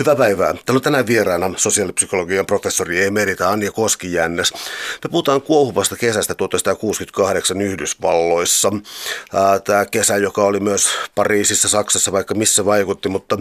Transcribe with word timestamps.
Hyvää 0.00 0.16
päivää. 0.16 0.52
Täällä 0.52 0.78
on 0.78 0.82
tänään 0.82 1.06
vieraana 1.06 1.54
sosiaalipsykologian 1.56 2.46
professori 2.46 3.04
emerita 3.04 3.50
Anja 3.50 3.72
Koskijännes. 3.72 4.52
Me 5.04 5.10
puhutaan 5.10 5.42
kuohuvasta 5.42 5.96
kesästä 5.96 6.34
1968 6.34 7.60
Yhdysvalloissa. 7.60 8.72
Tämä 9.64 9.86
kesä, 9.86 10.16
joka 10.16 10.44
oli 10.44 10.60
myös 10.60 10.88
Pariisissa, 11.14 11.68
Saksassa, 11.68 12.12
vaikka 12.12 12.34
missä 12.34 12.64
vaikutti, 12.64 13.08
mutta 13.08 13.38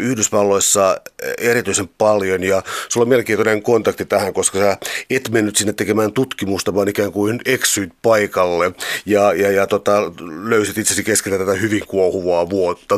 Yhdysvalloissa 0.00 1.00
erityisen 1.38 1.88
paljon. 1.88 2.42
Ja 2.42 2.62
sulla 2.88 3.04
on 3.04 3.08
mielenkiintoinen 3.08 3.62
kontakti 3.62 4.04
tähän, 4.04 4.34
koska 4.34 4.58
sä 4.58 4.76
et 5.10 5.28
mennyt 5.28 5.56
sinne 5.56 5.72
tekemään 5.72 6.12
tutkimusta, 6.12 6.74
vaan 6.74 6.88
ikään 6.88 7.12
kuin 7.12 7.40
eksyit 7.44 7.92
paikalle 8.02 8.72
ja, 9.06 9.32
ja, 9.32 9.50
ja 9.50 9.66
tota, 9.66 10.12
löysit 10.44 10.78
itsesi 10.78 11.04
keskellä 11.04 11.38
tätä 11.38 11.52
hyvin 11.52 11.86
kuohuvaa 11.86 12.50
vuotta. 12.50 12.96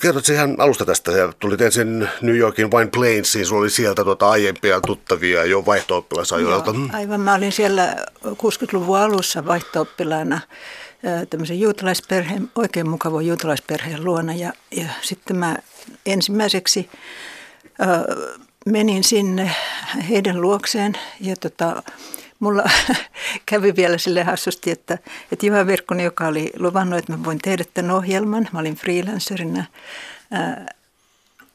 Kerrotko 0.00 0.32
ihan 0.32 0.54
alusta 0.58 0.84
tästä? 0.84 1.12
Ja 1.12 1.32
tulit 1.38 1.60
ensin 1.60 1.91
New 1.98 2.36
Yorkin 2.36 2.70
Wine 2.70 2.90
Plainsiin, 2.90 3.46
sulla 3.46 3.60
oli 3.60 3.70
sieltä 3.70 4.04
tuota 4.04 4.30
aiempia 4.30 4.80
tuttavia 4.80 5.44
jo 5.44 5.66
vaihto 5.66 6.06
Joo, 6.90 6.96
aivan, 6.96 7.20
mä 7.20 7.34
olin 7.34 7.52
siellä 7.52 7.96
60-luvun 8.24 8.98
alussa 8.98 9.46
vaihto 9.46 9.88
tämmöisen 11.30 11.60
juutalaisperheen, 11.60 12.50
oikein 12.54 12.88
mukava 12.88 13.22
juutalaisperheen 13.22 14.04
luona. 14.04 14.34
Ja, 14.34 14.52
ja 14.70 14.86
sitten 15.00 15.36
mä 15.36 15.56
ensimmäiseksi 16.06 16.90
äh, 17.80 17.88
menin 18.66 19.04
sinne 19.04 19.50
heidän 20.08 20.40
luokseen 20.40 20.98
ja 21.20 21.36
tota, 21.36 21.82
mulla 22.40 22.64
kävi 23.46 23.76
vielä 23.76 23.98
sille 23.98 24.22
hassusti, 24.22 24.70
että, 24.70 24.98
että 25.32 25.46
Juha 25.46 25.66
Virkkonen, 25.66 26.04
joka 26.04 26.26
oli 26.26 26.52
luvannut, 26.58 26.98
että 26.98 27.12
mä 27.12 27.24
voin 27.24 27.38
tehdä 27.38 27.64
tämän 27.74 27.90
ohjelman, 27.90 28.48
mä 28.52 28.60
olin 28.60 28.74
freelancerina, 28.74 29.64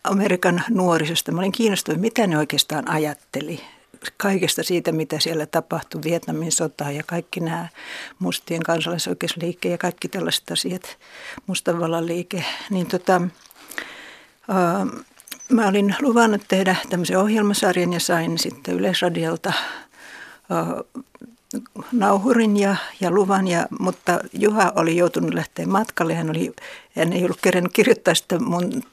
Amerikan 0.04 0.64
nuorisosta. 0.70 1.32
Mä 1.32 1.40
olin 1.40 1.52
kiinnostunut, 1.52 2.02
mitä 2.02 2.28
ne 2.28 2.38
oikeastaan 2.38 2.90
ajatteli 2.90 3.62
kaikesta 4.18 4.64
siitä, 4.64 4.92
mitä 4.92 5.20
siellä 5.20 5.46
tapahtui, 5.46 6.02
Vietnamin 6.04 6.52
sota 6.52 6.92
ja 6.92 7.04
kaikki 7.04 7.40
nämä 7.40 7.68
mustien 8.20 8.64
kansalaisoikeusliike 8.64 9.70
ja 9.70 9.78
kaikki 9.78 10.08
tällaiset 10.08 10.52
asiat, 10.52 10.98
mustavallan 11.48 12.06
liike. 12.06 12.46
Niin 12.70 12.88
tota, 12.88 13.22
ää, 14.50 14.86
mä 15.50 15.68
olin 15.68 15.96
luvannut 16.02 16.42
tehdä 16.48 16.76
tämmöisen 16.90 17.20
ohjelmasarjan 17.20 17.94
ja 17.94 18.00
sain 18.00 18.38
sitten 18.38 18.76
Yleisradiolta 18.76 19.54
ää, 20.50 20.66
nauhurin 21.92 22.58
ja, 22.58 22.76
ja 23.00 23.12
luvan, 23.12 23.48
ja, 23.48 23.68
mutta 23.80 24.20
Juha 24.34 24.74
oli 24.76 24.98
joutunut 24.98 25.34
lähteä 25.34 25.66
matkalle. 25.66 26.16
Hän, 26.16 26.30
oli, 26.30 26.54
hän 26.96 27.14
ei 27.14 27.24
ollut 27.24 27.42
kerännyt 27.42 27.74
kirjoittaa 27.74 28.16
sitä 28.16 28.40
mun 28.40 28.84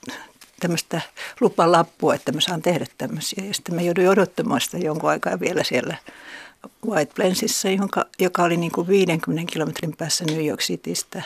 tämmöistä 0.60 1.00
lupalappua, 1.40 2.14
että 2.14 2.32
mä 2.32 2.40
saan 2.40 2.62
tehdä 2.62 2.86
tämmöisiä. 2.98 3.44
Ja 3.44 3.54
sitten 3.54 3.74
mä 3.74 3.80
jouduin 3.80 4.08
odottamaan 4.08 4.60
sitä 4.60 4.78
jonkun 4.78 5.10
aikaa 5.10 5.40
vielä 5.40 5.64
siellä 5.64 5.96
White 6.86 7.12
Plainsissa, 7.14 7.68
joka, 7.70 8.04
joka 8.18 8.42
oli 8.42 8.56
niin 8.56 8.72
kuin 8.72 8.88
50 8.88 9.52
kilometrin 9.52 9.96
päässä 9.96 10.24
New 10.24 10.46
York 10.46 10.60
Citystä. 10.60 11.22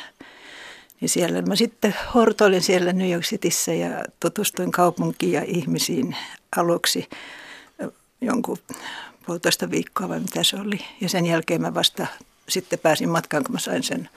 Niin 1.01 1.09
siellä 1.09 1.43
mä 1.43 1.57
sitten 1.57 1.95
hortoilin 2.15 2.63
siellä 2.63 2.93
New 2.93 3.11
York 3.11 3.25
Cityssä 3.25 3.75
ja 3.75 4.05
tutustuin 4.21 4.73
kaupunkiin 4.73 5.33
ja 5.33 5.43
ihmisiin 5.47 6.17
aluksi 6.57 7.09
jonkun 8.21 8.59
puolitoista 9.27 9.71
viikkoa 9.71 10.09
vai 10.09 10.21
mitä 10.21 10.43
se 10.43 10.57
oli. 10.57 10.79
Ja 11.01 11.09
sen 11.09 11.27
jälkeen 11.27 11.63
mä 11.63 11.75
vasta 11.75 12.07
sitten 12.49 12.79
pääsin 12.79 13.09
matkaan, 13.09 13.45
kun 13.45 13.53
mä 13.53 13.59
sain 13.59 13.83
sen 13.83 14.09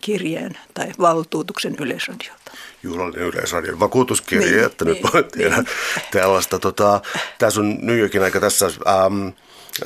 kirjeen 0.00 0.58
tai 0.74 0.92
valtuutuksen 1.00 1.76
Yleisradiolta. 1.80 2.52
Juhlallinen 2.82 3.28
Yleisradion 3.28 3.80
vakuutuskirje, 3.80 4.50
niin, 4.50 4.64
että 4.64 4.84
niin, 4.84 5.02
nyt 5.02 5.14
voit 5.14 5.28
tehdä 5.28 5.56
niin. 5.56 5.66
tällaista. 6.10 6.58
Tota, 6.58 7.00
tässä 7.38 7.60
on 7.60 7.78
New 7.80 7.98
Yorkin 7.98 8.22
aika 8.22 8.40
tässä... 8.40 8.66
Ähm, 8.66 9.28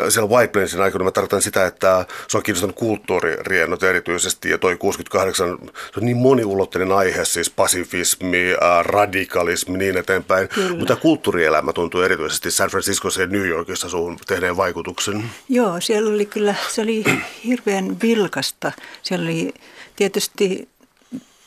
siellä 0.08 0.30
White 0.30 0.52
Plainsin 0.52 0.80
aikana 0.80 1.04
mä 1.04 1.10
tarkoitan 1.10 1.42
sitä, 1.42 1.66
että 1.66 2.06
se 2.28 2.36
on 2.36 2.42
kiinnostanut 2.42 2.76
kulttuuririennot 2.76 3.82
erityisesti 3.82 4.50
ja 4.50 4.58
toi 4.58 4.76
68, 4.76 5.58
se 5.92 6.00
on 6.00 6.06
niin 6.06 6.16
moniulotteinen 6.16 6.92
aihe, 6.92 7.24
siis 7.24 7.50
pasifismi, 7.50 8.52
äh, 8.52 8.84
radikalismi 8.84 9.78
niin 9.78 9.96
eteenpäin, 9.96 10.48
Kyllä. 10.48 10.78
mutta 10.78 10.96
kulttuurielämä 10.96 11.72
tuntuu 11.72 12.00
erityisesti 12.00 12.50
San 12.50 12.70
Franciscossa 12.70 13.20
ja 13.20 13.26
New 13.26 13.46
Yorkissa 13.46 13.88
suun 13.88 14.18
tehneen 14.26 14.56
vaikutuksen. 14.56 15.24
Joo, 15.48 15.80
siellä 15.80 16.10
oli 16.10 16.26
kyllä, 16.26 16.54
se 16.68 16.82
oli 16.82 17.04
hirveän 17.44 17.96
vilkasta. 18.02 18.72
Siellä 19.02 19.24
oli 19.24 19.54
tietysti, 19.96 20.68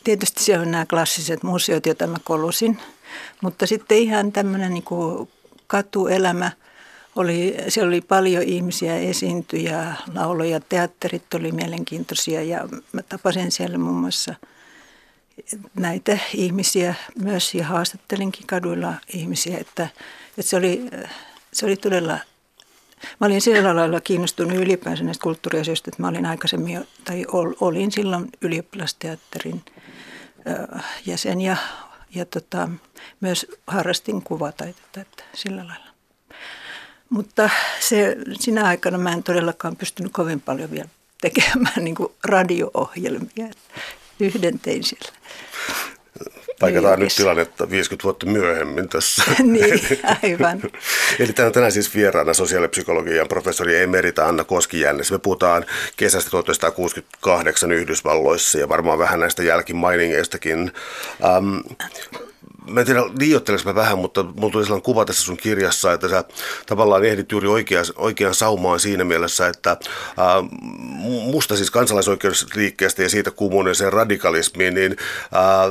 tietysti 0.03 0.43
siellä 0.43 0.63
on 0.63 0.71
nämä 0.71 0.85
klassiset 0.85 1.43
museot, 1.43 1.85
joita 1.85 2.07
mä 2.07 2.17
kolusin, 2.23 2.79
mutta 3.41 3.67
sitten 3.67 3.97
ihan 3.97 4.31
tämmöinen 4.31 4.73
niin 4.73 5.27
katuelämä– 5.67 6.51
oli, 7.17 7.57
siellä 7.67 7.87
oli 7.87 8.01
paljon 8.01 8.43
ihmisiä, 8.43 8.97
esiintyjä, 8.97 9.93
lauloja, 10.13 10.59
teatterit 10.59 11.33
oli 11.33 11.51
mielenkiintoisia 11.51 12.43
ja 12.43 12.69
mä 12.91 13.01
tapasin 13.01 13.51
siellä 13.51 13.77
muun 13.77 13.95
muassa 13.95 14.35
näitä 15.75 16.17
ihmisiä 16.33 16.95
myös 17.21 17.55
ja 17.55 17.65
haastattelinkin 17.65 18.47
kaduilla 18.47 18.93
ihmisiä, 19.13 19.57
että, 19.57 19.87
että 20.29 20.49
se, 20.49 20.57
oli, 20.57 20.89
se 21.53 21.65
oli 21.65 21.75
todella 21.75 22.19
Mä 23.19 23.27
olin 23.27 23.41
sillä 23.41 23.75
lailla 23.75 24.01
kiinnostunut 24.01 24.57
ylipäänsä 24.57 25.03
näistä 25.03 25.23
kulttuuriasioista, 25.23 25.89
että 25.89 26.01
mä 26.01 26.07
olin 26.07 26.25
aikaisemmin, 26.25 26.87
tai 27.03 27.25
olin 27.61 27.91
silloin 27.91 28.29
ylioppilasteatterin 28.41 29.61
jäsen 31.05 31.41
ja, 31.41 31.57
ja 32.15 32.25
tota, 32.25 32.69
myös 33.21 33.45
harrastin 33.67 34.21
kuvataiteita, 34.21 35.01
että 35.01 35.23
sillä 35.33 35.67
lailla. 35.67 35.86
Mutta 37.09 37.49
se, 37.79 38.17
sinä 38.39 38.65
aikana 38.65 38.97
mä 38.97 39.13
en 39.13 39.23
todellakaan 39.23 39.75
pystynyt 39.75 40.11
kovin 40.11 40.41
paljon 40.41 40.71
vielä 40.71 40.89
tekemään 41.21 41.83
niin 41.83 41.95
radio-ohjelmia. 42.23 43.47
Yhden 44.19 44.59
tein 44.59 44.83
siellä. 44.83 45.09
Paikataan 46.59 46.99
nyt 46.99 47.15
tilannetta 47.15 47.69
50 47.69 48.03
vuotta 48.03 48.25
myöhemmin 48.25 48.89
tässä. 48.89 49.23
niin, 49.43 49.81
aivan. 50.23 50.61
Eli 51.19 51.33
tänään, 51.33 51.53
tänään 51.53 51.71
siis 51.71 51.95
vieraana 51.95 52.33
sosiaalipsykologian 52.33 53.27
professori 53.27 53.77
Emerita 53.77 54.27
Anna 54.27 54.43
Koskijännes. 54.43 55.11
Me 55.11 55.19
puhutaan 55.19 55.65
kesästä 55.97 56.29
1968 56.29 57.71
Yhdysvalloissa 57.71 58.59
ja 58.59 58.69
varmaan 58.69 58.99
vähän 58.99 59.19
näistä 59.19 59.43
jälkimainingeistakin. 59.43 60.71
Um, 61.37 61.63
mä 62.69 62.79
en 62.79 62.85
tiedä 62.85 63.03
liioittelenko 63.19 63.69
mä 63.69 63.75
vähän, 63.75 63.97
mutta 63.97 64.23
mulla 64.23 64.51
tuli 64.51 64.63
sellainen 64.63 64.85
kuva 64.85 65.05
tässä 65.05 65.23
sun 65.23 65.37
kirjassa, 65.37 65.93
että 65.93 66.09
sä 66.09 66.23
tavallaan 66.65 67.05
ehdit 67.05 67.31
juuri 67.31 67.47
oikean, 67.47 67.85
oikean 67.95 68.35
saumaan 68.35 68.79
siinä 68.79 69.03
mielessä, 69.03 69.47
että 69.47 69.77
ää, 70.17 70.43
musta 71.31 71.55
siis 71.55 71.71
kansalaisoikeusliikkeestä 71.71 73.03
ja 73.03 73.09
siitä 73.09 73.31
kummuneeseen 73.31 73.93
radikalismiin, 73.93 74.73
niin 74.73 74.95
ää, 75.31 75.63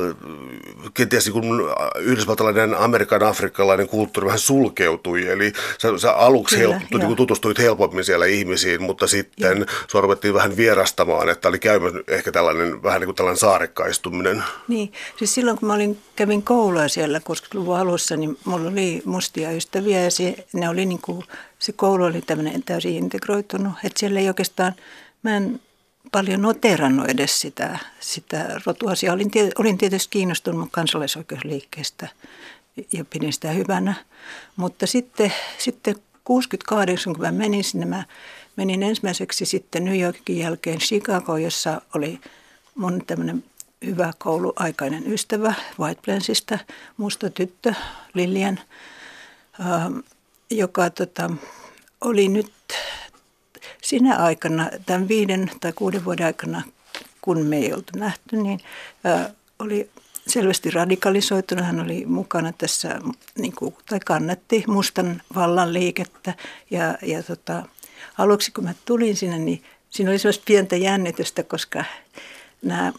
kenties 0.94 1.30
kun 1.30 1.74
yhdysvaltalainen 1.98 2.74
amerikan 2.74 3.22
afrikkalainen 3.22 3.88
kulttuuri 3.88 4.26
vähän 4.26 4.38
sulkeutui, 4.38 5.28
eli 5.28 5.53
sä, 5.78 5.98
sä 5.98 6.12
aluksi 6.12 6.56
Kyllä, 6.56 6.78
help, 6.78 7.03
niin 7.03 7.16
tutustuit 7.16 7.58
helpommin 7.58 8.04
siellä 8.04 8.26
ihmisiin, 8.26 8.82
mutta 8.82 9.06
sitten 9.06 9.58
joo. 9.58 9.66
sua 9.88 10.00
ruvettiin 10.00 10.34
vähän 10.34 10.56
vierastamaan, 10.56 11.28
että 11.28 11.48
oli 11.48 11.58
käynyt 11.58 12.08
ehkä 12.08 12.32
tällainen 12.32 12.82
vähän 12.82 13.00
niin 13.00 13.06
kuin 13.06 13.16
tällainen 13.16 13.38
saarekkaistuminen. 13.38 14.44
Niin, 14.68 14.92
siis 15.16 15.34
silloin 15.34 15.58
kun 15.58 15.66
mä 15.66 15.74
olin, 15.74 15.98
kävin 16.16 16.42
koulua 16.42 16.85
siellä 16.88 17.19
60-luvun 17.19 17.78
alussa, 17.78 18.16
niin 18.16 18.38
mulla 18.44 18.70
oli 18.70 19.02
mustia 19.04 19.50
ystäviä 19.50 20.00
ja 20.00 20.10
se, 20.10 20.47
ne 20.52 20.69
oli 20.69 20.86
niin 20.86 21.00
kuin, 21.02 21.24
se 21.58 21.72
koulu 21.72 22.04
oli 22.04 22.22
tämmöinen 22.22 22.62
täysin 22.62 22.97
integroitunut. 22.97 23.72
Että 23.84 24.00
siellä 24.00 24.20
ei 24.20 24.28
oikeastaan, 24.28 24.72
mä 25.22 25.36
en 25.36 25.60
paljon 26.12 26.42
noterannut 26.42 27.08
edes 27.08 27.41
sitä, 27.41 27.78
sitä 28.00 28.60
rotuasiaa. 28.66 29.14
Olin, 29.14 29.30
olin 29.58 29.78
tietysti 29.78 30.08
kiinnostunut 30.10 30.69
kansalaisoikeusliikkeestä 30.72 32.08
ja 32.92 33.04
pidin 33.04 33.32
sitä 33.32 33.50
hyvänä. 33.50 33.94
Mutta 34.56 34.86
sitten, 34.86 35.32
sitten 35.59 35.97
68, 36.24 37.12
kun 37.15 37.22
mä 37.22 37.32
menin 37.32 37.65
sinne, 37.65 37.86
mä 37.86 38.04
menin 38.56 38.82
ensimmäiseksi 38.82 39.47
sitten 39.47 39.84
New 39.84 40.00
Yorkin 40.00 40.39
jälkeen 40.39 40.78
Chicago, 40.78 41.36
jossa 41.36 41.80
oli 41.94 42.21
mun 42.74 43.03
tämmöinen 43.06 43.44
hyvä 43.84 44.13
kouluaikainen 44.19 45.13
ystävä 45.13 45.55
White 45.81 46.01
Plainsista, 46.05 46.59
musta 46.97 47.31
tyttö 47.31 47.75
Lilian, 48.15 48.61
ähm, 49.61 49.99
joka 50.51 50.91
tota, 50.91 51.31
oli 52.01 52.28
nyt 52.28 52.53
sinä 53.83 54.17
aikana, 54.17 54.71
tämän 54.87 55.09
viiden 55.09 55.51
tai 55.61 55.73
kuuden 55.73 56.05
vuoden 56.05 56.27
aikana, 56.27 56.63
kun 57.21 57.47
me 57.47 57.57
ei 57.57 57.73
oltu 57.73 57.93
nähty, 57.99 58.37
niin 58.37 58.61
äh, 59.07 59.33
oli 59.59 59.91
selvästi 60.27 60.71
radikalisoitunut. 60.71 61.65
Hän 61.65 61.81
oli 61.81 62.07
mukana 62.07 62.53
tässä, 62.59 63.01
niin 63.39 63.53
kuin, 63.57 63.75
tai 63.89 64.01
kannatti 64.01 64.65
mustan 64.67 65.23
vallan 65.34 65.73
liikettä. 65.73 66.34
Ja, 66.71 66.99
ja 67.03 67.23
tota, 67.23 67.63
aluksi 68.19 68.53
kun 68.53 68.65
mä 68.65 68.75
tulin 68.84 69.17
sinne, 69.17 69.39
niin 69.39 69.63
siinä 69.91 70.11
oli 70.11 70.19
sellaista 70.19 70.45
pientä 70.47 70.77
jännitystä, 70.77 71.43
koska 71.43 71.84
nämä, 72.62 72.92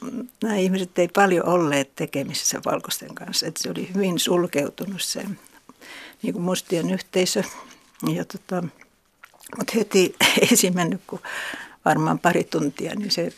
nämä 0.43 0.55
ihmiset 0.55 0.99
ei 0.99 1.07
paljon 1.07 1.45
olleet 1.45 1.95
tekemisissä 1.95 2.61
valkoisten 2.65 3.15
kanssa. 3.15 3.47
Että 3.47 3.63
se 3.63 3.69
oli 3.71 3.89
hyvin 3.95 4.19
sulkeutunut 4.19 5.01
se 5.01 5.25
niin 6.21 6.33
kuin 6.33 6.43
mustien 6.43 6.91
yhteisö. 6.91 7.43
Ja 8.13 8.25
tota, 8.25 8.63
mutta 9.57 9.73
heti 9.75 10.15
ei 10.63 10.71
mennyt 10.71 11.01
kuin 11.07 11.21
varmaan 11.85 12.19
pari 12.19 12.43
tuntia, 12.43 12.95
niin 12.95 13.11
se 13.11 13.33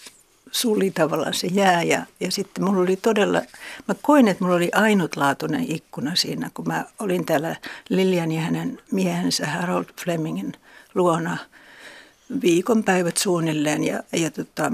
suli 0.52 0.92
tavallaan 0.92 1.34
se 1.34 1.48
jää 1.48 1.84
ja, 1.84 2.06
ja 2.20 2.32
sitten 2.32 2.64
mulla 2.64 2.82
oli 2.82 2.96
todella, 2.96 3.42
mä 3.88 3.96
koin, 4.02 4.28
että 4.28 4.44
mulla 4.44 4.56
oli 4.56 4.70
ainutlaatuinen 4.74 5.72
ikkuna 5.72 6.16
siinä, 6.16 6.52
kun 6.54 6.68
mä 6.68 6.86
olin 7.00 7.26
täällä 7.26 7.56
Lilian 7.90 8.32
ja 8.32 8.42
hänen 8.42 8.82
miehensä 8.92 9.48
Harold 9.48 9.86
Flemingin 10.04 10.54
luona 10.96 11.38
viikonpäivät 12.42 13.18
suunnilleen 13.18 13.84
ja, 13.84 14.04
ja 14.14 14.32
tota, 14.32 14.72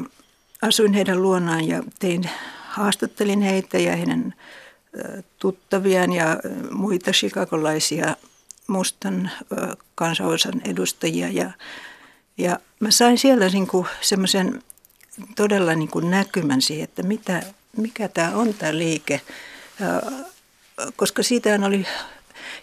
asuin 0.65 0.93
heidän 0.93 1.21
luonaan 1.21 1.67
ja 1.67 1.83
tein, 1.99 2.29
haastattelin 2.67 3.41
heitä 3.41 3.77
ja 3.77 3.95
heidän 3.95 4.33
tuttaviaan 5.39 6.13
ja 6.13 6.37
muita 6.71 7.11
chicagolaisia 7.11 8.15
mustan 8.67 9.31
kansanosan 9.95 10.61
edustajia. 10.65 11.27
Ja, 11.31 11.51
ja 12.37 12.59
mä 12.79 12.91
sain 12.91 13.17
siellä 13.17 13.49
niin 13.49 13.67
semmoisen 14.01 14.63
todella 15.35 15.75
niin 15.75 15.89
kuin 15.89 16.11
näkymän 16.11 16.61
siihen, 16.61 16.83
että 16.83 17.03
mitä, 17.03 17.43
mikä 17.77 18.07
tämä 18.07 18.31
on 18.35 18.53
tämä 18.53 18.77
liike, 18.77 19.21
koska 20.95 21.23
siitä 21.23 21.59
oli 21.65 21.85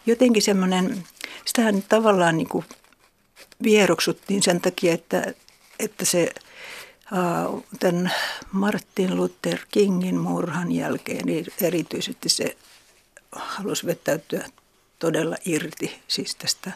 jotenkin 0.07 0.43
semmoinen, 0.43 1.05
sitähän 1.45 1.85
tavallaan 1.89 2.37
niin 2.37 2.49
kuin 2.49 2.65
vieroksuttiin 3.63 4.43
sen 4.43 4.61
takia, 4.61 4.93
että, 4.93 5.33
että 5.79 6.05
se 6.05 6.33
tämän 7.81 8.13
Martin 8.53 9.17
Luther 9.17 9.59
Kingin 9.71 10.19
murhan 10.19 10.73
jälkeen 10.73 11.27
niin 11.27 11.47
erityisesti 11.61 12.29
se 12.29 12.57
halusi 13.33 13.87
vetäytyä 13.87 14.45
todella 14.99 15.37
irti 15.45 16.03
siis 16.09 16.35
tästä 16.35 16.73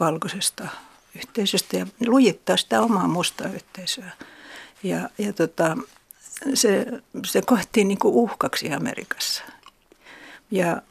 valkoisesta 0.00 0.68
yhteisöstä 1.16 1.76
ja 1.76 1.86
lujittaa 2.06 2.56
sitä 2.56 2.82
omaa 2.82 3.08
mustaa 3.08 3.48
yhteisöä. 3.48 4.10
Ja, 4.82 5.10
ja 5.18 5.32
tota, 5.32 5.76
se, 6.54 6.86
se 7.24 7.42
koettiin 7.42 7.88
niin 7.88 7.98
kuin 7.98 8.14
uhkaksi 8.14 8.72
Amerikassa. 8.72 9.42
Ja 10.50 10.82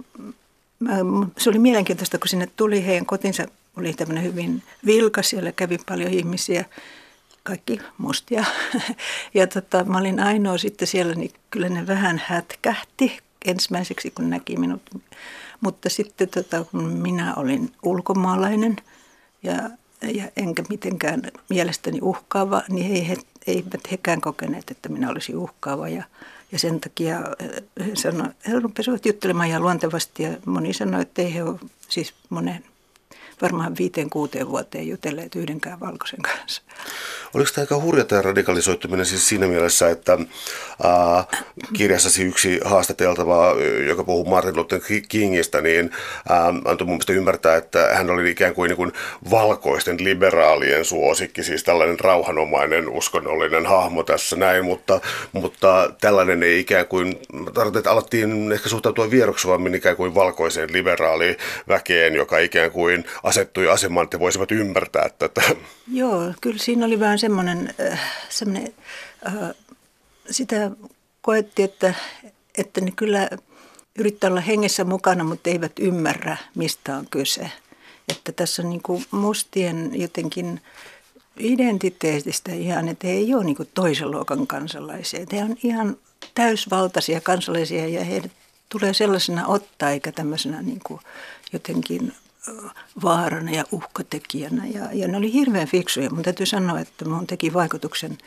mä, 0.80 0.96
se 1.38 1.50
oli 1.50 1.60
mielenkiintoista, 1.60 2.18
kun 2.18 2.28
sinne 2.28 2.48
tuli 2.56 2.86
heidän 2.86 3.06
kotinsa, 3.06 3.46
oli 3.78 3.94
tämmöinen 3.94 4.24
hyvin 4.24 4.64
vilkas, 4.86 5.30
siellä 5.30 5.52
kävi 5.52 5.78
paljon 5.88 6.14
ihmisiä, 6.14 6.66
kaikki 7.50 7.80
mustia. 7.98 8.46
Ja 9.34 9.48
tota, 9.48 9.84
mä 9.84 9.98
olin 9.98 10.20
ainoa 10.20 10.58
sitten 10.58 10.88
siellä, 10.88 11.16
niin 11.16 11.32
kyllä 11.50 11.70
ne 11.70 11.88
vähän 11.88 12.22
hätkähti 12.26 13.20
ensimmäiseksi, 13.46 14.12
kun 14.12 14.30
näki 14.30 14.58
minut. 14.58 14.82
Mutta 15.62 15.90
sitten 15.90 16.30
tota, 16.30 16.64
kun 16.64 16.84
minä 16.84 17.36
olin 17.36 17.72
ulkomaalainen 17.84 18.76
ja 19.44 19.70
ja 20.02 20.24
enkä 20.38 20.64
mitenkään 20.70 21.22
mielestäni 21.50 22.00
uhkaava, 22.02 22.62
niin 22.70 22.96
ei 22.96 23.08
he, 23.08 23.18
eivät 23.48 23.92
hekään 23.92 24.22
kokeneet, 24.22 24.72
että 24.72 24.90
minä 24.90 25.10
olisin 25.10 25.38
uhkaava. 25.38 25.90
Ja, 25.90 26.04
ja 26.52 26.60
sen 26.60 26.80
takia 26.80 27.20
eh, 27.40 27.88
he, 27.88 27.92
sano, 27.96 28.24
he 28.48 28.54
juttelemaan 29.06 29.50
ja 29.50 29.60
luontevasti 29.60 30.24
ja 30.24 30.30
moni 30.46 30.74
sanoi, 30.74 31.02
että 31.02 31.22
ei 31.22 31.34
he 31.34 31.44
ole 31.44 31.60
siis 31.90 32.14
monen 32.30 32.64
varmaan 33.42 33.76
viiteen 33.80 34.10
kuuteen 34.10 34.50
vuoteen 34.50 34.88
jutelleet 34.88 35.36
yhdenkään 35.36 35.80
valkoisen 35.80 36.22
kanssa. 36.22 36.62
Oliko 37.34 37.50
tämä 37.56 37.64
aika 37.64 37.80
hurja 37.82 38.06
tämä 38.06 38.22
radikalisoituminen 38.22 39.06
siis 39.06 39.30
siinä 39.30 39.48
mielessä, 39.48 39.90
että 39.90 40.18
ää, 40.84 41.24
kirjassasi 41.74 42.24
yksi 42.24 42.60
haastateltava, 42.66 43.56
joka 43.88 44.04
puhuu 44.04 44.26
Martin 44.26 44.56
Luther 44.56 44.82
Kingistä, 45.10 45.62
niin 45.62 45.92
ää, 46.30 46.48
antoi 46.48 46.88
mun 46.88 46.88
mielestä 46.88 47.14
ymmärtää, 47.14 47.56
että 47.56 47.90
hän 47.94 48.10
oli 48.10 48.32
ikään 48.32 48.54
kuin, 48.54 48.70
niin 48.70 48.78
kuin 48.78 48.92
valkoisten 49.32 50.04
liberaalien 50.04 50.86
suosikki, 50.86 51.44
siis 51.44 51.64
tällainen 51.64 52.00
rauhanomainen 52.00 52.90
uskonnollinen 52.90 53.66
hahmo 53.66 54.04
tässä 54.04 54.36
näin, 54.36 54.66
mutta, 54.66 55.02
mutta 55.32 55.94
tällainen 56.02 56.44
ei 56.44 56.60
ikään 56.60 56.88
kuin, 56.88 57.20
tarkoitan, 57.54 57.80
että 57.80 57.92
alettiin 57.92 58.52
ehkä 58.52 58.70
suhtautua 58.70 59.12
vieroksuvammin 59.12 59.76
ikään 59.76 59.96
kuin 59.96 60.16
valkoiseen 60.16 60.74
liberaaliväkeen, 60.74 62.16
joka 62.16 62.38
ikään 62.38 62.72
kuin 62.72 63.06
asettui 63.30 63.70
asemaan, 63.70 64.04
että 64.04 64.20
voisivat 64.20 64.52
ymmärtää 64.52 65.10
tätä. 65.10 65.42
Joo, 65.92 66.34
kyllä 66.42 66.58
siinä 66.58 66.86
oli 66.86 67.00
vähän 67.00 67.20
semmoinen, 67.20 67.74
äh, 67.92 68.02
semmoinen 68.30 68.74
äh, 69.28 69.34
sitä 70.30 70.72
koettiin, 71.22 71.70
että, 71.70 71.94
että 72.58 72.82
ne 72.82 72.92
kyllä 72.96 73.30
yrittää 73.96 74.30
olla 74.30 74.42
hengessä 74.42 74.84
mukana, 74.84 75.24
mutta 75.24 75.50
eivät 75.50 75.72
ymmärrä, 75.80 76.38
mistä 76.56 76.98
on 76.98 77.08
kyse. 77.12 77.52
Että 78.10 78.32
tässä 78.32 78.62
on 78.62 78.70
niin 78.70 78.82
kuin 78.82 79.06
mustien 79.12 79.92
jotenkin 80.02 80.62
identiteetistä 81.40 82.52
ihan, 82.52 82.88
että 82.88 83.08
he 83.08 83.14
ei 83.14 83.34
ole 83.34 83.44
niin 83.44 83.56
kuin 83.56 83.70
toisen 83.74 84.12
luokan 84.12 84.48
kansalaisia. 84.48 85.26
He 85.32 85.44
on 85.44 85.56
ihan 85.64 85.98
täysvaltaisia 86.36 87.22
kansalaisia 87.22 87.88
ja 87.88 88.04
he 88.04 88.22
tulee 88.70 88.94
sellaisena 88.94 89.48
ottaa 89.48 89.90
eikä 89.92 90.12
tämmöisenä 90.12 90.62
niin 90.62 90.82
kuin 90.84 91.02
jotenkin 91.54 92.14
vaarana 93.04 93.52
ja 93.52 93.66
uhkatekijänä. 93.72 94.68
Ja, 94.68 94.90
ja 94.94 95.08
ne 95.08 95.18
oli 95.18 95.34
hirveän 95.34 95.68
fiksuja. 95.68 96.10
Mun 96.10 96.24
täytyy 96.24 96.46
sanoa, 96.46 96.80
että 96.80 97.06
mun 97.06 97.28
teki 97.28 97.54
vaikutuksen 97.54 98.18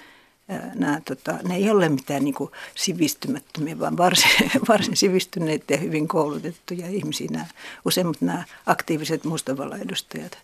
nämä, 0.75 1.01
tota, 1.05 1.39
ne 1.49 1.57
ei 1.57 1.71
ole 1.71 1.89
mitään 1.89 2.25
niin 2.25 2.35
sivistymättömiä, 2.75 3.79
vaan 3.79 3.97
varsin, 3.97 4.51
varsin 4.69 4.97
sivistyneitä 4.97 5.75
ja 5.75 5.81
hyvin 5.81 6.09
koulutettuja 6.09 6.89
ihmisiä. 6.89 7.29
Nämä, 7.31 7.47
useimmat 7.85 8.21
nämä 8.21 8.45
aktiiviset 8.67 9.25
mustavala-edustajat. 9.25 10.39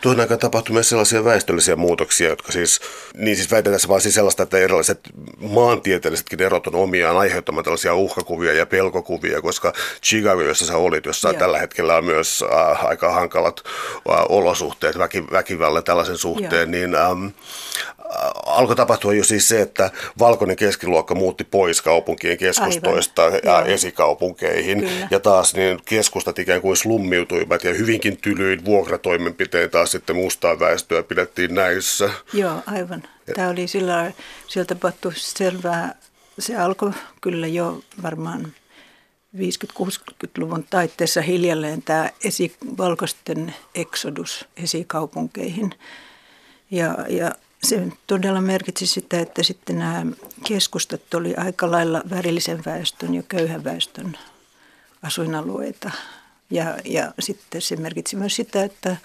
Tuohon 0.00 0.20
aikaan 0.20 0.40
tapahtui 0.40 0.72
myös 0.72 0.88
sellaisia 0.88 1.24
väestöllisiä 1.24 1.76
muutoksia, 1.76 2.28
jotka 2.28 2.52
siis, 2.52 2.80
niin 3.14 3.36
siis 3.36 3.50
väitetään 3.50 3.80
vaan 3.88 4.00
siis 4.00 4.14
sellaista, 4.14 4.42
että 4.42 4.58
erilaiset 4.58 5.00
maantieteellisetkin 5.40 6.42
erot 6.42 6.66
on 6.66 6.74
omiaan 6.74 7.16
aiheuttamaan 7.16 7.64
tällaisia 7.64 7.94
uhkakuvia 7.94 8.52
ja 8.52 8.66
pelkokuvia, 8.66 9.42
koska 9.42 9.72
Chicago, 10.04 10.42
jossa 10.42 10.66
sä 10.66 10.76
olit, 10.76 11.06
jossa 11.06 11.28
Joo. 11.28 11.38
tällä 11.38 11.58
hetkellä 11.58 11.96
on 11.96 12.04
myös 12.04 12.44
äh, 12.52 12.86
aika 12.86 13.12
hankalat 13.12 13.62
äh, 14.10 14.24
olosuhteet, 14.28 14.98
väki, 14.98 15.24
väkivallan 15.32 15.84
tällaisen 15.84 16.18
suhteen, 16.18 16.52
Joo. 16.52 16.70
niin 16.70 16.94
ähm, 16.94 17.26
alkoi 18.46 18.76
tapahtua 18.76 19.14
jo 19.14 19.24
siis 19.24 19.48
se, 19.48 19.60
että 19.60 19.90
valkoinen 20.18 20.56
keskiluokka 20.56 21.14
muutti 21.14 21.44
pois 21.44 21.82
kaupunkien 21.82 22.38
keskustoista 22.38 23.24
Aivan. 23.24 23.40
ja 23.44 23.58
Joo. 23.58 23.64
esikaupunkeihin. 23.64 24.80
Kyllä. 24.80 25.08
Ja 25.10 25.20
taas 25.20 25.54
niin 25.54 25.80
keskustat 25.84 26.38
ikään 26.38 26.60
kuin 26.60 26.76
slummiutuivat 26.76 27.64
ja 27.64 27.74
hyvinkin 27.74 28.16
tylyin 28.16 28.64
vuokratoimenpitein 28.64 29.70
taas 29.70 29.92
sitten 29.92 30.16
mustaa 30.16 30.60
väestöä 30.60 31.02
pidettiin 31.02 31.54
näissä. 31.54 32.10
Joo, 32.32 32.62
aivan. 32.66 33.02
Tämä 33.34 33.48
oli 33.48 33.68
sillä 33.68 34.12
sieltä 34.46 34.74
tapahtui 34.74 35.12
selvää. 35.14 35.94
Se 36.38 36.56
alkoi 36.56 36.90
kyllä 37.20 37.46
jo 37.46 37.80
varmaan 38.02 38.52
50-60-luvun 39.36 40.64
taitteessa 40.70 41.22
hiljalleen 41.22 41.82
tämä 41.82 42.10
esi, 42.24 42.56
valkoisten 42.78 43.54
eksodus 43.74 44.46
esikaupunkeihin. 44.56 45.74
Ja, 46.70 46.96
ja 47.08 47.32
se 47.64 47.88
todella 48.06 48.40
merkitsi 48.40 48.86
sitä, 48.86 49.20
että 49.20 49.42
sitten 49.42 49.78
nämä 49.78 50.06
keskustat 50.44 51.14
oli 51.14 51.34
aika 51.34 51.70
lailla 51.70 52.02
värillisen 52.10 52.62
väestön 52.66 53.14
ja 53.14 53.22
köyhän 53.22 53.64
väestön 53.64 54.18
asuinalueita. 55.02 55.90
Ja, 56.50 56.78
ja 56.84 57.14
sitten 57.20 57.62
se 57.62 57.76
merkitsi 57.76 58.16
myös 58.16 58.36
sitä, 58.36 58.64
että 58.64 58.96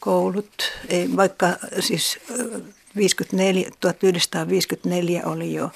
koulut, 0.00 0.72
ei, 0.88 1.16
vaikka 1.16 1.46
siis 1.80 2.18
54, 2.96 3.70
1954 3.80 5.22
oli 5.24 5.54
jo, 5.54 5.70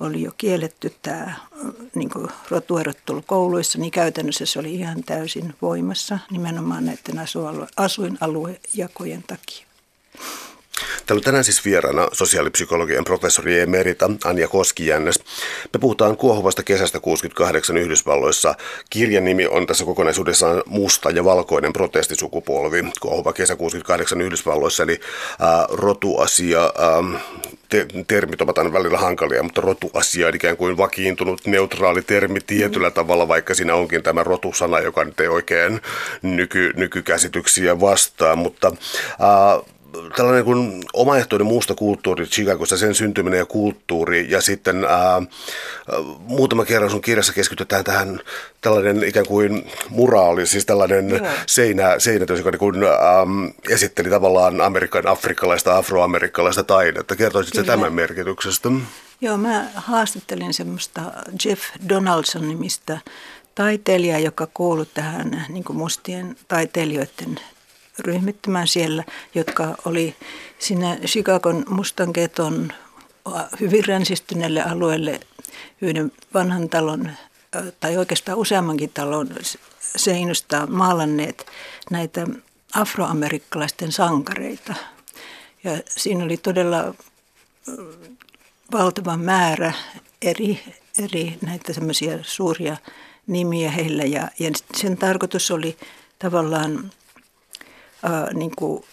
oli 0.00 0.22
jo 0.22 0.32
kielletty 0.38 0.94
tämä 1.02 1.34
niin 1.94 2.10
rotuerottelu 2.50 3.22
kouluissa, 3.26 3.78
niin 3.78 3.90
käytännössä 3.90 4.46
se 4.46 4.58
oli 4.58 4.74
ihan 4.74 5.04
täysin 5.04 5.54
voimassa 5.62 6.18
nimenomaan 6.30 6.84
näiden 6.84 7.18
asuinaluejakojen 7.76 9.22
takia. 9.22 9.66
Täällä 11.06 11.20
on 11.20 11.24
tänään 11.24 11.44
siis 11.44 11.64
vieraana 11.64 12.08
sosiaalipsykologian 12.12 13.04
professori 13.04 13.60
emerita 13.60 14.10
Anja 14.24 14.48
Koskijännes. 14.48 15.18
Me 15.74 15.80
puhutaan 15.80 16.16
kuohuvasta 16.16 16.62
kesästä 16.62 17.00
68 17.00 17.76
Yhdysvalloissa. 17.76 18.54
Kirjan 18.90 19.24
nimi 19.24 19.46
on 19.46 19.66
tässä 19.66 19.84
kokonaisuudessaan 19.84 20.62
Musta 20.66 21.10
ja 21.10 21.24
valkoinen 21.24 21.72
protestisukupolvi. 21.72 22.84
Kuohuva 23.00 23.32
kesä 23.32 23.56
68 23.56 24.20
Yhdysvalloissa, 24.20 24.82
eli 24.82 25.00
ää, 25.38 25.66
rotuasia, 25.70 26.60
ää, 26.60 27.20
te, 27.68 27.86
termit 28.06 28.40
ovat 28.40 28.58
aina 28.58 28.72
välillä 28.72 28.98
hankalia, 28.98 29.42
mutta 29.42 29.60
rotuasia 29.60 30.26
on 30.28 30.34
ikään 30.34 30.56
kuin 30.56 30.76
vakiintunut 30.76 31.46
neutraali 31.46 32.02
termi 32.02 32.40
tietyllä 32.40 32.90
tavalla, 32.90 33.28
vaikka 33.28 33.54
siinä 33.54 33.74
onkin 33.74 34.02
tämä 34.02 34.24
rotusana, 34.24 34.80
joka 34.80 35.04
nyt 35.04 35.20
ei 35.20 35.28
oikein 35.28 35.80
nyky, 36.22 36.72
nykykäsityksiä 36.76 37.80
vastaa. 37.80 38.36
Mutta 38.36 38.72
ää, 39.20 39.60
tällainen 40.16 40.44
kuin 40.44 40.84
omaehtoinen 40.92 41.46
muusta 41.46 41.74
kulttuuri 41.74 42.26
Chicagossa, 42.26 42.76
sen 42.76 42.94
syntyminen 42.94 43.38
ja 43.38 43.46
kulttuuri 43.46 44.30
ja 44.30 44.40
sitten 44.40 44.84
ää, 44.84 45.22
muutama 46.18 46.64
kerran 46.64 46.90
sun 46.90 47.00
kirjassa 47.00 47.32
keskitytään 47.32 47.84
tähän 47.84 48.20
tällainen 48.60 49.02
ikään 49.04 49.26
kuin 49.26 49.70
muraali, 49.88 50.46
siis 50.46 50.66
tällainen 50.66 51.10
Joo. 51.10 51.26
seinä, 51.46 51.94
seinätös, 51.98 52.38
joka 52.38 52.50
niin 52.50 52.58
kuin, 52.58 52.76
äm, 52.84 53.52
esitteli 53.68 54.10
tavallaan 54.10 54.60
Amerikan 54.60 55.06
afrikkalaista, 55.06 55.76
afroamerikkalaista 55.76 56.64
taidetta. 56.64 57.16
Kertoisitko 57.16 57.62
tämän 57.62 57.92
merkityksestä? 57.92 58.68
Joo, 59.20 59.36
mä 59.36 59.66
haastattelin 59.74 60.54
semmoista 60.54 61.00
Jeff 61.44 61.62
Donaldson-nimistä 61.88 62.98
taiteilijaa, 63.54 64.18
joka 64.18 64.48
kuului 64.54 64.86
tähän 64.86 65.46
niin 65.48 65.64
mustien 65.72 66.36
taiteilijoiden 66.48 67.40
ryhmittymään 67.98 68.68
siellä, 68.68 69.04
jotka 69.34 69.74
oli 69.84 70.14
sinne 70.58 70.98
Chicagon 71.06 71.64
mustan 71.68 72.12
keton 72.12 72.72
hyvin 73.60 73.84
ränsistyneelle 73.84 74.62
alueelle 74.62 75.20
yhden 75.80 76.12
vanhan 76.34 76.68
talon 76.68 77.10
tai 77.80 77.96
oikeastaan 77.96 78.38
useammankin 78.38 78.90
talon 78.94 79.28
seinästä 79.96 80.66
maalanneet 80.66 81.46
näitä 81.90 82.26
afroamerikkalaisten 82.74 83.92
sankareita. 83.92 84.74
Ja 85.64 85.72
siinä 85.86 86.24
oli 86.24 86.36
todella 86.36 86.94
valtava 88.72 89.16
määrä 89.16 89.72
eri, 90.22 90.60
eri 90.98 91.38
näitä 91.42 91.72
semmoisia 91.72 92.18
suuria 92.22 92.76
nimiä 93.26 93.70
heillä. 93.70 94.02
Ja, 94.02 94.28
ja 94.38 94.50
sen 94.74 94.96
tarkoitus 94.96 95.50
oli 95.50 95.76
tavallaan 96.18 96.90
ää, 98.02 98.32
niin 98.32 98.52
kuin 98.56 98.84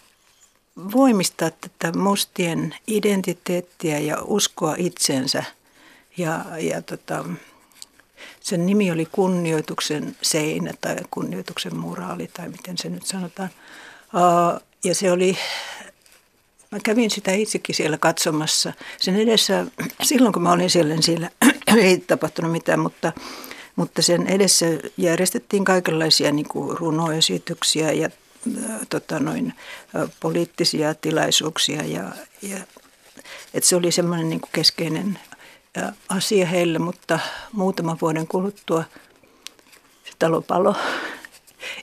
voimistaa 0.93 1.49
tätä 1.51 1.97
mustien 1.97 2.75
identiteettiä 2.87 3.99
ja 3.99 4.17
uskoa 4.23 4.75
itsensä. 4.77 5.43
Ja, 6.17 6.45
ja 6.59 6.81
tota, 6.81 7.25
sen 8.39 8.65
nimi 8.65 8.91
oli 8.91 9.07
kunnioituksen 9.11 10.15
seinä 10.21 10.71
tai 10.81 10.95
kunnioituksen 11.11 11.75
muraali 11.75 12.27
tai 12.33 12.49
miten 12.49 12.77
se 12.77 12.89
nyt 12.89 13.05
sanotaan. 13.05 13.49
Ja 14.83 14.95
se 14.95 15.11
oli, 15.11 15.37
mä 16.71 16.79
kävin 16.83 17.11
sitä 17.11 17.31
itsekin 17.31 17.75
siellä 17.75 17.97
katsomassa. 17.97 18.73
Sen 18.99 19.15
edessä, 19.15 19.65
silloin 20.03 20.33
kun 20.33 20.43
mä 20.43 20.51
olin 20.51 20.69
siellä, 20.69 20.93
niin 20.93 21.03
siellä 21.03 21.29
ei 21.77 21.97
tapahtunut 21.97 22.51
mitään, 22.51 22.79
mutta 22.79 23.13
mutta 23.75 24.01
sen 24.01 24.27
edessä 24.27 24.65
järjestettiin 24.97 25.65
kaikenlaisia 25.65 26.31
niin 26.31 26.47
kuin 26.47 26.77
runoesityksiä 26.77 27.91
ja 27.91 28.09
tota 28.89 29.19
noin, 29.19 29.53
poliittisia 30.19 30.93
tilaisuuksia. 30.93 31.83
Ja, 31.83 32.11
ja, 32.41 32.57
että 33.53 33.69
se 33.69 33.75
oli 33.75 33.91
semmoinen 33.91 34.29
niin 34.29 34.41
keskeinen 34.51 35.19
asia 36.09 36.45
heille, 36.45 36.79
mutta 36.79 37.19
muutaman 37.51 37.97
vuoden 38.01 38.27
kuluttua 38.27 38.83
se 40.03 40.11
talo 40.19 40.41
palo. 40.41 40.75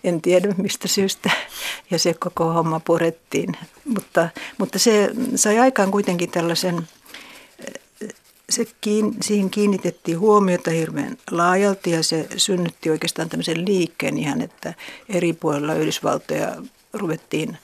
En 0.05 0.23
tiedä 0.23 0.55
mistä 0.57 0.89
syystä 0.89 1.31
ja 1.91 1.99
se 1.99 2.15
koko 2.15 2.53
homma 2.53 2.81
purettiin. 2.81 3.57
Mutta, 3.85 4.29
mutta 4.59 4.79
se 4.79 5.11
sai 5.35 5.59
aikaan 5.59 5.91
kuitenkin 5.91 6.31
tällaisen 6.31 6.89
se 8.53 8.67
kiin, 8.81 9.17
siihen 9.23 9.51
kiinnitettiin 9.51 10.19
huomiota 10.19 10.71
hirveän 10.71 11.17
laajalti 11.31 11.91
ja 11.91 12.03
se 12.03 12.29
synnytti 12.37 12.91
oikeastaan 12.91 13.29
tämmöisen 13.29 13.65
liikkeen 13.65 14.19
ihan, 14.19 14.41
että 14.41 14.75
eri 15.09 15.33
puolilla 15.33 15.75
Yhdysvaltoja 15.75 16.57
ruvettiin 16.93 17.59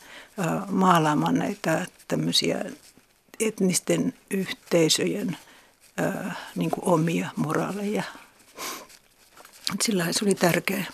maalaamaan 0.70 1.34
näitä 1.34 1.86
tämmöisiä 2.08 2.64
etnisten 3.40 4.14
yhteisöjen 4.30 5.36
niin 6.54 6.70
kuin 6.70 6.84
omia 6.84 7.28
moraaleja. 7.36 8.02
Sillä 9.82 10.06
se 10.10 10.24
oli 10.24 10.34
tärkeää. 10.34 10.84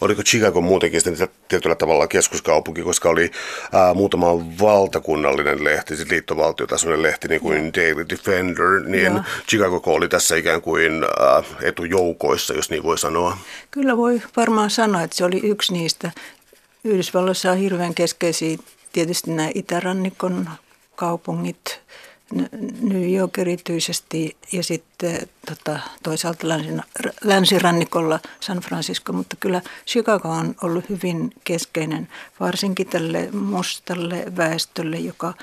Oliko 0.00 0.22
Chicago 0.22 0.60
muutenkin 0.60 1.00
sitten 1.00 1.28
tietyllä 1.48 1.74
tavalla 1.74 2.06
keskuskaupunki, 2.06 2.82
koska 2.82 3.08
oli 3.08 3.30
ää, 3.72 3.94
muutama 3.94 4.26
valtakunnallinen 4.60 5.64
lehti, 5.64 5.96
siis 5.96 6.10
liittovaltiotasoinen 6.10 7.02
lehti, 7.02 7.28
niin 7.28 7.40
kuin 7.40 7.64
ja. 7.64 7.72
Daily 7.76 8.06
Defender, 8.08 8.80
niin 8.86 9.14
ja. 9.14 9.24
Chicago 9.48 9.82
oli 9.84 10.08
tässä 10.08 10.36
ikään 10.36 10.62
kuin 10.62 11.04
ää, 11.04 11.42
etujoukoissa, 11.62 12.54
jos 12.54 12.70
niin 12.70 12.82
voi 12.82 12.98
sanoa. 12.98 13.38
Kyllä 13.70 13.96
voi 13.96 14.22
varmaan 14.36 14.70
sanoa, 14.70 15.02
että 15.02 15.16
se 15.16 15.24
oli 15.24 15.40
yksi 15.42 15.72
niistä. 15.72 16.10
Yhdysvalloissa 16.84 17.50
on 17.50 17.58
hirveän 17.58 17.94
keskeisiä 17.94 18.58
tietysti 18.92 19.30
nämä 19.30 19.50
itärannikon 19.54 20.50
kaupungit, 20.96 21.80
New 22.80 23.14
York 23.14 23.38
erityisesti 23.38 24.36
ja 24.52 24.62
sitten 24.62 25.28
tota, 25.48 25.80
toisaalta 26.02 26.46
länsirannikolla 27.24 28.20
San 28.40 28.58
Francisco, 28.58 29.12
mutta 29.12 29.36
kyllä 29.36 29.62
Chicago 29.86 30.28
on 30.28 30.54
ollut 30.62 30.88
hyvin 30.88 31.32
keskeinen 31.44 32.08
varsinkin 32.40 32.86
tälle 32.86 33.30
mustalle 33.32 34.24
väestölle, 34.36 34.96
joka, 34.96 35.34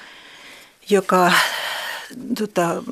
joka 0.89 1.31
tota, 2.37 2.83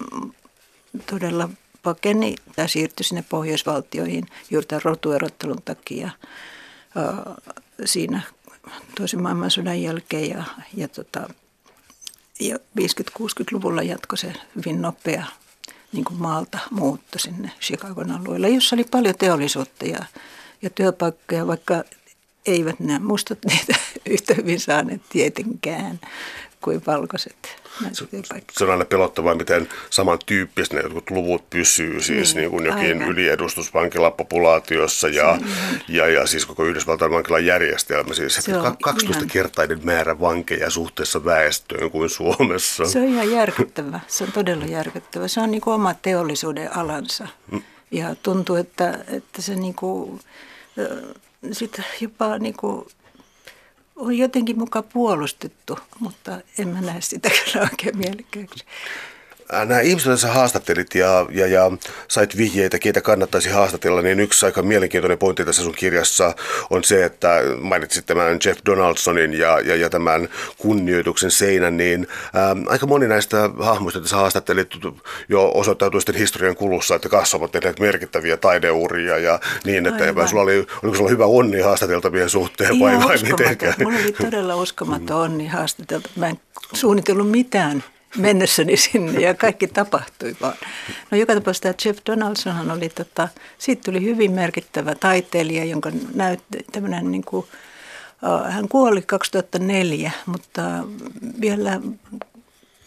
todella 1.10 1.50
pakeni 1.84 2.36
tai 2.56 2.70
siirtyi 2.70 3.04
sinne 3.04 3.24
pohjoisvaltioihin 3.30 4.26
juuri 4.50 4.68
tämän 4.68 4.82
rotuerottelun 4.84 5.62
takia 5.66 6.10
siinä 7.86 8.22
toisen 8.98 9.22
maailmansodan 9.22 9.82
jälkeen 9.82 10.30
ja, 10.30 10.44
ja 10.78 10.88
tota, 10.88 11.30
ja 12.40 12.58
50-60-luvulla 12.80 13.84
jatkoi 13.84 14.18
se 14.18 14.34
hyvin 14.56 14.82
nopea 14.82 15.26
niin 15.92 16.06
kuin 16.06 16.22
maalta 16.22 16.60
muutto 16.72 17.20
sinne 17.20 17.52
Chicagon 17.62 18.12
alueelle, 18.12 18.50
jossa 18.50 18.76
oli 18.76 18.84
paljon 18.84 19.16
teollisuutta 19.18 19.86
ja, 19.86 20.06
ja 20.62 20.70
työpaikkoja, 20.70 21.48
vaikka 21.48 21.84
eivät 22.46 22.80
nämä 22.80 23.00
mustat 23.00 23.40
niitä 23.46 23.76
yhtä 24.10 24.34
hyvin 24.34 24.60
saaneet 24.60 25.02
tietenkään 25.10 26.00
kuin 26.62 26.82
valkoiset. 26.88 27.66
Se, 27.92 28.06
se 28.52 28.64
on 28.64 28.72
aina 28.72 28.86
pelottavaa, 28.86 29.36
miten 29.36 29.70
samantyyppistä 29.90 30.76
ne 30.76 30.82
jotkut 30.82 31.12
luvut 31.12 31.50
pysyy, 31.50 32.02
siis 32.02 32.36
niin, 32.36 32.42
niin 32.42 32.52
kuin 32.52 32.66
jokin 32.66 32.98
aivan. 32.98 33.08
yliedustus 33.08 33.74
vankilapopulaatiossa 33.74 35.08
ja, 35.08 35.38
ja, 35.88 36.08
ja 36.08 36.28
siis 36.28 36.46
koko 36.46 36.66
Yhdysvaltain 36.66 37.12
vankilan 37.12 37.46
järjestelmä. 37.46 38.14
Siis 38.14 38.36
se 38.36 38.58
on 38.58 38.78
12 38.82 39.18
ihan... 39.18 39.28
kertainen 39.28 39.80
määrä 39.84 40.20
vankeja 40.20 40.70
suhteessa 40.70 41.26
väestöön 41.26 41.92
kuin 41.92 42.10
Suomessa. 42.10 42.86
Se 42.86 43.00
on 43.00 43.06
ihan 43.06 43.32
järkyttävä, 43.32 44.00
se 44.08 44.24
on 44.24 44.32
todella 44.32 44.66
järkyttävä. 44.66 45.28
Se 45.28 45.42
on 45.42 45.52
niin 45.52 45.62
kuin 45.62 45.74
oma 45.74 45.94
teollisuuden 45.94 46.78
alansa 46.78 47.28
mm. 47.52 47.62
ja 47.92 48.16
tuntuu, 48.24 48.56
että, 48.56 49.00
että 49.08 49.42
se 49.42 49.56
niin 49.56 49.76
kuin, 49.76 50.20
sit 51.52 51.82
jopa 52.02 52.38
niin 52.38 52.58
kuin 52.58 52.86
on 53.96 54.18
jotenkin 54.18 54.60
mukaan 54.60 54.86
puolustettu, 54.94 55.80
mutta 56.00 56.40
en 56.58 56.68
mä 56.68 56.82
näe 56.82 57.02
sitä 57.02 57.30
kyllä 57.30 57.68
oikein 57.72 57.98
mielekkääksi. 57.98 58.66
Äh, 59.54 59.68
nämä 59.68 59.80
ihmiset, 59.82 60.06
joita 60.06 60.22
sä 60.22 60.32
haastattelit 60.34 60.96
ja, 60.96 61.26
ja, 61.30 61.48
ja 61.48 61.72
sait 62.08 62.38
vihjeitä, 62.38 62.80
keitä 62.80 63.02
kannattaisi 63.02 63.50
haastatella, 63.50 64.02
niin 64.02 64.20
yksi 64.20 64.46
aika 64.46 64.62
mielenkiintoinen 64.62 65.18
pointti 65.18 65.46
tässä 65.46 65.64
sun 65.64 65.76
kirjassa 65.76 66.34
on 66.70 66.84
se, 66.84 67.06
että 67.06 67.42
mainitsit 67.62 68.06
tämän 68.06 68.40
Jeff 68.46 68.60
Donaldsonin 68.66 69.34
ja, 69.34 69.60
ja, 69.60 69.76
ja 69.76 69.90
tämän 69.90 70.30
kunnioituksen 70.58 71.32
seinän, 71.32 71.78
niin 71.78 72.08
ähm, 72.36 72.68
aika 72.68 72.88
moni 72.88 73.08
näistä 73.08 73.50
hahmoista, 73.60 73.98
joita 73.98 74.10
sä 74.10 74.16
haastattelit, 74.16 74.70
jo 75.30 75.52
osoittautui 75.54 76.02
sitten 76.02 76.16
historian 76.16 76.56
kulussa, 76.56 76.96
että 76.96 77.10
kanssa 77.10 77.38
ovat 77.38 77.52
tehneet 77.52 77.80
merkittäviä 77.80 78.38
taideuria 78.38 79.18
ja 79.18 79.40
niin 79.66 79.86
eteenpäin. 79.86 80.28
Sulla 80.28 80.44
oli, 80.44 80.68
oliko 80.84 80.98
sulla 80.98 81.10
hyvä 81.10 81.26
onni 81.26 81.60
haastateltavien 81.60 82.30
suhteen 82.30 82.80
vai, 82.80 83.00
vai 83.00 83.18
mitenkään? 83.18 83.74
Mulla 83.84 84.00
oli 84.00 84.12
todella 84.12 84.56
uskomaton 84.56 85.22
onni 85.22 85.48
haastatelta. 85.48 86.10
Mä 86.16 86.28
en 86.28 86.40
suunnitellut 86.74 87.32
mitään 87.32 87.84
mennessäni 88.18 88.78
sinne 88.78 89.20
ja 89.20 89.34
kaikki 89.34 89.68
tapahtui 89.68 90.36
vaan. 90.42 90.56
No 91.12 91.18
joka 91.18 91.34
tapauksessa 91.34 91.62
tämä 91.62 91.74
Jeff 91.86 92.00
Donaldsonhan 92.06 92.72
oli, 92.72 92.90
tota, 92.90 93.28
siitä 93.58 93.82
tuli 93.86 94.02
hyvin 94.02 94.32
merkittävä 94.32 94.96
taiteilija, 94.96 95.66
jonka 95.66 95.92
näytti 96.14 96.66
tämmöinen 96.72 97.12
niin 97.12 97.24
kuin, 97.24 97.46
hän 98.50 98.68
kuoli 98.68 99.02
2004, 99.02 100.12
mutta 100.26 100.62
vielä 101.42 101.82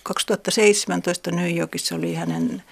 2017 0.03 1.31
New 1.31 1.57
Yorkissa 1.57 1.95
oli 1.95 2.15
hänen 2.15 2.63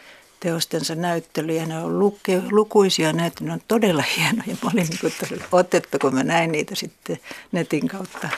teostensa 0.41 0.95
näyttely 0.95 1.53
ja 1.53 1.67
ne 1.67 1.79
on 1.79 1.99
luke, 1.99 2.43
lukuisia 2.51 3.13
näyttelyjä, 3.13 3.49
ne 3.49 3.55
on 3.55 3.69
todella 3.69 4.05
hienoja. 4.17 4.57
Mä 4.63 4.71
olin 4.75 4.87
niin 4.89 4.99
kuin 5.01 5.13
otettu, 5.53 5.99
kun 5.99 6.15
mä 6.15 6.23
näin 6.23 6.53
niitä 6.53 6.75
sitten 6.75 7.19
netin 7.53 7.89
kautta. 7.89 8.29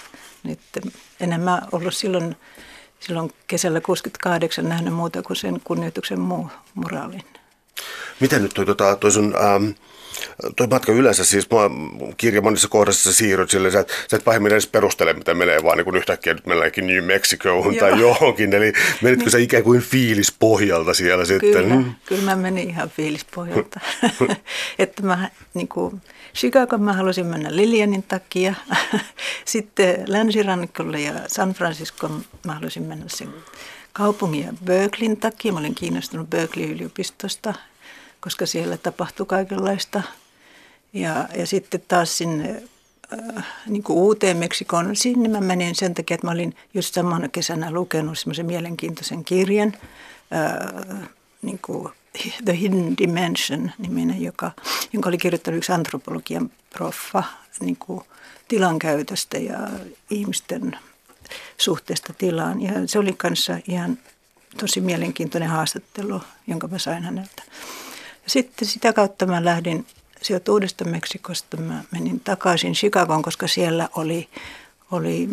Nyt 0.43 0.61
enemmän 1.21 1.63
ollut 1.73 1.95
silloin 1.95 2.37
silloin 3.01 3.31
kesällä 3.47 3.81
68 3.81 4.69
nähnyt 4.69 4.95
muuta 4.95 5.23
kuin 5.23 5.37
sen 5.37 5.61
kunnioituksen 5.65 6.21
muu 6.21 6.47
moraalin. 6.75 7.25
Miten 8.21 8.43
nyt 8.43 8.55
toi, 8.55 8.67
tota, 8.67 8.97
toi 8.97 9.13
sun 9.13 9.35
ähm, 9.45 9.71
toi 10.57 10.67
matka 10.67 10.93
yleensä, 10.93 11.25
siis 11.25 11.51
mua, 11.51 11.71
kirja 12.17 12.41
monissa 12.41 12.69
kohdassa 12.69 13.13
sä 13.13 13.17
siirryt 13.17 13.51
sille, 13.51 13.71
sä, 13.71 13.85
sä 14.09 14.17
et 14.17 14.25
pahemmin 14.25 14.53
edes 14.53 14.67
perustele, 14.67 15.13
mitä 15.13 15.35
menee, 15.35 15.63
vaan 15.63 15.79
niin 15.79 15.97
yhtäkkiä 15.97 16.35
nyt 16.35 16.47
mennäänkin 16.47 16.87
New 16.87 17.05
Mexicoon 17.05 17.77
tai 17.77 18.01
johonkin. 18.01 18.55
Eli 18.55 18.73
menitkö 19.03 19.25
niin. 19.25 19.31
sä 19.31 19.39
ikään 19.39 19.63
kuin 19.63 19.81
fiilispohjalta 19.81 20.95
siellä 20.95 21.25
kyllä, 21.25 21.41
sitten? 21.41 21.69
Kyllä, 21.69 21.83
kyllä 22.07 22.23
mä 22.23 22.37
menin 22.37 22.71
ihan 22.71 22.91
fiilispohjalta. 22.91 23.81
että 24.79 25.03
mä 25.03 25.31
niin 25.55 25.69
kuin, 25.69 26.03
Chicago 26.35 26.79
mä 26.79 26.93
halusin 26.93 27.27
mennä 27.27 27.57
Lilianin 27.57 28.03
takia. 28.03 28.55
Sitten 29.45 30.05
länsirannikolle 30.07 31.01
ja 31.01 31.13
San 31.27 31.53
Francisco 31.53 32.11
mä 32.47 32.55
halusin 32.55 32.83
mennä 32.83 33.05
sen 33.09 33.29
kaupungin 33.93 34.45
ja 34.45 34.53
Berkeleyn 34.65 35.17
takia. 35.17 35.53
Mä 35.53 35.59
olin 35.59 35.75
kiinnostunut 35.75 36.31
Berkeley-yliopistosta, 36.31 37.55
koska 38.21 38.47
siellä 38.47 38.77
tapahtui 38.77 39.27
kaikenlaista. 39.27 40.03
Ja, 40.93 41.29
ja 41.37 41.47
sitten 41.47 41.83
taas 41.89 42.19
sinne 42.19 42.63
äh, 43.37 43.47
niin 43.67 43.83
kuin 43.83 43.97
uuteen 43.99 44.37
Meksikoon. 44.37 44.97
Sinne 44.97 45.29
mä 45.29 45.41
menin 45.41 45.75
sen 45.75 45.95
takia, 45.95 46.15
että 46.15 46.27
mä 46.27 46.33
olin 46.33 46.57
just 46.75 46.95
samana 46.95 47.29
kesänä 47.29 47.71
lukenut 47.71 48.19
semmoisen 48.19 48.47
mielenkiintoisen 48.47 49.25
kirjan, 49.25 49.73
äh, 50.33 51.09
niin 51.43 51.59
kuin 51.63 51.89
The 52.45 52.59
Hidden 52.61 52.97
Dimension 52.99 53.71
niminen, 53.79 54.23
joka, 54.23 54.51
jonka 54.93 55.09
oli 55.09 55.19
kirjoittanut 55.19 55.59
yksi 55.59 55.73
antropologian 55.73 56.51
proffa 56.71 57.25
niin 57.61 57.77
kuin 57.77 58.01
tilan 58.49 58.79
käytöstä 58.79 59.39
ja 59.39 59.59
ihmisten 60.11 60.79
suhteesta 61.59 62.13
tilaan. 62.19 62.63
Ja 62.63 62.73
se 62.87 62.99
oli 62.99 63.13
kanssa 63.13 63.59
ihan 63.69 63.99
tosi 64.57 64.81
mielenkiintoinen 64.81 65.49
haastattelu, 65.49 66.21
jonka 66.47 66.69
mä 66.69 66.79
sain 66.79 67.03
häneltä. 67.03 67.43
Sitten 68.29 68.69
sitä 68.69 68.93
kautta 68.93 69.27
mä 69.27 69.45
lähdin 69.45 69.87
sieltä 70.23 70.53
uudesta 70.53 70.85
Meksikosta. 70.85 71.57
Mä 71.57 71.85
menin 71.91 72.21
takaisin 72.21 72.73
Chicagoon, 72.73 73.23
koska 73.23 73.49
siellä 73.49 73.89
oli, 73.97 74.29
oli 74.91 75.29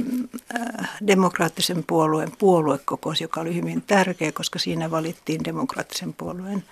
äh, 0.55 0.89
demokraattisen 1.07 1.83
puolueen 1.87 2.31
puoluekokous, 2.39 3.21
joka 3.21 3.41
oli 3.41 3.55
hyvin 3.55 3.81
tärkeä, 3.81 4.31
koska 4.31 4.59
siinä 4.59 4.91
valittiin 4.91 5.43
demokraattisen 5.43 6.13
puolueen 6.13 6.63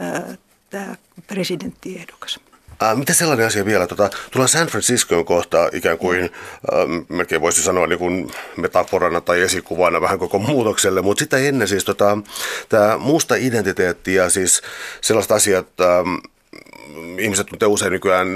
äh, 0.00 0.38
tämä 0.70 0.96
presidenttiehdokas. 1.26 2.40
Ää, 2.82 2.94
miten 2.94 3.14
sellainen 3.14 3.46
asia 3.46 3.64
vielä? 3.64 3.86
Tota, 3.86 4.10
tullaan 4.30 4.48
San 4.48 4.66
Franciscoon 4.66 5.24
kohta 5.24 5.68
ikään 5.72 5.98
kuin, 5.98 6.20
ää, 6.22 6.80
melkein 7.08 7.40
voisi 7.40 7.62
sanoa 7.62 7.86
niin 7.86 7.98
kuin 7.98 8.30
metaforana 8.56 9.20
tai 9.20 9.40
esikuvana 9.40 10.00
vähän 10.00 10.18
koko 10.18 10.38
muutokselle, 10.38 11.02
mutta 11.02 11.20
sitä 11.20 11.36
ennen 11.36 11.68
siis 11.68 11.84
tota, 11.84 12.18
tämä 12.68 12.98
identiteetti 13.38 14.14
ja 14.14 14.30
siis 14.30 14.62
sellaiset 15.00 15.32
asiat, 15.32 15.80
ää, 15.80 16.04
ihmiset 17.18 17.52
nyt 17.52 17.62
usein 17.62 17.92
nykyään 17.92 18.28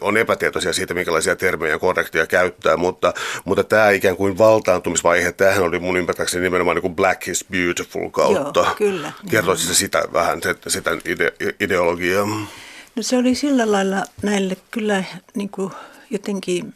on 0.00 0.16
epätietoisia 0.16 0.72
siitä, 0.72 0.94
minkälaisia 0.94 1.36
termejä 1.36 1.78
korrektia 1.78 2.26
käyttää, 2.26 2.76
mutta, 2.76 3.12
mutta 3.44 3.64
tämä 3.64 3.90
ikään 3.90 4.16
kuin 4.16 4.38
valtaantumisvaihe, 4.38 5.32
tämähän 5.32 5.62
oli 5.62 5.78
mun 5.78 5.96
ymmärtääkseni 5.96 6.42
nimenomaan 6.42 6.74
niin 6.74 6.82
kuin 6.82 6.96
Black 6.96 7.28
is 7.28 7.44
Beautiful 7.50 8.08
kautta. 8.10 8.60
Joo, 8.60 8.74
kyllä. 8.78 9.12
Kertoisitko 9.30 9.74
sitä 9.74 10.02
vähän, 10.12 10.40
sitä 10.68 10.90
ide, 11.04 11.32
ideologiaa? 11.60 12.28
No 12.96 13.02
se 13.02 13.16
oli 13.16 13.34
sillä 13.34 13.72
lailla 13.72 14.04
näille 14.22 14.56
kyllä 14.70 15.04
niin 15.34 15.48
kuin 15.48 15.72
jotenkin 16.10 16.74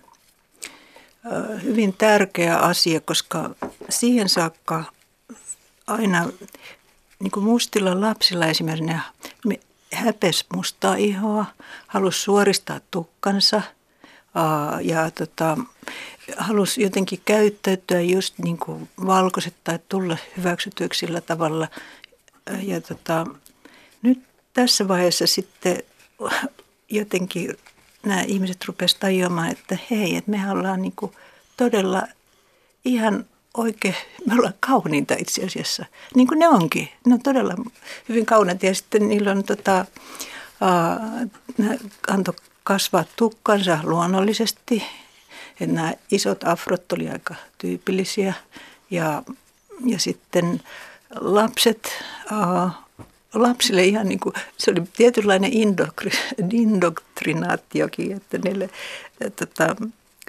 hyvin 1.63 1.93
tärkeä 1.93 2.59
asia, 2.59 3.01
koska 3.01 3.51
siihen 3.89 4.29
saakka 4.29 4.85
aina 5.87 6.29
niin 7.19 7.31
kuin 7.31 7.45
mustilla 7.45 8.01
lapsilla 8.01 8.47
esimerkiksi 8.47 8.85
ne 8.85 9.61
häpes 9.93 10.47
mustaa 10.55 10.95
ihoa, 10.95 11.47
halusi 11.87 12.21
suoristaa 12.21 12.81
tukkansa 12.91 13.63
ja 14.83 15.11
tota, 15.11 15.57
halusi 16.37 16.83
jotenkin 16.83 17.21
käyttäytyä 17.25 18.01
just 18.01 18.39
niin 18.39 18.59
kuin 18.59 18.89
valkoiset 19.07 19.55
tai 19.65 19.79
tulla 19.89 20.17
hyväksytyksi 20.37 20.99
sillä 20.99 21.21
tavalla. 21.21 21.69
Ja 22.63 22.81
tota, 22.81 23.27
nyt 24.03 24.23
tässä 24.53 24.89
vaiheessa 24.89 25.27
sitten 25.27 25.83
jotenkin 26.91 27.57
nämä 28.07 28.23
ihmiset 28.23 28.65
rupesivat 28.65 29.01
tajuamaan, 29.01 29.51
että 29.51 29.79
hei, 29.91 30.17
että 30.17 30.31
me 30.31 30.51
ollaan 30.51 30.83
niin 30.83 30.93
kuin 30.97 31.13
todella 31.57 32.03
ihan 32.85 33.25
oikein, 33.55 33.95
me 34.27 34.35
ollaan 34.35 34.55
kauniita 34.61 35.15
itse 35.19 35.45
asiassa, 35.45 35.87
niin 36.15 36.27
kuin 36.27 36.39
ne 36.39 36.49
onkin. 36.49 36.89
Ne 37.07 37.15
on 37.15 37.23
todella 37.23 37.55
hyvin 38.09 38.27
kauniita 38.27 38.67
ja 38.67 38.75
sitten 38.75 39.09
niillä 39.09 39.31
on 39.31 39.45
tota, 39.45 39.85
anto 42.09 42.35
kasvaa 42.65 43.05
tukkansa 43.17 43.79
luonnollisesti. 43.83 44.83
että 45.61 45.75
nämä 45.75 45.93
isot 46.11 46.45
afrot 46.45 46.93
oli 46.93 47.09
aika 47.09 47.35
tyypillisiä 47.59 48.35
ja, 48.91 49.23
ja 49.85 49.99
sitten 49.99 50.63
lapset 51.21 52.03
lapsille 53.35 53.85
ihan 53.85 54.09
niin 54.09 54.21
kuin, 54.21 54.35
se 54.57 54.71
oli 54.71 54.83
tietynlainen 54.97 55.51
indoktrinaatiokin, 56.53 58.13
että 58.13 58.39
niille 58.39 58.71
tota, 59.37 59.77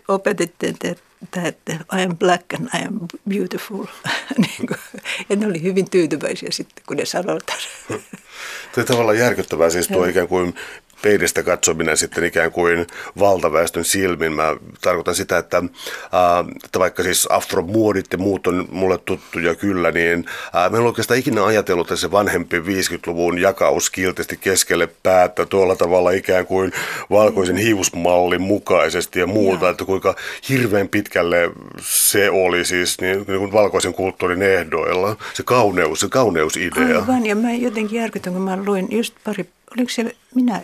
opetettiin, 0.07 0.75
että, 0.81 1.41
että 1.41 1.73
I 1.73 2.03
am 2.03 2.17
black 2.17 2.53
and 2.53 2.69
I 2.81 2.85
am 2.87 2.99
beautiful. 3.29 3.85
niin 4.37 4.67
kuin, 4.67 4.79
ja 5.29 5.35
ne 5.35 5.47
oli 5.47 5.61
hyvin 5.61 5.89
tyytyväisiä 5.89 6.49
sitten, 6.51 6.83
kun 6.87 6.97
ne 6.97 7.05
sanoivat. 7.05 7.43
Tuo 8.73 8.83
tavallaan 8.83 9.17
järkyttävää 9.17 9.69
siis 9.69 9.87
tuo 9.87 10.05
ikään 10.05 10.27
kuin 10.27 10.55
peilistä 11.01 11.43
katsominen 11.43 11.97
sitten 11.97 12.23
ikään 12.23 12.51
kuin 12.51 12.87
valtaväestön 13.19 13.85
silmin. 13.85 14.33
Mä 14.33 14.55
tarkoitan 14.81 15.15
sitä, 15.15 15.37
että, 15.37 15.57
ää, 16.11 16.45
että 16.65 16.79
vaikka 16.79 17.03
siis 17.03 17.27
afromuodit 17.31 18.05
ja 18.11 18.17
muut 18.17 18.47
on 18.47 18.67
mulle 18.71 18.97
tuttuja 18.97 19.55
kyllä, 19.55 19.91
niin 19.91 20.25
ää, 20.53 20.69
mä 20.69 20.77
en 20.77 20.83
oikeastaan 20.83 21.19
ikinä 21.19 21.45
ajatellut, 21.45 21.87
että 21.87 22.01
se 22.01 22.11
vanhempi 22.11 22.59
50-luvun 22.59 23.41
jakaus 23.41 23.89
kiltisti 23.89 24.37
keskelle 24.37 24.89
päätä 25.03 25.45
tuolla 25.45 25.75
tavalla 25.75 26.11
ikään 26.11 26.45
kuin 26.45 26.71
valkoisen 27.09 27.57
hiusmallin 27.57 28.41
mukaisesti 28.41 29.19
ja 29.19 29.27
muuta, 29.27 29.69
että 29.69 29.85
kuinka 29.85 30.15
hirveän 30.49 30.87
pitkälle 30.87 31.51
se 31.81 32.29
oli 32.29 32.65
siis 32.65 33.01
niin, 33.01 33.25
niin 33.27 33.39
kuin 33.39 33.51
valkoisen 33.51 33.93
kulttuurin 33.93 34.41
ehdoilla, 34.41 35.15
se 35.33 35.43
kauneus, 35.43 35.99
se 35.99 36.09
kauneusidea. 36.09 36.99
Aivan, 36.99 37.25
ja 37.25 37.35
mä 37.35 37.53
jotenkin 37.53 37.99
järkytän, 37.99 38.33
kun 38.33 38.41
mä 38.41 38.57
luin 38.65 38.87
just 38.91 39.13
pari, 39.23 39.49
oliko 39.77 39.89
se 39.89 40.15
minä 40.35 40.61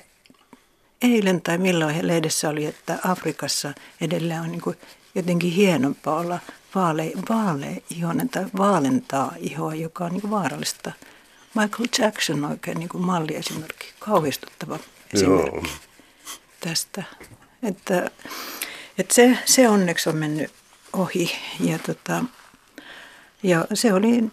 eilen 1.01 1.41
tai 1.41 1.57
milloin 1.57 2.07
lehdessä 2.07 2.49
oli, 2.49 2.65
että 2.65 2.99
Afrikassa 3.05 3.73
edelleen 4.01 4.41
on 4.41 4.51
niin 4.51 4.61
kuin 4.61 4.77
jotenkin 5.15 5.51
hienompaa 5.51 6.19
olla 6.19 6.39
vaale, 6.75 7.11
vaale 7.29 7.83
ihonen 7.89 8.29
tai 8.29 8.45
vaalentaa 8.57 9.33
ihoa, 9.39 9.75
joka 9.75 10.05
on 10.05 10.11
niin 10.11 10.21
kuin 10.21 10.31
vaarallista. 10.31 10.91
Michael 11.55 11.87
Jackson 11.99 12.45
on 12.45 12.51
oikein 12.51 12.79
niin 12.79 12.89
kuin 12.89 13.05
malliesimerkki, 13.05 13.85
kauhistuttava 13.99 14.79
esimerkki 15.13 15.55
Joo. 15.55 15.63
tästä. 16.59 17.03
Että, 17.63 18.11
että 18.97 19.13
se, 19.13 19.37
se 19.45 19.69
onneksi 19.69 20.09
on 20.09 20.17
mennyt 20.17 20.51
ohi 20.93 21.31
ja, 21.59 21.79
tota, 21.79 22.23
ja 23.43 23.65
se 23.73 23.93
oli 23.93 24.23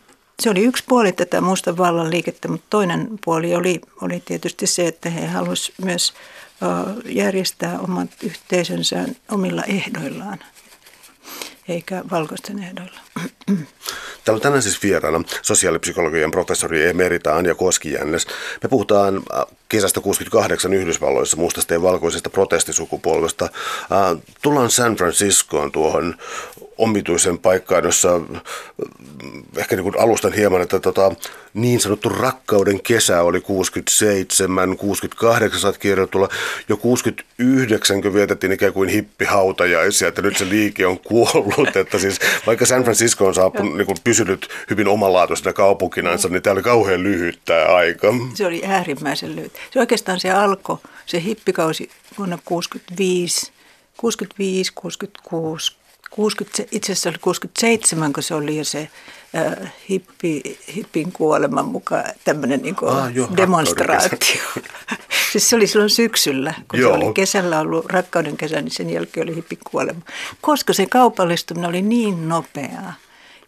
se 0.42 0.50
oli 0.50 0.60
yksi 0.64 0.84
puoli 0.88 1.12
tätä 1.12 1.40
mustan 1.40 1.76
vallan 1.76 2.10
liikettä, 2.10 2.48
mutta 2.48 2.66
toinen 2.70 3.08
puoli 3.24 3.54
oli, 3.54 3.80
oli 4.00 4.22
tietysti 4.24 4.66
se, 4.66 4.86
että 4.86 5.10
he 5.10 5.26
halusivat 5.26 5.78
myös 5.78 6.14
järjestää 7.04 7.78
omat 7.80 8.10
yhteisönsä 8.22 9.04
omilla 9.30 9.62
ehdoillaan, 9.64 10.38
eikä 11.68 12.04
valkoisten 12.10 12.62
ehdoilla. 12.62 13.00
Täällä 14.24 14.36
on 14.36 14.40
tänään 14.40 14.62
siis 14.62 14.82
vieraana 14.82 15.22
sosiaalipsykologian 15.42 16.30
professori 16.30 16.88
emerita 16.88 17.36
Anja 17.36 17.54
Koskijännes. 17.54 18.26
Me 18.62 18.68
puhutaan 18.68 19.22
kesästä 19.68 20.00
68 20.00 20.74
Yhdysvalloissa 20.74 21.36
mustasta 21.36 21.74
ja 21.74 21.82
valkoisesta 21.82 22.30
protestisukupolvesta. 22.30 23.48
Tullaan 24.42 24.70
San 24.70 24.96
Franciscoon 24.96 25.72
tuohon 25.72 26.14
omituisen 26.78 27.38
paikkaan, 27.38 27.84
jossa 27.84 28.20
ehkä 29.56 29.76
niin 29.76 29.84
kuin 29.84 30.00
alustan 30.00 30.32
hieman, 30.32 30.62
että 30.62 30.80
tota, 30.80 31.12
niin 31.54 31.80
sanottu 31.80 32.08
rakkauden 32.08 32.82
kesä 32.82 33.22
oli 33.22 33.40
67, 33.40 34.76
68 34.76 35.60
saat 35.60 35.78
kirjoitulla, 35.78 36.28
jo 36.68 36.76
69 36.76 38.02
kun 38.02 38.14
vietettiin 38.14 38.52
ikään 38.52 38.72
kuin 38.72 38.88
hippihautajaisia, 38.88 40.08
että 40.08 40.22
nyt 40.22 40.36
se 40.36 40.48
liike 40.48 40.86
on 40.86 40.98
kuollut, 40.98 41.76
että 41.76 41.98
siis 41.98 42.18
vaikka 42.46 42.66
San 42.66 42.82
Francisco 42.82 43.26
on 43.26 43.34
saapunut, 43.34 43.76
niin 43.76 43.86
kuin 43.86 43.98
pysynyt 44.04 44.48
hyvin 44.70 44.88
omalaatuisena 44.88 45.52
kaupunkinansa, 45.52 46.28
niin 46.28 46.42
tämä 46.42 46.52
oli 46.52 46.62
kauhean 46.62 47.02
lyhyt 47.02 47.38
tämä 47.44 47.64
aika. 47.64 48.14
Se 48.34 48.46
oli 48.46 48.62
äärimmäisen 48.64 49.36
lyhyt. 49.36 49.57
Se 49.70 49.80
oikeastaan 49.80 50.20
se 50.20 50.30
alkoi, 50.30 50.78
se 51.06 51.22
hippikausi 51.22 51.90
vuonna 52.18 52.38
65, 52.44 53.52
65, 53.96 54.72
66, 54.74 55.76
60, 56.10 56.62
itse 56.70 56.92
asiassa 56.92 57.08
oli 57.08 57.18
67, 57.18 58.12
kun 58.12 58.22
se 58.22 58.34
oli 58.34 58.56
jo 58.56 58.64
se 58.64 58.88
äh, 59.36 59.72
hippi, 59.90 60.58
hippin 60.74 61.12
kuoleman 61.12 61.64
mukaan 61.64 62.04
tämmöinen 62.24 62.62
niin 62.62 62.76
ah, 62.86 63.36
demonstraatio. 63.36 64.42
Siis 65.32 65.50
se 65.50 65.56
oli 65.56 65.66
silloin 65.66 65.90
syksyllä, 65.90 66.54
kun 66.70 66.80
Joo. 66.80 66.92
se 66.98 67.04
oli 67.04 67.14
kesällä 67.14 67.60
ollut 67.60 67.86
rakkauden 67.86 68.36
kesä, 68.36 68.62
niin 68.62 68.72
sen 68.72 68.90
jälkeen 68.90 69.24
oli 69.28 69.36
hippikuolema. 69.36 70.00
Koska 70.40 70.72
se 70.72 70.86
kaupallistuminen 70.86 71.70
oli 71.70 71.82
niin 71.82 72.28
nopeaa. 72.28 72.94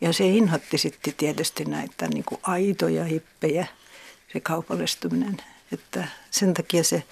Ja 0.00 0.12
se 0.12 0.26
inhotti 0.26 0.78
sitten 0.78 1.14
tietysti 1.16 1.64
näitä 1.64 2.08
niin 2.08 2.24
kuin 2.24 2.40
aitoja 2.42 3.04
hippejä, 3.04 3.66
se 4.32 4.40
kaupallistuminen. 4.40 5.36
Että 5.72 6.08
sen 6.30 6.54
takia 6.54 6.84
se, 6.84 7.02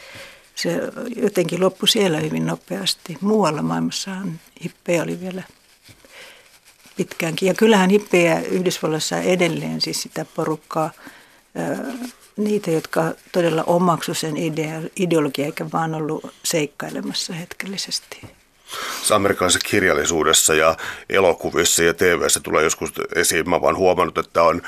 se 0.54 0.80
jotenkin 1.16 1.60
loppui 1.60 1.88
siellä 1.88 2.20
hyvin 2.20 2.46
nopeasti. 2.46 3.16
Muualla 3.20 3.62
maailmassahan 3.62 4.40
hippejä 4.64 5.02
oli 5.02 5.20
vielä 5.20 5.42
pitkäänkin. 6.96 7.46
Ja 7.46 7.54
kyllähän 7.54 7.90
hippejä 7.90 8.40
Yhdysvalloissa 8.40 9.18
edelleen 9.18 9.80
siis 9.80 10.02
sitä 10.02 10.24
porukkaa, 10.24 10.90
niitä, 12.36 12.70
jotka 12.70 13.14
todella 13.32 13.64
omaksu 13.64 14.14
sen 14.14 14.34
ideologia 14.96 15.46
eikä 15.46 15.66
vaan 15.72 15.94
ollut 15.94 16.34
seikkailemassa 16.44 17.32
hetkellisesti 17.32 18.20
amerikkalaisessa 19.14 19.68
kirjallisuudessa 19.68 20.54
ja 20.54 20.76
elokuvissa 21.08 21.82
ja 21.82 21.94
TVssä 21.94 22.40
tulee 22.40 22.64
joskus 22.64 22.92
esiin. 23.14 23.50
Mä 23.50 23.60
vaan 23.60 23.76
huomannut, 23.76 24.18
että 24.18 24.42
on 24.42 24.62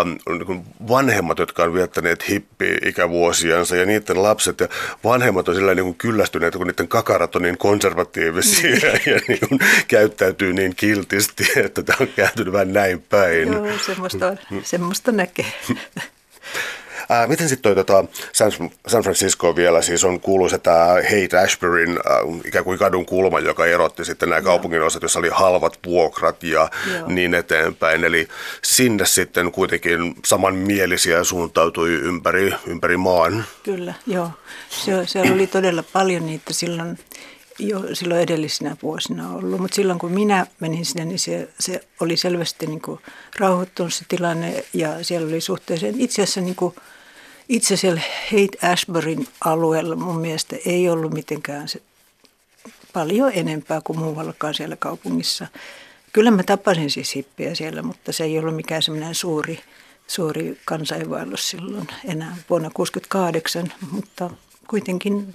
ähm, 0.00 0.38
niin 0.48 0.64
vanhemmat, 0.88 1.38
jotka 1.38 1.62
on 1.62 1.74
viettäneet 1.74 2.28
hippi-ikävuosiansa 2.28 3.76
ja 3.76 3.86
niiden 3.86 4.22
lapset 4.22 4.60
ja 4.60 4.68
vanhemmat 5.04 5.48
on 5.48 5.54
sillä 5.54 5.74
niin 5.74 5.84
kuin 5.84 5.96
kyllästyneet, 5.96 6.56
kun 6.56 6.66
niiden 6.66 6.88
kakarat 6.88 7.36
on 7.36 7.42
niin 7.42 7.58
konservatiivisia 7.58 8.70
mm. 8.70 9.00
ja 9.12 9.20
niin 9.28 9.40
kuin 9.48 9.60
käyttäytyy 9.88 10.52
niin 10.52 10.76
kiltisti, 10.76 11.44
että 11.56 11.82
tämä 11.82 11.96
on 12.00 12.08
kääntynyt 12.16 12.52
vähän 12.52 12.72
näin 12.72 13.02
päin. 13.02 13.52
Joo, 13.52 13.78
semmoista, 13.86 14.36
semmoista 14.62 15.12
näkee. 15.12 15.52
Ää, 17.08 17.26
miten 17.26 17.48
sitten 17.48 17.74
toi 17.74 17.84
tota 17.84 18.04
San, 18.32 18.52
San 18.86 19.02
Francisco 19.02 19.56
vielä, 19.56 19.82
siis 19.82 20.04
on 20.04 20.20
kuuluisa 20.20 20.58
tämä 20.58 20.86
Hate 20.86 21.38
Ashburyn 21.44 21.98
ikään 22.44 22.64
kuin 22.64 22.78
kadun 22.78 23.06
kulma, 23.06 23.40
joka 23.40 23.66
erotti 23.66 24.04
sitten 24.04 24.28
nämä 24.28 24.42
kaupungin 24.42 24.82
osat, 24.82 25.02
joissa 25.02 25.18
oli 25.18 25.28
halvat 25.32 25.78
vuokrat 25.86 26.42
ja 26.42 26.70
Joo. 26.94 27.08
niin 27.08 27.34
eteenpäin. 27.34 28.04
Eli 28.04 28.28
sinne 28.62 29.06
sitten 29.06 29.52
kuitenkin 29.52 30.14
samanmielisiä 30.24 31.24
suuntautui 31.24 31.90
ympäri, 31.90 32.54
ympäri 32.66 32.96
maan. 32.96 33.44
Kyllä, 33.62 33.94
joo. 34.06 34.30
Se, 34.68 34.92
se 35.06 35.20
oli 35.20 35.46
todella 35.46 35.84
paljon 35.92 36.26
niitä 36.26 36.52
silloin 36.52 36.98
jo 37.58 37.94
silloin 37.94 38.20
edellisinä 38.20 38.76
vuosina 38.82 39.30
ollut, 39.30 39.60
mutta 39.60 39.74
silloin 39.74 39.98
kun 39.98 40.12
minä 40.12 40.46
menin 40.60 40.84
sinne, 40.84 41.04
niin 41.04 41.18
se, 41.18 41.48
se 41.60 41.84
oli 42.00 42.16
selvästi 42.16 42.66
niin 42.66 42.82
kuin 42.82 43.00
rauhoittunut 43.38 43.94
se 43.94 44.04
tilanne 44.08 44.64
ja 44.74 45.04
siellä 45.04 45.28
oli 45.28 45.40
suhteeseen 45.40 46.00
itse 46.00 46.22
asiassa 46.22 46.40
niin 46.40 46.56
kuin 46.56 46.74
itse 47.48 47.76
siellä 47.76 48.00
Hate 48.30 48.66
Ashburyn 48.72 49.26
alueella 49.44 49.96
mun 49.96 50.20
mielestä 50.20 50.56
ei 50.66 50.88
ollut 50.88 51.12
mitenkään 51.12 51.68
se 51.68 51.82
paljon 52.92 53.32
enempää 53.34 53.80
kuin 53.84 53.98
muuallakaan 53.98 54.54
siellä 54.54 54.76
kaupungissa. 54.76 55.46
Kyllä 56.12 56.30
mä 56.30 56.42
tapasin 56.42 56.90
siis 56.90 57.16
hippiä 57.16 57.54
siellä, 57.54 57.82
mutta 57.82 58.12
se 58.12 58.24
ei 58.24 58.38
ollut 58.38 58.56
mikään 58.56 58.82
semmoinen 58.82 59.14
suuri, 59.14 59.60
suuri 60.06 60.60
kansainvaellus 60.64 61.50
silloin 61.50 61.88
enää 62.04 62.36
vuonna 62.50 62.70
1968, 62.70 63.72
mutta 63.90 64.30
kuitenkin 64.68 65.34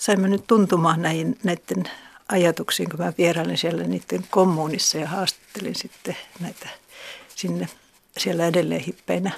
saimme 0.00 0.28
nyt 0.28 0.46
tuntumaan 0.46 1.02
näin, 1.02 1.38
näiden 1.44 1.84
ajatuksiin, 2.28 2.90
kun 2.90 3.00
mä 3.00 3.12
vierailin 3.18 3.58
siellä 3.58 3.84
niiden 3.84 4.26
kommunissa 4.30 4.98
ja 4.98 5.08
haastattelin 5.08 5.74
sitten 5.74 6.16
näitä 6.40 6.68
sinne 7.36 7.68
siellä 8.18 8.46
edelleen 8.46 8.80
hippeinä 8.80 9.30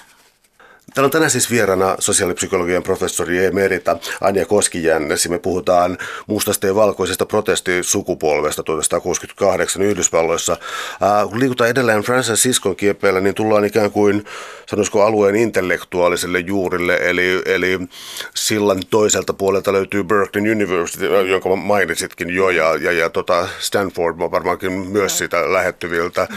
Täällä 0.93 1.05
on 1.07 1.11
tänään 1.11 1.31
siis 1.31 1.51
vieraana 1.51 1.95
sosiaalipsykologian 1.99 2.83
professori 2.83 3.45
emerita 3.45 3.97
Anja 4.21 4.45
Koskijännes. 4.45 5.29
Me 5.29 5.39
puhutaan 5.39 5.97
mustasta 6.27 6.67
ja 6.67 6.75
valkoisesta 6.75 7.25
protestisukupolvesta 7.25 8.63
1968 8.63 9.81
Yhdysvalloissa. 9.81 10.53
Äh, 10.53 11.29
kun 11.29 11.39
liikutaan 11.39 11.69
edelleen 11.69 12.01
Francis 12.01 12.43
Siskon 12.43 12.75
kiepeillä, 12.75 13.19
niin 13.19 13.35
tullaan 13.35 13.65
ikään 13.65 13.91
kuin, 13.91 14.25
sanoisiko 14.65 15.03
alueen 15.03 15.35
intellektuaaliselle 15.35 16.39
juurille, 16.39 16.99
eli, 17.01 17.41
eli 17.45 17.79
sillan 18.35 18.79
toiselta 18.89 19.33
puolelta 19.33 19.73
löytyy 19.73 20.03
Berkeley 20.03 20.51
University, 20.51 21.05
jonka 21.05 21.55
mainitsitkin 21.55 22.29
jo, 22.29 22.49
ja, 22.49 22.75
ja, 22.75 22.91
ja 22.91 23.09
tota 23.09 23.47
Stanford 23.59 24.17
varmaankin 24.17 24.71
myös 24.71 25.17
sitä 25.17 25.53
lähettyviltä. 25.53 26.21
Äh, 26.21 26.29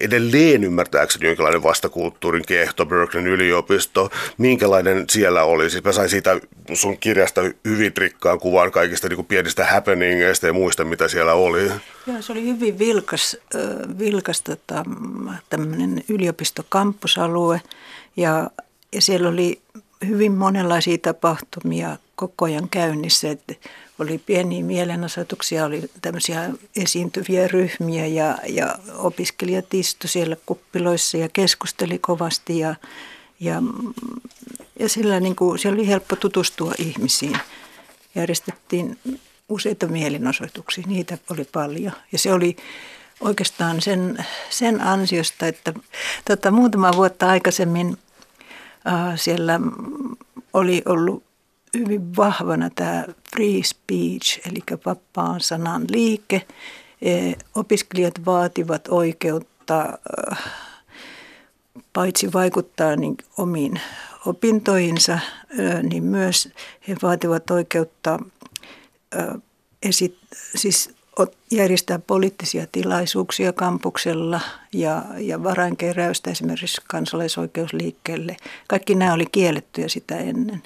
edelleen 0.00 0.64
ymmärtääkseni 0.64 1.26
jonkinlainen 1.26 1.62
vastakulttuurin 1.62 2.44
kehto 2.46 2.86
Berkeley 2.86 3.40
yliopisto, 3.50 4.10
minkälainen 4.38 5.04
siellä 5.10 5.44
oli? 5.44 5.70
Siis 5.70 5.84
mä 5.84 5.92
sain 5.92 6.08
siitä 6.08 6.40
sun 6.72 6.98
kirjasta 6.98 7.40
hyvin 7.64 7.92
rikkaan 7.96 8.40
kuvan 8.40 8.72
kaikista 8.72 9.08
niin 9.08 9.16
kuin 9.16 9.26
pienistä 9.26 9.66
happeningeista 9.66 10.46
ja 10.46 10.52
muista, 10.52 10.84
mitä 10.84 11.08
siellä 11.08 11.34
oli. 11.34 11.70
Joo, 12.06 12.22
se 12.22 12.32
oli 12.32 12.42
hyvin 12.42 12.78
vilkas, 12.78 13.36
vilkas 13.98 14.42
tota, 14.42 14.84
tämmöinen 15.48 16.04
yliopistokampusalue 16.08 17.60
ja, 18.16 18.50
ja 18.92 19.02
siellä 19.02 19.28
oli 19.28 19.60
hyvin 20.06 20.32
monenlaisia 20.32 20.98
tapahtumia 20.98 21.96
koko 22.16 22.44
ajan 22.44 22.68
käynnissä. 22.68 23.30
Että 23.30 23.54
oli 23.98 24.18
pieniä 24.18 24.64
mielenosoituksia, 24.64 25.64
oli 25.64 25.90
tämmöisiä 26.02 26.50
esiintyviä 26.76 27.48
ryhmiä 27.48 28.06
ja, 28.06 28.38
ja 28.48 28.74
opiskelijat 28.94 29.74
istuivat 29.74 30.10
siellä 30.10 30.36
kuppiloissa 30.46 31.16
ja 31.16 31.28
keskusteli 31.32 31.98
kovasti 31.98 32.58
ja, 32.58 32.74
ja, 33.40 33.62
ja 34.78 34.88
sillä 34.88 35.20
niin 35.20 35.36
kuin, 35.36 35.58
siellä 35.58 35.76
oli 35.76 35.88
helppo 35.88 36.16
tutustua 36.16 36.72
ihmisiin. 36.78 37.38
Järjestettiin 38.14 38.98
useita 39.48 39.86
mielenosoituksia, 39.86 40.84
niitä 40.86 41.18
oli 41.30 41.44
paljon. 41.52 41.92
Ja 42.12 42.18
se 42.18 42.32
oli 42.32 42.56
oikeastaan 43.20 43.80
sen, 43.80 44.26
sen 44.50 44.80
ansiosta, 44.80 45.46
että 45.46 45.72
tota, 46.24 46.50
muutama 46.50 46.92
vuotta 46.96 47.28
aikaisemmin 47.28 47.98
äh, 48.86 49.12
siellä 49.16 49.60
oli 50.52 50.82
ollut 50.86 51.24
hyvin 51.78 52.16
vahvana 52.16 52.70
tämä 52.74 53.04
free 53.36 53.62
speech, 53.64 54.48
eli 54.48 54.78
vapaan 54.86 55.40
sanan 55.40 55.84
liike. 55.90 56.46
E, 57.02 57.32
opiskelijat 57.54 58.14
vaativat 58.26 58.88
oikeutta 58.88 59.98
äh, 60.32 60.38
paitsi 61.92 62.32
vaikuttaa 62.32 62.96
niin 62.96 63.16
omiin 63.38 63.80
opintoihinsa, 64.26 65.18
niin 65.82 66.04
myös 66.04 66.48
he 66.88 66.96
vaativat 67.02 67.50
oikeutta 67.50 68.18
esit, 69.82 70.18
siis 70.54 70.90
järjestää 71.50 71.98
poliittisia 71.98 72.66
tilaisuuksia 72.72 73.52
kampuksella 73.52 74.40
ja, 74.72 75.04
ja 75.18 75.42
varainkeräystä 75.42 76.30
esimerkiksi 76.30 76.82
kansalaisoikeusliikkeelle. 76.88 78.36
Kaikki 78.68 78.94
nämä 78.94 79.14
oli 79.14 79.26
kiellettyjä 79.32 79.88
sitä 79.88 80.16
ennen. 80.16 80.62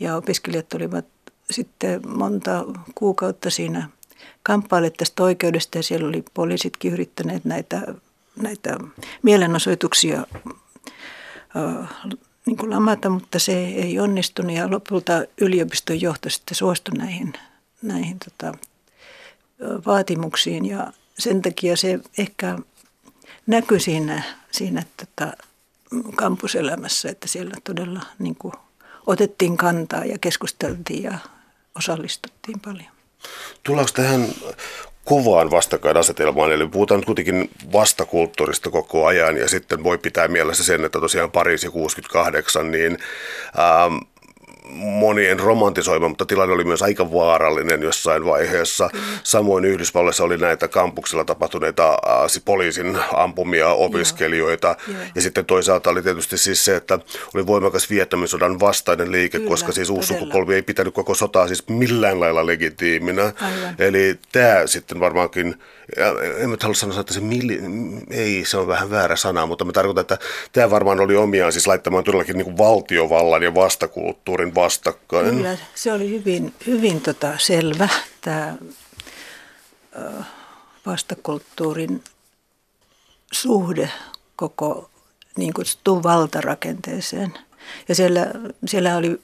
Ja 0.00 0.16
opiskelijat 0.16 0.74
olivat 0.74 1.04
sitten 1.50 2.08
monta 2.08 2.64
kuukautta 2.94 3.50
siinä 3.50 3.88
kamppaille 4.42 4.90
tästä 4.90 5.22
oikeudesta 5.22 5.78
ja 5.78 5.82
siellä 5.82 6.08
oli 6.08 6.24
poliisitkin 6.34 6.92
yrittäneet 6.92 7.44
näitä 7.44 7.94
näitä 8.36 8.76
mielenosoituksia 9.22 10.26
niin 12.46 12.56
kuin 12.56 12.70
lamata, 12.70 13.10
mutta 13.10 13.38
se 13.38 13.52
ei 13.52 13.98
onnistunut 13.98 14.52
ja 14.52 14.70
lopulta 14.70 15.12
yliopiston 15.40 16.00
johto 16.00 16.30
sitten 16.30 16.54
suostui 16.54 16.94
näihin, 16.98 17.32
näihin 17.82 18.18
tota, 18.18 18.52
vaatimuksiin 19.86 20.64
ja 20.66 20.92
sen 21.18 21.42
takia 21.42 21.76
se 21.76 22.00
ehkä 22.18 22.58
näkyi 23.46 23.80
siinä, 23.80 24.22
siinä 24.50 24.82
tota, 24.96 25.32
kampuselämässä, 26.16 27.08
että 27.08 27.28
siellä 27.28 27.54
todella 27.64 28.00
niin 28.18 28.34
kuin, 28.34 28.54
otettiin 29.06 29.56
kantaa 29.56 30.04
ja 30.04 30.18
keskusteltiin 30.18 31.02
ja 31.02 31.18
osallistuttiin 31.78 32.60
paljon. 32.60 32.94
Tullaanko 33.62 33.92
tähän 33.94 34.28
kovaan 35.04 35.50
vastakkainasetelmaan, 35.50 36.52
eli 36.52 36.68
puhutaan 36.68 36.98
nyt 36.98 37.06
kuitenkin 37.06 37.50
vastakulttuurista 37.72 38.70
koko 38.70 39.06
ajan, 39.06 39.36
ja 39.36 39.48
sitten 39.48 39.84
voi 39.84 39.98
pitää 39.98 40.28
mielessä 40.28 40.64
sen, 40.64 40.84
että 40.84 41.00
tosiaan 41.00 41.30
Pariisi 41.30 41.68
68, 41.68 42.70
niin 42.70 42.98
ähm, 43.58 43.96
monien 44.72 45.40
romantisoima, 45.40 46.08
mutta 46.08 46.26
tilanne 46.26 46.54
oli 46.54 46.64
myös 46.64 46.82
aika 46.82 47.12
vaarallinen 47.12 47.82
jossain 47.82 48.24
vaiheessa. 48.24 48.90
Samoin 49.22 49.64
Yhdysvalloissa 49.64 50.24
oli 50.24 50.36
näitä 50.36 50.68
kampuksilla 50.68 51.24
tapahtuneita 51.24 51.90
äh, 51.90 52.44
poliisin 52.44 52.98
ampumia 53.14 53.68
opiskelijoita. 53.68 54.76
Joo. 54.88 54.98
Ja 55.14 55.22
sitten 55.22 55.44
toisaalta 55.44 55.90
oli 55.90 56.02
tietysti 56.02 56.38
siis 56.38 56.64
se, 56.64 56.76
että 56.76 56.98
oli 57.34 57.46
voimakas 57.46 57.90
viettämisodan 57.90 58.60
vastainen 58.60 59.12
liike, 59.12 59.38
Kyllä, 59.38 59.50
koska 59.50 59.72
siis 59.72 59.90
uusi 59.90 60.08
sukupolvi 60.08 60.54
ei 60.54 60.62
pitänyt 60.62 60.94
koko 60.94 61.14
sotaa 61.14 61.46
siis 61.46 61.68
millään 61.68 62.20
lailla 62.20 62.46
legitiiminä. 62.46 63.22
Aivan. 63.22 63.74
Eli 63.78 64.18
tämä 64.32 64.66
sitten 64.66 65.00
varmaankin 65.00 65.56
en 66.38 66.50
mä 66.50 66.56
halua 66.60 66.74
sanoa, 66.74 67.00
että 67.00 67.14
se 67.14 67.20
milli, 67.20 67.60
ei, 68.10 68.44
se 68.44 68.56
on 68.56 68.66
vähän 68.66 68.90
väärä 68.90 69.16
sana, 69.16 69.46
mutta 69.46 69.64
mä 69.64 69.72
tarkoitan, 69.72 70.00
että 70.00 70.18
tämä 70.52 70.70
varmaan 70.70 71.00
oli 71.00 71.16
omiaan 71.16 71.52
siis 71.52 71.66
laittamaan 71.66 72.04
todellakin 72.04 72.36
niin 72.36 72.44
kuin 72.44 72.58
valtiovallan 72.58 73.42
ja 73.42 73.54
vastakulttuurin 73.54 74.53
vastakkain. 74.54 75.36
Kyllä, 75.36 75.58
se 75.74 75.92
oli 75.92 76.10
hyvin, 76.10 76.54
hyvin 76.66 77.00
tota 77.00 77.38
selvä, 77.38 77.88
tämä 78.20 78.56
vastakulttuurin 80.86 82.04
suhde 83.32 83.90
koko 84.36 84.90
niin 85.36 85.54
kutsuttuun 85.54 86.02
valtarakenteeseen. 86.02 87.34
Ja 87.88 87.94
siellä, 87.94 88.26
siellä 88.66 88.96
oli 88.96 89.20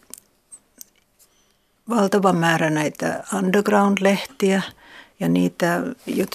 valtava 1.89 2.33
määrä 2.33 2.71
näitä 2.71 3.25
underground-lehtiä 3.35 4.63
ja 5.21 5.29
niitä, 5.29 5.81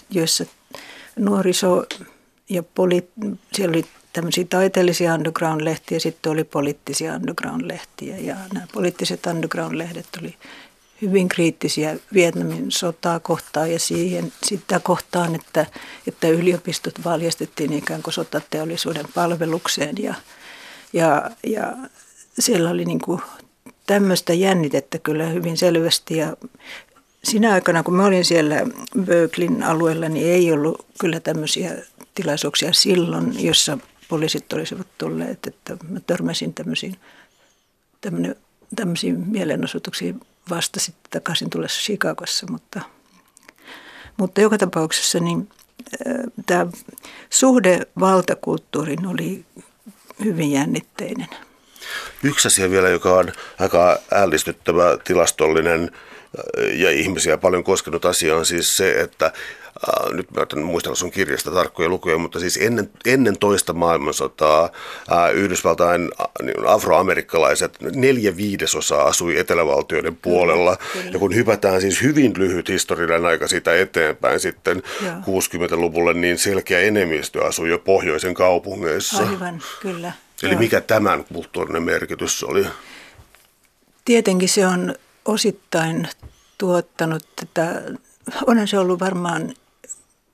joissa 0.10 0.45
nuoriso 1.15 1.86
ja 2.49 2.63
poli, 2.63 3.10
siellä 3.53 3.71
oli 3.71 3.86
tämmöisiä 4.15 4.45
taiteellisia 4.49 5.13
underground-lehtiä, 5.13 5.99
sitten 5.99 6.32
oli 6.32 6.43
poliittisia 6.43 7.13
underground-lehtiä 7.13 8.17
ja 8.17 8.36
nämä 8.54 8.67
poliittiset 8.73 9.25
underground-lehdet 9.25 10.08
oli 10.21 10.36
hyvin 11.01 11.30
kriittisiä 11.30 11.97
Vietnamin 12.13 12.71
sotaa 12.71 13.19
kohtaan 13.19 13.71
ja 13.71 13.80
siihen 13.80 14.34
sitä 14.43 14.80
kohtaan, 14.80 15.36
että, 15.36 15.65
että 16.08 16.28
yliopistot 16.28 16.93
valjastettiin 17.06 17.73
ikään 17.73 18.04
kuin 18.04 18.13
sotateollisuuden 18.13 19.06
palvelukseen 19.15 19.95
ja, 19.99 20.13
ja, 20.93 21.32
ja 21.47 21.73
siellä 22.39 22.69
oli 22.69 22.86
niin 22.86 23.01
kuin 23.01 23.21
tämmöistä 23.88 24.34
jännitettä 24.34 24.99
kyllä 24.99 25.25
hyvin 25.25 25.58
selvästi 25.58 26.17
ja 26.17 26.38
sinä 27.23 27.54
aikana, 27.54 27.84
kun 27.84 27.95
mä 27.95 28.06
olin 28.06 28.25
siellä 28.25 28.56
Berklin 29.01 29.63
alueella, 29.63 30.10
niin 30.10 30.28
ei 30.28 30.51
ollut 30.51 30.86
kyllä 30.99 31.19
tämmöisiä 31.19 31.71
tilaisuuksia 32.15 32.73
silloin, 32.73 33.43
jossa 33.45 33.78
poliisit 34.07 34.53
olisivat 34.53 34.87
tulleet, 34.97 35.47
että 35.47 35.77
mä 35.89 35.99
törmäsin 35.99 36.53
tämmöisiin, 36.53 36.95
tämmöisiin 38.75 39.27
mielenosoituksiin 39.27 40.19
vasta 40.49 40.79
sitten 40.79 41.11
takaisin 41.11 41.49
tullessa 41.49 41.81
Chicagossa, 41.81 42.47
mutta, 42.49 42.81
mutta 44.17 44.41
joka 44.41 44.57
tapauksessa 44.57 45.19
niin 45.19 45.49
tämä 46.45 46.67
suhde 47.29 47.79
valtakulttuuriin 47.99 49.07
oli 49.07 49.45
hyvin 50.23 50.51
jännitteinen. 50.51 51.27
Yksi 52.23 52.47
asia 52.47 52.69
vielä, 52.69 52.89
joka 52.89 53.13
on 53.13 53.31
aika 53.59 53.99
ällistyttävä 54.11 54.97
tilastollinen 55.03 55.91
ja 56.73 56.91
ihmisiä 56.91 57.37
paljon 57.37 57.63
koskenut 57.63 58.05
asia 58.05 58.35
on 58.35 58.45
siis 58.45 58.77
se, 58.77 58.91
että 58.91 59.25
äh, 59.25 60.13
nyt 60.13 60.31
mä 60.31 60.45
en 60.57 60.65
muistella 60.65 60.95
sun 60.95 61.11
kirjasta 61.11 61.51
tarkkoja 61.51 61.89
lukuja, 61.89 62.17
mutta 62.17 62.39
siis 62.39 62.57
ennen, 62.57 62.89
ennen 63.05 63.37
toista 63.37 63.73
maailmansotaa 63.73 64.69
äh, 65.11 65.35
Yhdysvaltain 65.35 66.11
äh, 66.21 66.27
niin 66.41 66.67
afroamerikkalaiset 66.67 67.77
neljä 67.81 68.37
viidesosaa 68.37 69.03
asui 69.03 69.39
etelävaltioiden 69.39 70.15
puolella. 70.15 70.77
Kyllä, 70.93 71.09
Ja 71.11 71.19
kun 71.19 71.35
hypätään 71.35 71.81
siis 71.81 72.01
hyvin 72.01 72.33
lyhyt 72.37 72.69
historiallinen 72.69 73.25
aika 73.25 73.47
siitä 73.47 73.75
eteenpäin 73.75 74.39
sitten 74.39 74.83
Joo. 75.03 75.39
60-luvulle, 75.41 76.13
niin 76.13 76.37
selkeä 76.37 76.79
enemmistö 76.79 77.45
asui 77.45 77.69
jo 77.69 77.79
pohjoisen 77.79 78.33
kaupungeissa. 78.33 79.27
Aivan, 79.27 79.61
kyllä. 79.81 80.11
Eli 80.43 80.51
Joo. 80.51 80.59
mikä 80.59 80.81
tämän 80.81 81.25
kulttuurinen 81.33 81.83
merkitys 81.83 82.43
oli? 82.43 82.65
Tietenkin 84.05 84.49
se 84.49 84.67
on 84.67 84.95
osittain 85.25 86.07
tuottanut 86.57 87.23
tätä, 87.35 87.81
onhan 88.47 88.67
se 88.67 88.79
ollut 88.79 88.99
varmaan 88.99 89.53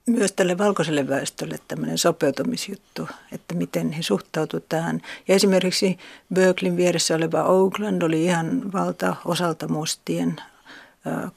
myös 0.05 0.31
tälle 0.31 0.57
valkoiselle 0.57 1.07
väestölle 1.07 1.59
tämmöinen 1.67 1.97
sopeutumisjuttu, 1.97 3.09
että 3.31 3.55
miten 3.55 3.91
he 3.91 4.01
suhtautuivat 4.01 4.69
tähän. 4.69 5.01
Ja 5.27 5.35
esimerkiksi 5.35 5.97
Berklin 6.33 6.77
vieressä 6.77 7.15
oleva 7.15 7.43
Oakland 7.43 8.01
oli 8.01 8.23
ihan 8.23 8.73
valtaosalta 8.73 9.67
mustien 9.67 10.41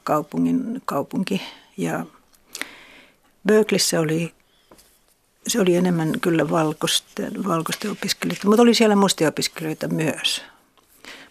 kaupungin, 0.04 0.82
kaupunki. 0.84 1.42
Ja 1.76 2.06
Berkelissä 3.46 4.00
oli, 4.00 4.34
se 5.46 5.60
oli 5.60 5.76
enemmän 5.76 6.20
kyllä 6.20 6.50
valkoisten, 6.50 7.44
valkoisten 7.44 7.90
opiskelijoita, 7.90 8.48
mutta 8.48 8.62
oli 8.62 8.74
siellä 8.74 8.96
mustia 8.96 9.28
opiskelijoita 9.28 9.88
myös. 9.88 10.42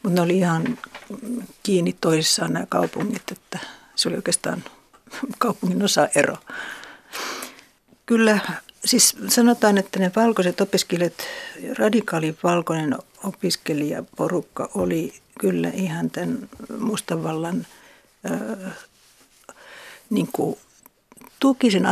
Mutta 0.03 0.15
ne 0.15 0.21
oli 0.21 0.37
ihan 0.37 0.77
kiinni 1.63 1.95
toisissaan 2.01 2.53
nämä 2.53 2.65
kaupungit, 2.69 3.31
että 3.31 3.59
se 3.95 4.09
oli 4.09 4.15
oikeastaan 4.15 4.63
kaupungin 5.37 5.83
osa-ero. 5.83 6.37
Kyllä, 8.05 8.39
siis 8.85 9.17
sanotaan, 9.27 9.77
että 9.77 9.99
ne 9.99 10.11
valkoiset 10.15 10.61
opiskelijat, 10.61 11.13
radikaali 11.77 12.37
valkoinen 12.43 12.97
opiskelijaporukka 13.23 14.69
oli 14.73 15.13
kyllä 15.39 15.69
ihan 15.69 16.09
tämän 16.09 16.49
mustavallan 16.79 17.67
äh, 18.31 18.73
niin 20.09 20.29
tuki 21.39 21.71
sen 21.71 21.85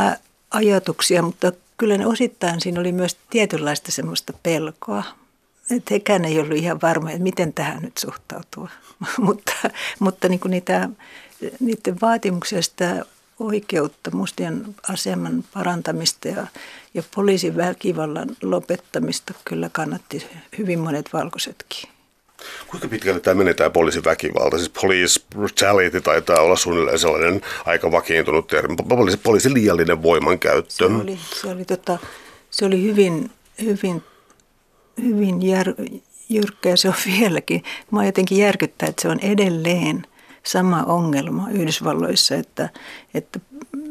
ajatuksia, 0.50 1.22
mutta 1.22 1.52
kyllä 1.76 1.98
ne 1.98 2.06
osittain 2.06 2.60
siinä 2.60 2.80
oli 2.80 2.92
myös 2.92 3.16
tietynlaista 3.30 3.92
semmoista 3.92 4.32
pelkoa 4.42 5.04
että 5.70 5.94
hekään 5.94 6.24
ei 6.24 6.40
ollut 6.40 6.58
ihan 6.58 6.80
varma, 6.82 7.10
että 7.10 7.22
miten 7.22 7.52
tähän 7.52 7.82
nyt 7.82 7.98
suhtautuu. 7.98 8.68
mutta 9.18 9.52
mutta 9.98 10.28
niin 10.28 10.40
kuin 10.40 10.50
niitä, 10.50 10.88
niiden 11.60 12.00
vaatimuksia 12.02 12.62
sitä 12.62 13.04
oikeutta, 13.38 14.10
mustien 14.10 14.74
aseman 14.88 15.44
parantamista 15.54 16.28
ja, 16.28 16.46
ja 16.94 17.02
poliisin 17.14 17.56
väkivallan 17.56 18.28
lopettamista 18.42 19.34
kyllä 19.44 19.70
kannatti 19.72 20.26
hyvin 20.58 20.78
monet 20.78 21.12
valkoisetkin. 21.12 21.90
Kuinka 22.66 22.88
pitkälle 22.88 23.20
tämä 23.20 23.34
menee 23.34 23.54
tämä 23.54 23.70
poliisin 23.70 24.04
väkivalta? 24.04 24.58
Siis 24.58 24.70
police 24.80 25.20
brutality 25.30 26.00
taitaa 26.00 26.40
olla 26.40 26.56
suunnilleen 26.56 26.98
sellainen 26.98 27.40
aika 27.64 27.92
vakiintunut 27.92 28.46
termi. 28.46 28.76
Poliisi, 28.88 29.16
poliisin 29.16 29.54
liiallinen 29.54 30.02
voimankäyttö. 30.02 30.74
Se 30.74 30.84
oli, 30.84 31.18
se 31.40 31.46
oli, 31.48 31.64
tota, 31.64 31.98
se 32.50 32.64
oli 32.64 32.82
hyvin, 32.82 33.30
hyvin 33.62 34.02
hyvin 35.02 35.42
jär, 35.42 35.74
jyrkkä 36.28 36.76
se 36.76 36.88
on 36.88 36.94
vieläkin. 37.18 37.62
Mä 37.90 38.06
jotenkin 38.06 38.38
järkyttää, 38.38 38.88
että 38.88 39.02
se 39.02 39.08
on 39.08 39.20
edelleen 39.20 40.06
sama 40.42 40.82
ongelma 40.82 41.50
Yhdysvalloissa, 41.50 42.34
että, 42.34 42.68
että, 43.14 43.40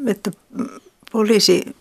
että 0.06 0.30
poliisi, 1.12 1.76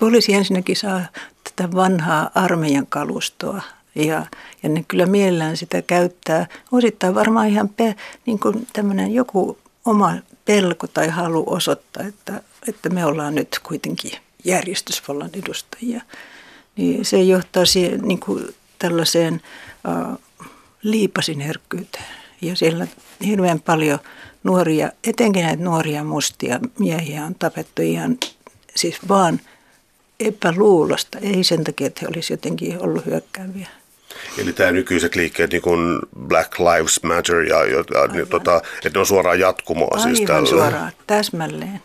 poliisi 0.00 0.34
ensinnäkin 0.34 0.76
saa 0.76 1.00
tätä 1.44 1.72
vanhaa 1.74 2.30
armeijan 2.34 2.86
kalustoa 2.86 3.62
ja, 3.94 4.26
ja 4.62 4.68
ne 4.68 4.84
kyllä 4.88 5.06
mielellään 5.06 5.56
sitä 5.56 5.82
käyttää. 5.82 6.46
Osittain 6.72 7.14
varmaan 7.14 7.48
ihan 7.48 7.68
pe, 7.68 7.94
niin 8.26 8.38
kuin 8.38 8.66
tämmöinen 8.72 9.14
joku 9.14 9.58
oma 9.84 10.14
pelko 10.44 10.86
tai 10.86 11.08
halu 11.08 11.44
osoittaa, 11.46 12.02
että, 12.02 12.42
että 12.68 12.88
me 12.88 13.06
ollaan 13.06 13.34
nyt 13.34 13.60
kuitenkin 13.62 14.12
järjestysvallan 14.44 15.30
edustajia 15.44 16.02
niin 16.76 17.04
se 17.04 17.22
johtaa 17.22 17.64
siihen, 17.64 18.00
niin 18.02 18.20
kuin 18.20 18.54
tällaiseen 18.78 19.40
äh, 19.88 20.18
liipasinherkkyyteen. 20.82 22.04
Ja 22.40 22.56
siellä 22.56 22.86
hirveän 23.26 23.60
paljon 23.60 23.98
nuoria, 24.44 24.92
etenkin 25.04 25.44
näitä 25.44 25.62
nuoria 25.62 26.04
mustia 26.04 26.60
miehiä 26.78 27.24
on 27.24 27.34
tapettu 27.34 27.82
ihan 27.82 28.18
siis 28.74 29.08
vaan 29.08 29.40
epäluulosta, 30.20 31.18
ei 31.18 31.44
sen 31.44 31.64
takia, 31.64 31.86
että 31.86 32.00
he 32.02 32.08
olisivat 32.08 32.30
jotenkin 32.30 32.82
ollut 32.82 33.06
hyökkääviä. 33.06 33.68
Eli 34.38 34.52
tämä 34.52 34.72
nykyiset 34.72 35.14
liikkeet, 35.14 35.52
niin 35.52 35.62
kuin 35.62 35.98
Black 36.26 36.58
Lives 36.58 37.02
Matter, 37.02 37.36
ja, 37.36 37.64
ja 37.64 38.06
niin, 38.12 38.28
tota, 38.28 38.62
että 38.76 38.90
ne 38.94 39.00
on 39.00 39.06
suoraan 39.06 39.40
jatkumoa 39.40 39.98
siis 39.98 40.04
Aivan 40.04 40.16
siis 40.16 40.26
tällä. 40.26 40.48
suoraan, 40.48 40.92
täsmälleen. 41.06 41.80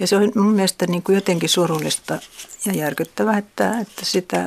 Ja 0.00 0.06
se 0.06 0.16
on 0.16 0.32
mun 0.34 0.54
mielestä 0.54 0.86
niin 0.86 1.02
kuin 1.02 1.14
jotenkin 1.14 1.48
surullista 1.48 2.18
ja 2.64 2.72
järkyttävää, 2.72 3.38
että, 3.38 3.78
että, 3.80 4.04
sitä, 4.04 4.44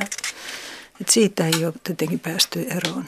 että 1.00 1.12
siitä 1.12 1.46
ei 1.46 1.66
ole 1.66 1.74
tietenkin 1.84 2.18
päästy 2.18 2.66
eroon. 2.70 3.04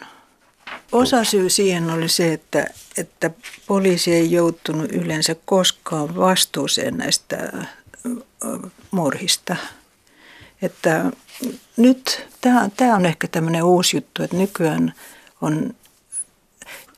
Osa 0.92 1.24
syy 1.24 1.50
siihen 1.50 1.90
oli 1.90 2.09
se, 2.09 2.33
että, 2.33 2.66
että 2.96 3.31
poliisi 3.66 4.14
ei 4.14 4.33
joutunut 4.33 4.92
yleensä 4.92 5.37
koskaan 5.44 6.16
vastuuseen 6.16 6.96
näistä 6.96 7.53
murhista. 8.90 9.57
Että 10.62 11.05
nyt 11.76 12.26
tämä, 12.40 12.70
tämä 12.76 12.96
on 12.96 13.07
ehkä 13.07 13.29
tämmöinen 13.29 13.62
uusi 13.62 13.96
juttu, 13.96 14.22
että 14.22 14.37
nykyään 14.37 14.94
on 15.40 15.74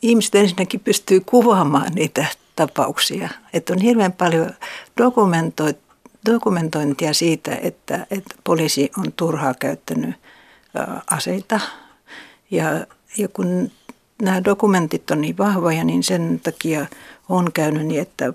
ihmiset 0.02 0.34
ensinnäkin 0.34 0.80
pystyy 0.80 1.20
kuvaamaan 1.20 1.92
niitä 1.94 2.26
tapauksia. 2.56 3.28
Että 3.52 3.72
on 3.72 3.80
hirveän 3.80 4.12
paljon 4.12 4.54
dokumentointia 6.26 7.14
siitä, 7.14 7.54
että, 7.62 8.06
että 8.10 8.34
poliisi 8.44 8.90
on 8.98 9.12
turhaa 9.16 9.54
käyttänyt 9.54 10.14
aseita. 11.10 11.60
Ja, 12.50 12.86
ja 13.18 13.28
kun 13.28 13.70
nämä 14.22 14.44
dokumentit 14.44 15.10
on 15.10 15.20
niin 15.20 15.38
vahvoja, 15.38 15.84
niin 15.84 16.02
sen 16.02 16.40
takia 16.42 16.86
on 17.28 17.52
käynyt 17.52 17.86
niin, 17.86 18.00
että 18.00 18.32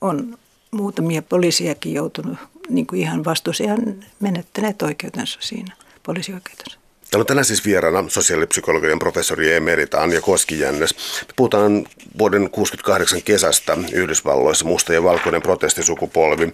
on 0.00 0.38
muutamia 0.70 1.22
poliisiakin 1.22 1.94
joutunut 1.94 2.38
niin 2.68 2.86
kuin 2.86 3.00
ihan 3.00 3.24
vastuuseen 3.24 4.04
menettäneet 4.20 4.82
oikeutensa 4.82 5.38
siinä, 5.42 5.76
poliisioikeutensa. 6.02 6.81
Täällä 7.12 7.22
on 7.22 7.26
tänään 7.26 7.44
siis 7.44 7.64
vieraana 7.64 8.04
sosiaalipsykologian 8.08 8.98
professori 8.98 9.52
emerita 9.52 10.02
Anja 10.02 10.20
Koskijännes. 10.20 10.94
Me 11.28 11.34
puhutaan 11.36 11.72
vuoden 12.18 12.42
1968 12.42 13.22
kesästä 13.22 13.76
Yhdysvalloissa, 13.92 14.64
musta 14.64 14.92
ja 14.92 15.02
valkoinen 15.02 15.42
protestisukupolvi. 15.42 16.52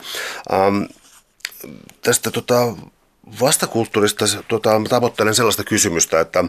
Ähm, 0.53 0.83
tästä 2.03 2.31
tota, 2.31 2.75
vastakulttuurista 3.40 4.25
tota, 4.49 4.79
mä 4.79 4.88
tavoittelen 4.88 5.35
sellaista 5.35 5.64
kysymystä, 5.64 6.21
että, 6.21 6.44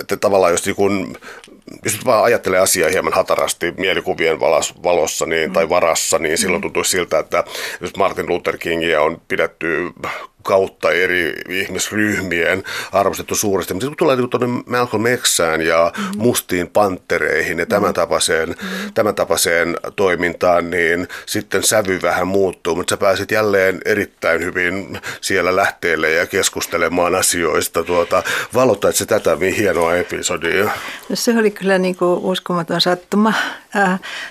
että 0.00 0.16
tavallaan 0.16 0.52
jos, 0.52 0.66
niin 0.66 0.76
kun, 0.76 1.16
jos 1.84 1.94
nyt 1.94 2.04
vaan 2.04 2.24
ajattelee 2.24 2.60
asiaa 2.60 2.90
hieman 2.90 3.12
hatarasti 3.12 3.74
mielikuvien 3.78 4.40
valossa 4.82 5.26
niin, 5.26 5.52
tai 5.52 5.68
varassa, 5.68 6.18
niin 6.18 6.38
silloin 6.38 6.60
mm. 6.60 6.62
tuntuu 6.62 6.84
siltä, 6.84 7.18
että 7.18 7.44
jos 7.80 7.96
Martin 7.96 8.28
Luther 8.28 8.58
Kingia 8.58 9.02
on 9.02 9.20
pidetty 9.28 9.92
kautta 10.44 10.92
eri 10.92 11.32
ihmisryhmien 11.48 12.62
arvostettu 12.92 13.34
suuresti. 13.34 13.74
Mutta 13.74 13.86
kun 13.86 13.96
tulee 13.96 14.16
niin 14.16 14.30
tuonne 14.30 14.62
Malcolm 14.66 15.04
Xään 15.16 15.62
ja 15.62 15.92
mm-hmm. 15.96 16.22
mustiin 16.22 16.68
pantereihin 16.68 17.58
ja 17.58 17.66
tämän 17.66 17.94
tapaiseen, 17.94 18.48
mm-hmm. 18.48 18.92
tämän 18.94 19.14
tapaiseen 19.14 19.76
toimintaan, 19.96 20.70
niin 20.70 21.08
sitten 21.26 21.62
sävy 21.62 21.98
vähän 22.02 22.28
muuttuu. 22.28 22.76
Mutta 22.76 22.90
sä 22.90 22.96
pääsit 22.96 23.30
jälleen 23.30 23.80
erittäin 23.84 24.44
hyvin 24.44 25.00
siellä 25.20 25.56
lähteelle 25.56 26.10
ja 26.10 26.26
keskustelemaan 26.26 27.14
asioista. 27.14 27.84
Tuota, 27.84 28.22
valottaisi 28.54 28.98
se 28.98 29.06
tätä 29.06 29.36
hienoa 29.56 29.94
episodia? 29.96 30.64
No 31.08 31.16
se 31.16 31.38
oli 31.38 31.50
kyllä 31.50 31.78
niin 31.78 31.96
kuin 31.96 32.20
uskomaton 32.22 32.80
sattuma. 32.80 33.32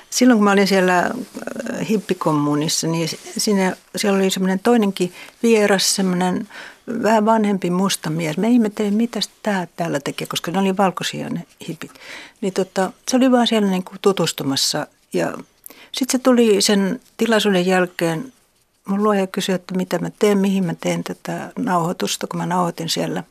Silloin 0.10 0.38
kun 0.38 0.43
mä 0.43 0.51
olin 0.51 0.67
siellä 0.67 1.12
hippikommunissa, 1.89 2.88
niin 2.88 3.10
siinä, 3.38 3.75
siellä 3.95 4.17
oli 4.17 4.29
semmoinen 4.29 4.60
toinenkin 4.60 5.13
vieras, 5.43 5.95
semmoinen 5.95 6.47
vähän 7.03 7.25
vanhempi 7.25 7.69
musta 7.69 8.10
mies. 8.10 8.38
Me 8.38 8.49
ihmettelin, 8.49 8.93
mitä 8.93 9.19
tämä 9.43 9.67
täällä 9.75 9.99
tekee, 9.99 10.27
koska 10.27 10.51
ne 10.51 10.60
oli 10.60 10.77
valkoisia 10.77 11.29
ne 11.29 11.45
hipit. 11.67 11.91
Niin 12.41 12.53
tota, 12.53 12.91
se 13.08 13.17
oli 13.17 13.32
vaan 13.32 13.47
siellä 13.47 13.69
niin 13.69 13.84
kuin 13.84 13.97
tutustumassa 14.01 14.88
ja 15.13 15.38
sitten 15.91 16.19
se 16.19 16.23
tuli 16.23 16.62
sen 16.62 16.99
tilaisuuden 17.17 17.65
jälkeen, 17.65 18.34
mun 18.86 19.03
luoja 19.03 19.27
kysyi, 19.27 19.56
että 19.56 19.75
mitä 19.75 19.99
mä 19.99 20.10
teen, 20.19 20.38
mihin 20.38 20.65
mä 20.65 20.75
teen 20.75 21.03
tätä 21.03 21.51
nauhoitusta, 21.58 22.27
kun 22.27 22.39
mä 22.39 22.45
nauhoitin 22.45 22.89
siellä 22.89 23.23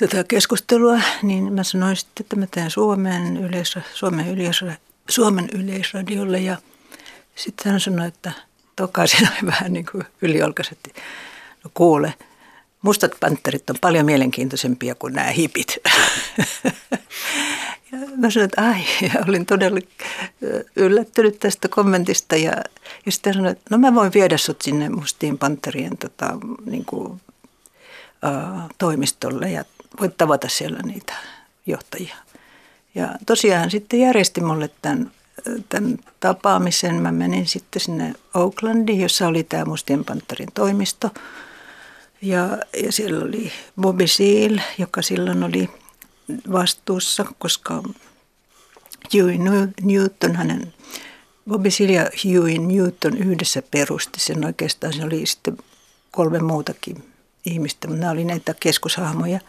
tätä 0.00 0.24
keskustelua, 0.28 1.00
niin 1.22 1.52
mä 1.52 1.62
sanoin 1.62 1.96
sitten, 1.96 2.24
että 2.24 2.36
mä 2.36 2.46
teen 2.46 2.70
Suomen, 2.70 3.36
yleis, 3.36 3.74
Suomen, 3.94 4.28
yleis, 4.28 4.60
Suomen 5.08 5.48
yleisradiolle 5.52 6.38
ja 6.38 6.56
sitten 7.36 7.72
hän 7.72 7.80
sanoi, 7.80 8.08
että 8.08 8.32
tokaisin 8.76 9.28
vähän 9.46 9.72
niin 9.72 9.86
kuin 9.92 10.04
yliolkaiset. 10.22 10.78
No 11.64 11.70
kuule, 11.74 12.14
mustat 12.82 13.12
panterit 13.20 13.70
on 13.70 13.76
paljon 13.80 14.06
mielenkiintoisempia 14.06 14.94
kuin 14.94 15.14
nämä 15.14 15.30
hipit. 15.30 15.76
ja 17.92 17.98
mä 18.16 18.30
sanoin, 18.30 18.44
että 18.44 18.62
ai, 18.62 18.80
ja 19.02 19.24
olin 19.28 19.46
todella 19.46 19.80
yllättynyt 20.76 21.38
tästä 21.38 21.68
kommentista. 21.68 22.36
Ja, 22.36 22.52
ja 23.06 23.12
sitten 23.12 23.34
sanoin, 23.34 23.52
että 23.52 23.64
no 23.70 23.78
mä 23.78 23.94
voin 23.94 24.12
viedä 24.14 24.36
sut 24.36 24.62
sinne 24.62 24.88
mustiin 24.88 25.38
panterien 25.38 25.98
tota, 25.98 26.38
niin 26.66 26.84
kuin, 26.84 27.06
uh, 27.06 28.70
toimistolle 28.78 29.50
ja 29.50 29.64
voit 30.00 30.16
tavata 30.16 30.48
siellä 30.48 30.80
niitä 30.82 31.14
johtajia. 31.66 32.16
Ja 32.94 33.08
tosiaan 33.26 33.70
sitten 33.70 34.00
järjesti 34.00 34.40
mulle 34.40 34.70
tämän 34.82 35.10
tämän 35.68 35.98
tapaamisen 36.20 36.94
mä 36.94 37.12
menin 37.12 37.46
sitten 37.46 37.80
sinne 37.80 38.14
Oaklandiin, 38.34 39.00
jossa 39.00 39.26
oli 39.26 39.44
tämä 39.44 39.64
Mustien 39.64 40.04
Panterin 40.04 40.48
toimisto. 40.54 41.10
Ja, 42.22 42.58
ja 42.82 42.92
siellä 42.92 43.24
oli 43.24 43.52
Bobby 43.80 44.06
Seal, 44.06 44.58
joka 44.78 45.02
silloin 45.02 45.42
oli 45.42 45.70
vastuussa, 46.52 47.24
koska 47.38 47.82
Huey 49.14 49.38
Newton, 49.82 50.36
hänen 50.36 50.74
Bobby 51.48 51.70
Seal 51.70 51.90
ja 51.90 52.10
Huey 52.24 52.58
Newton 52.58 53.16
yhdessä 53.18 53.62
perusti 53.70 54.20
sen 54.20 54.44
oikeastaan. 54.44 54.92
Se 54.92 55.04
oli 55.04 55.26
sitten 55.26 55.56
kolme 56.10 56.38
muutakin 56.38 57.09
ihmistä, 57.44 57.88
mutta 57.88 58.00
nämä 58.00 58.12
oli 58.12 58.24
näitä 58.24 58.54
keskushahmoja. 58.60 59.40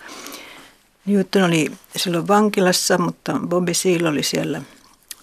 Newton 1.05 1.43
oli 1.43 1.71
silloin 1.95 2.27
vankilassa, 2.27 2.97
mutta 2.97 3.39
Bobby 3.47 3.73
Seal 3.73 4.05
oli 4.05 4.23
siellä– 4.23 4.61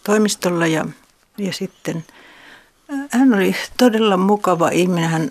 toimistolla 0.09 0.67
ja, 0.67 0.87
ja 1.39 1.53
sitten 1.53 2.05
äh, 2.93 3.09
hän 3.11 3.35
oli 3.35 3.57
todella 3.79 4.17
mukava 4.17 4.69
ihminen. 4.69 5.11
Hän, 5.11 5.31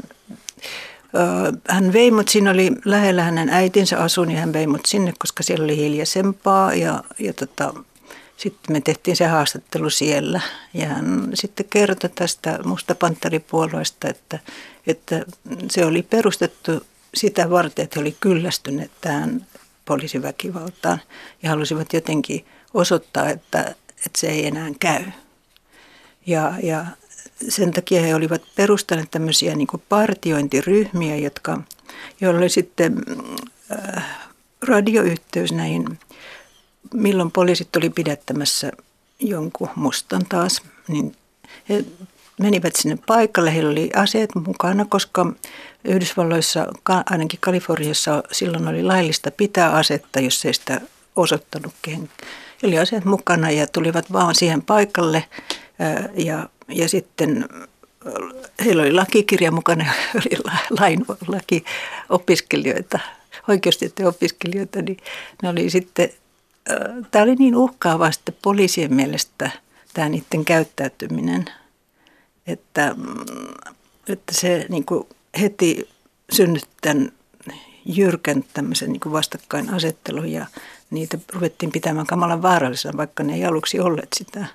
hän 1.69 1.93
vei 1.93 2.11
mut, 2.11 2.27
siinä 2.27 2.51
oli 2.51 2.71
lähellä 2.85 3.23
hänen 3.23 3.49
äitinsä 3.49 3.99
asun 3.99 4.31
ja 4.31 4.39
hän 4.39 4.53
vei 4.53 4.67
mut 4.67 4.85
sinne, 4.85 5.13
koska 5.19 5.43
siellä 5.43 5.63
oli 5.63 5.77
hiljaisempaa 5.77 6.73
ja, 6.73 7.03
ja 7.19 7.33
tota, 7.33 7.73
sitten 8.37 8.75
me 8.75 8.81
tehtiin 8.81 9.17
se 9.17 9.25
haastattelu 9.25 9.89
siellä 9.89 10.41
ja 10.73 10.87
hän 10.87 11.29
sitten 11.33 11.65
kertoi 11.69 12.09
tästä 12.15 12.59
mustapantteripuolueesta, 12.65 14.07
että, 14.07 14.39
että 14.87 15.25
se 15.71 15.85
oli 15.85 16.01
perustettu 16.01 16.71
sitä 17.17 17.49
varten, 17.49 17.83
että 17.83 17.99
he 17.99 18.01
oli 18.01 18.17
kyllästyneet 18.19 18.91
tähän 19.01 19.45
poliisiväkivaltaan 19.85 21.01
ja 21.43 21.49
halusivat 21.49 21.93
jotenkin 21.93 22.45
osoittaa, 22.73 23.29
että, 23.29 23.75
että 24.05 24.19
se 24.19 24.27
ei 24.27 24.47
enää 24.47 24.69
käy. 24.79 25.03
Ja, 26.25 26.53
ja 26.63 26.85
sen 27.49 27.71
takia 27.71 28.01
he 28.01 28.15
olivat 28.15 28.41
perustaneet 28.55 29.11
tämmöisiä 29.11 29.55
niin 29.55 29.67
partiointiryhmiä, 29.89 31.15
jotka, 31.15 31.61
joilla 32.21 32.39
oli 32.39 32.49
sitten 32.49 33.01
äh, 33.71 34.05
radioyhteys 34.61 35.51
näihin, 35.51 35.99
milloin 36.93 37.31
poliisit 37.31 37.75
oli 37.75 37.89
pidättämässä 37.89 38.71
jonkun 39.19 39.69
mustan 39.75 40.25
taas, 40.29 40.61
niin 40.87 41.15
he 41.69 41.85
menivät 42.39 42.75
sinne 42.75 42.97
paikalle, 43.07 43.53
heillä 43.53 43.71
oli 43.71 43.89
aseet 43.95 44.29
mukana, 44.35 44.85
koska 44.85 45.33
Yhdysvalloissa, 45.83 46.67
ainakin 46.85 47.39
Kaliforniassa 47.39 48.23
silloin 48.31 48.67
oli 48.67 48.83
laillista 48.83 49.31
pitää 49.31 49.71
asetta, 49.71 50.19
jos 50.19 50.45
ei 50.45 50.53
sitä 50.53 50.81
osoittanut 51.15 51.73
kenkään 51.81 52.27
oli 52.63 52.79
aseet 52.79 53.05
mukana 53.05 53.51
ja 53.51 53.67
tulivat 53.67 54.13
vaan 54.13 54.35
siihen 54.35 54.61
paikalle 54.61 55.23
ja, 56.15 56.49
ja 56.67 56.89
sitten 56.89 57.45
heillä 58.65 58.81
oli 58.81 58.91
lakikirja 58.93 59.51
mukana 59.51 59.85
oli 60.15 60.43
lain 60.79 61.05
laki 61.27 61.63
opiskelijoita, 62.09 62.99
oikeustieteen 63.47 64.09
opiskelijoita, 64.09 64.81
niin 64.81 64.97
ne 65.43 65.49
oli 65.49 65.69
sitten, 65.69 66.09
tämä 67.11 67.23
oli 67.23 67.35
niin 67.35 67.55
uhkaavaa 67.55 68.11
sitten 68.11 68.35
poliisien 68.41 68.93
mielestä 68.93 69.51
tämä 69.93 70.09
niiden 70.09 70.45
käyttäytyminen, 70.45 71.45
että, 72.47 72.95
että 74.09 74.33
se 74.33 74.65
niin 74.69 74.85
kuin 74.85 75.07
heti 75.41 75.89
synnytti 76.31 76.75
tämän 76.81 77.11
jyrkän 77.85 78.43
tämmöisen 78.53 78.91
niin 78.91 79.11
vastakkainasettelun 79.11 80.31
ja 80.31 80.45
niitä 80.91 81.17
ruvettiin 81.33 81.71
pitämään 81.71 82.07
kamalan 82.07 82.41
vaarallisena, 82.41 82.97
vaikka 82.97 83.23
ne 83.23 83.33
ei 83.33 83.45
aluksi 83.45 83.79
olleet 83.79 84.13
sitä. 84.15 84.45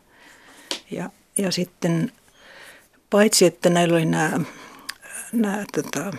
Ja, 0.90 1.10
ja 1.38 1.52
sitten 1.52 2.12
paitsi, 3.10 3.46
että 3.46 3.70
näillä 3.70 3.94
oli 3.94 4.04
nämä, 4.04 4.40
nämä 5.32 5.64
tota, 5.72 6.12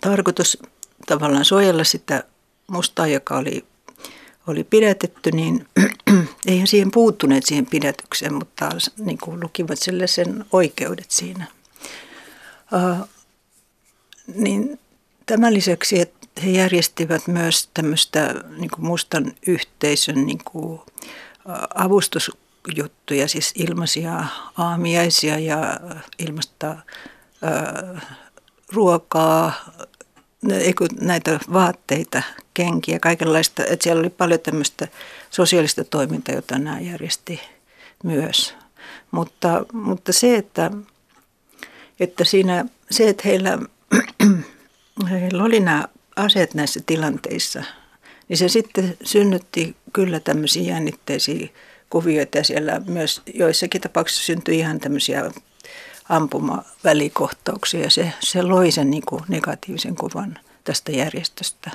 tarkoitus 0.00 0.58
tavallaan 1.06 1.44
suojella 1.44 1.84
sitä 1.84 2.24
mustaa, 2.66 3.06
joka 3.06 3.38
oli, 3.38 3.64
oli 4.50 4.64
pidätetty, 4.64 5.30
niin 5.32 5.66
eihän 6.46 6.66
siihen 6.66 6.90
puuttuneet 6.90 7.46
siihen 7.46 7.66
pidätykseen, 7.66 8.34
mutta 8.34 8.70
niin 8.98 9.18
kuin 9.18 9.40
lukivat 9.40 9.78
sille 9.78 10.06
sen 10.06 10.44
oikeudet 10.52 11.10
siinä. 11.10 11.46
Uh, 12.72 13.08
niin 14.34 14.78
tämän 15.26 15.54
lisäksi, 15.54 16.00
että 16.00 16.20
he 16.44 16.50
järjestivät 16.50 17.26
myös 17.26 17.68
tämmöistä 17.74 18.34
niin 18.58 18.70
kuin 18.70 18.86
mustan 18.86 19.32
yhteisön 19.46 20.26
niin 20.26 20.40
kuin 20.44 20.80
avustusjuttuja, 21.74 23.28
siis 23.28 23.52
ilmaisia 23.54 24.24
aamiaisia 24.56 25.38
ja 25.38 25.80
ilmasta 26.18 26.70
äh, 26.70 28.02
ruokaa, 28.72 29.52
näitä 31.00 31.40
vaatteita, 31.52 32.22
kenkiä, 32.64 32.98
kaikenlaista. 32.98 33.62
Että 33.64 33.82
siellä 33.84 34.00
oli 34.00 34.10
paljon 34.10 34.40
tämmöistä 34.40 34.88
sosiaalista 35.30 35.84
toimintaa, 35.84 36.34
jota 36.34 36.58
nämä 36.58 36.80
järjesti 36.80 37.40
myös. 38.04 38.54
Mutta, 39.10 39.66
mutta 39.72 40.12
se, 40.12 40.36
että, 40.36 40.70
että 42.00 42.24
siinä, 42.24 42.64
se, 42.90 43.08
että 43.08 43.22
heillä, 43.24 43.58
heillä 45.10 45.44
oli 45.44 45.60
nämä 45.60 45.84
aseet 46.16 46.54
näissä 46.54 46.80
tilanteissa, 46.86 47.64
niin 48.28 48.36
se 48.36 48.48
sitten 48.48 48.96
synnytti 49.04 49.76
kyllä 49.92 50.20
tämmöisiä 50.20 50.62
jännitteisiä 50.62 51.48
kuvioita 51.90 52.38
ja 52.38 52.44
siellä 52.44 52.80
myös 52.86 53.22
joissakin 53.34 53.80
tapauksissa 53.80 54.24
syntyi 54.24 54.58
ihan 54.58 54.80
tämmöisiä 54.80 55.30
ampumavälikohtauksia 56.08 57.80
ja 57.80 57.90
se, 57.90 58.12
se 58.20 58.42
loi 58.42 58.70
sen 58.70 58.90
niin 58.90 59.02
negatiivisen 59.28 59.96
kuvan 59.96 60.38
tästä 60.64 60.92
järjestöstä. 60.92 61.70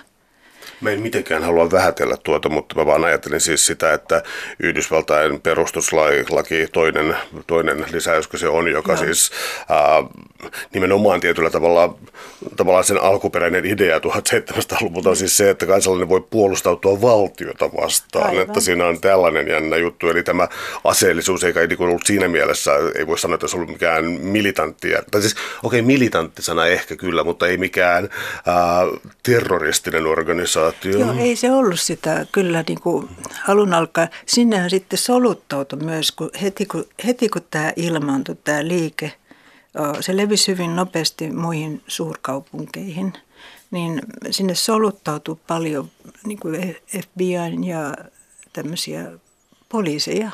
Mä 0.82 0.90
en 0.90 1.02
mitenkään 1.02 1.44
halua 1.44 1.72
vähätellä 1.72 2.18
tuota, 2.24 2.50
mutta 2.50 2.76
mä 2.76 2.86
vaan 2.86 3.04
ajattelin 3.04 3.42
siis 3.42 3.66
sitä, 3.66 3.94
että 3.94 4.24
Yhdysvaltain 4.60 5.42
perustuslaki, 5.42 6.68
toinen, 6.74 7.16
toinen 7.48 7.86
lisäys, 7.92 8.30
se 8.36 8.48
on, 8.48 8.72
joka 8.72 8.92
Joo. 8.92 9.04
siis 9.04 9.32
ää, 9.70 10.04
nimenomaan 10.74 11.20
tietyllä 11.20 11.50
tavalla 11.50 11.98
tavallaan 12.56 12.84
sen 12.84 13.02
alkuperäinen 13.02 13.66
idea 13.66 14.00
1700-luvulta 14.00 15.10
on 15.10 15.16
siis 15.16 15.38
se, 15.38 15.50
että 15.50 15.66
kansalainen 15.66 16.10
voi 16.10 16.22
puolustautua 16.30 17.02
valtiota 17.02 17.70
vastaan, 17.74 18.30
Aivan. 18.30 18.42
että 18.42 18.60
siinä 18.60 18.86
on 18.86 19.02
tällainen 19.02 19.48
jännä 19.48 19.78
juttu, 19.78 20.10
eli 20.10 20.24
tämä 20.24 20.48
aseellisuus 20.84 21.44
eikä 21.44 21.68
niin 21.68 21.82
ollut 21.82 22.06
siinä 22.06 22.28
mielessä, 22.28 22.72
ei 22.96 23.08
voi 23.08 23.20
sanoa, 23.20 23.36
että 23.36 23.48
se 23.48 23.56
ollut 23.56 23.70
mikään 23.70 24.06
militanttia, 24.06 25.04
tai 25.12 25.22
siis 25.22 25.36
okei, 25.64 25.80
okay, 25.80 25.88
militantti 25.88 26.42
sana 26.42 26.66
ehkä 26.66 26.96
kyllä, 26.96 27.24
mutta 27.24 27.48
ei 27.48 27.58
mikään 27.58 28.10
ää, 28.46 28.56
terroristinen 29.24 30.06
organisaatio. 30.06 31.00
Joo, 31.00 31.16
ei 31.20 31.36
se 31.36 31.52
ollut 31.52 31.80
sitä 31.80 32.26
kyllä 32.32 32.64
niin 32.68 32.82
kuin 32.82 33.10
alun 33.48 33.74
alkaen. 33.74 34.10
Sinnehän 34.26 34.70
sitten 34.70 35.00
soluttautui 35.00 35.80
myös, 35.80 36.12
kun 36.12 36.30
heti 36.42 36.66
kun, 36.66 36.86
heti 37.06 37.30
kun 37.30 37.42
tämä 37.52 37.74
ilmaantui, 37.76 38.36
tämä 38.44 38.68
liike– 38.68 39.12
se 40.00 40.18
levisi 40.18 40.52
hyvin 40.52 40.76
nopeasti 40.76 41.32
muihin 41.32 41.84
suurkaupunkeihin, 41.88 43.14
niin 43.72 44.02
sinne 44.32 44.56
soluttautui 44.56 45.38
paljon 45.48 45.92
niin 46.26 46.40
kuin 46.40 46.78
FBIn 47.02 47.64
ja 47.64 47.94
tämmöisiä 48.54 49.12
poliiseja. 49.70 50.32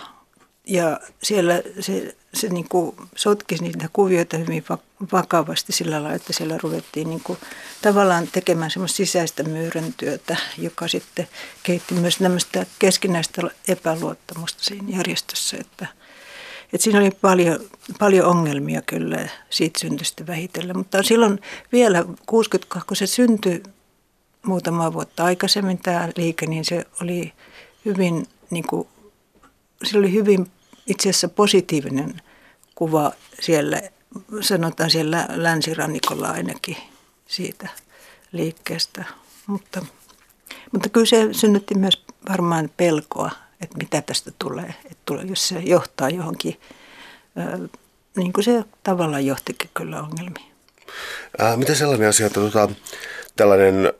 Ja 0.68 1.00
siellä 1.24 1.62
se, 1.80 2.16
se 2.34 2.50
niin 2.50 2.70
kuin 2.70 2.96
sotkisi 3.16 3.64
niitä 3.64 3.90
kuvioita 3.94 4.38
hyvin 4.38 4.66
vakavasti 5.12 5.72
sillä 5.72 5.96
lailla, 5.96 6.16
että 6.16 6.34
siellä 6.34 6.58
ruvettiin 6.64 7.10
niin 7.10 7.22
kuin 7.24 7.40
tavallaan 7.82 8.28
tekemään 8.28 8.72
semmoista 8.72 8.98
sisäistä 8.98 9.44
myyräntyötä, 9.44 10.38
joka 10.58 10.88
sitten 10.88 11.28
keitti 11.64 11.94
myös 11.94 12.18
tämmöistä 12.18 12.66
keskinäistä 12.80 13.42
epäluottamusta 13.68 14.64
siinä 14.64 14.98
järjestössä, 14.98 15.58
että– 15.60 15.88
et 16.74 16.82
siinä 16.82 17.00
oli 17.00 17.12
paljon, 17.12 17.60
paljon 18.00 18.28
ongelmia 18.28 18.82
kyllä 18.82 19.30
siitä 19.50 19.80
syntystä 19.80 20.28
vähitellen, 20.28 20.78
mutta 20.78 21.04
silloin 21.04 21.40
vielä 21.72 22.06
62, 22.26 22.88
kun 22.88 22.98
se 22.98 23.08
syntyi 23.08 23.64
muutama 24.46 24.94
vuotta 24.94 25.24
aikaisemmin 25.24 25.78
tämä 25.78 26.10
liike, 26.16 26.46
niin 26.46 26.66
se 26.66 26.86
oli 27.02 27.34
hyvin, 27.86 28.28
niin 28.50 28.68
kuin, 28.68 28.88
sillä 29.84 30.00
oli 30.00 30.14
hyvin 30.14 30.52
itse 30.88 31.10
asiassa 31.10 31.30
positiivinen 31.30 32.22
kuva 32.76 33.12
siellä, 33.42 33.82
sanotaan 34.42 34.92
siellä 34.92 35.28
länsirannikolla 35.30 36.28
ainakin 36.28 36.78
siitä 37.28 37.70
liikkeestä. 38.32 39.06
Mutta, 39.48 39.86
mutta 40.72 40.90
kyllä 40.90 41.06
se 41.06 41.30
synnytti 41.32 41.76
myös 41.76 42.06
varmaan 42.30 42.70
pelkoa 42.78 43.32
että 43.62 43.78
mitä 43.78 44.02
tästä 44.02 44.32
tulee, 44.40 44.74
että 44.92 45.14
jos 45.30 45.48
se 45.48 45.60
johtaa 45.60 46.10
johonkin, 46.10 46.60
niin 48.16 48.34
kuin 48.34 48.44
se 48.44 48.64
tavallaan 48.84 49.26
johtikin 49.26 49.70
kyllä 49.74 50.02
ongelmiin. 50.02 50.52
Ää, 51.38 51.58
mitä 51.58 51.76
sellainen 51.76 52.10
asia, 52.10 52.28
että 52.28 52.40
tota, 52.40 52.70
tällainen 53.36 53.94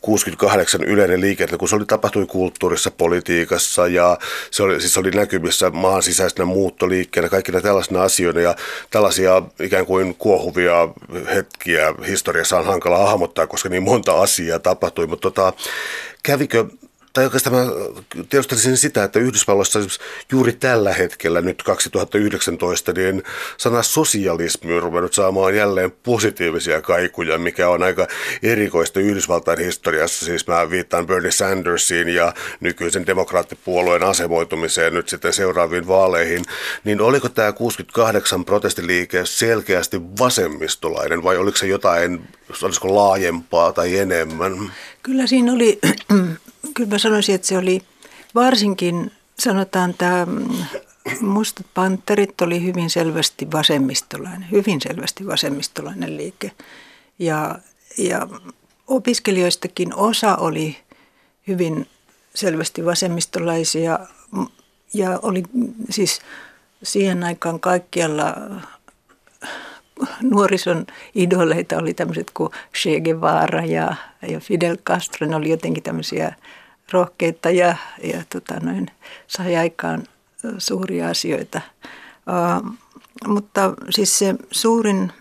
68 0.00 0.84
yleinen 0.84 1.24
että 1.24 1.58
kun 1.58 1.68
se 1.68 1.76
oli, 1.76 1.84
tapahtui 1.84 2.26
kulttuurissa, 2.26 2.90
politiikassa 2.90 3.86
ja 3.86 4.18
se 4.50 4.62
oli, 4.62 4.80
siis 4.80 4.98
oli 4.98 5.10
näkymissä 5.10 5.70
maan 5.70 6.02
sisäisenä 6.02 6.44
muuttoliikkeenä, 6.44 7.28
kaikkina 7.28 7.60
tällaisina 7.60 8.02
asioina 8.02 8.40
ja 8.40 8.54
tällaisia 8.90 9.42
ikään 9.60 9.86
kuin 9.86 10.14
kuohuvia 10.14 10.88
hetkiä 11.34 11.94
historiassa 12.06 12.58
on 12.58 12.66
hankala 12.66 12.98
hahmottaa, 12.98 13.46
koska 13.46 13.68
niin 13.68 13.82
monta 13.82 14.20
asiaa 14.20 14.58
tapahtui, 14.58 15.06
mutta 15.06 15.30
tota, 15.30 15.52
kävikö 16.22 16.64
tai 17.18 17.24
oikeastaan 17.24 17.56
mä 17.56 17.72
tiedustelisin 18.28 18.76
sitä, 18.76 19.04
että 19.04 19.18
Yhdysvalloissa 19.18 19.78
juuri 20.32 20.52
tällä 20.52 20.92
hetkellä, 20.92 21.40
nyt 21.40 21.62
2019, 21.62 22.92
niin 22.92 23.22
sana 23.56 23.82
sosialismi 23.82 24.72
on 24.72 24.82
ruvennut 24.82 25.14
saamaan 25.14 25.56
jälleen 25.56 25.90
positiivisia 25.90 26.82
kaikuja, 26.82 27.38
mikä 27.38 27.68
on 27.68 27.82
aika 27.82 28.06
erikoista 28.42 29.00
Yhdysvaltain 29.00 29.58
historiassa. 29.58 30.26
Siis 30.26 30.46
mä 30.46 30.70
viittaan 30.70 31.06
Bernie 31.06 31.30
Sandersiin 31.30 32.08
ja 32.08 32.34
nykyisen 32.60 33.06
demokraattipuolueen 33.06 34.02
asemoitumiseen 34.02 34.94
nyt 34.94 35.08
sitten 35.08 35.32
seuraaviin 35.32 35.88
vaaleihin. 35.88 36.44
Niin 36.84 37.00
oliko 37.00 37.28
tämä 37.28 37.52
68 37.52 38.44
protestiliike 38.44 39.26
selkeästi 39.26 40.00
vasemmistolainen 40.18 41.22
vai 41.22 41.36
oliko 41.36 41.56
se 41.56 41.66
jotain, 41.66 42.28
olisiko 42.62 42.94
laajempaa 42.94 43.72
tai 43.72 43.98
enemmän? 43.98 44.72
Kyllä 45.02 45.26
siinä 45.26 45.52
oli 45.52 45.78
kyllä 46.74 46.90
mä 46.90 46.98
sanoisin, 46.98 47.34
että 47.34 47.46
se 47.46 47.58
oli 47.58 47.82
varsinkin, 48.34 49.12
sanotaan 49.38 49.94
tämä 49.94 50.26
Mustat 51.20 51.66
panterit 51.74 52.40
oli 52.40 52.64
hyvin 52.64 52.90
selvästi 52.90 53.50
vasemmistolainen, 53.52 54.50
hyvin 54.50 54.80
selvästi 54.80 55.26
vasemmistolainen 55.26 56.16
liike. 56.16 56.52
Ja, 57.18 57.58
ja 57.98 58.28
opiskelijoistakin 58.86 59.94
osa 59.94 60.36
oli 60.36 60.76
hyvin 61.48 61.88
selvästi 62.34 62.84
vasemmistolaisia 62.84 63.98
ja 64.94 65.18
oli 65.22 65.42
siis 65.90 66.20
siihen 66.82 67.24
aikaan 67.24 67.60
kaikkialla 67.60 68.34
nuorison 70.22 70.86
idoleita 71.14 71.76
oli 71.76 71.94
tämmöiset 71.94 72.30
kuin 72.34 72.50
Che 72.74 73.00
Guevara 73.00 73.64
ja, 73.64 73.94
ja 74.28 74.40
Fidel 74.40 74.76
Castro. 74.76 75.26
Ne 75.26 75.36
oli 75.36 75.50
jotenkin 75.50 75.82
tämmöisiä 75.82 76.34
rohkeita 76.92 77.50
ja, 77.50 77.76
ja 78.02 78.22
tota 78.32 78.60
noin, 78.60 78.90
sai 79.26 79.56
aikaan 79.56 80.04
suuria 80.58 81.08
asioita. 81.08 81.60
Uh, 82.28 82.72
mutta 83.26 83.74
siis 83.90 84.18
se 84.18 84.34
suurin 84.50 85.12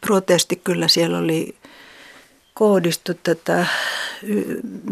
protesti 0.00 0.56
kyllä 0.56 0.88
siellä 0.88 1.18
oli 1.18 1.54
kohdistu 2.54 3.14
tätä 3.14 3.66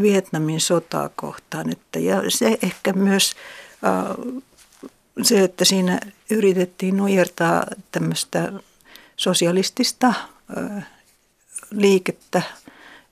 Vietnamin 0.02 0.61
sotaa 0.61 1.11
kohtaan. 1.16 1.72
Että, 1.72 1.98
ja 1.98 2.22
se 2.28 2.58
ehkä 2.62 2.92
myös 2.92 3.34
uh, 4.18 4.42
se, 5.22 5.44
että 5.44 5.64
siinä 5.64 6.00
yritettiin 6.30 6.96
nujertaa 6.96 7.66
tämmöistä 7.92 8.52
sosialistista 9.20 10.14
liikettä 11.70 12.42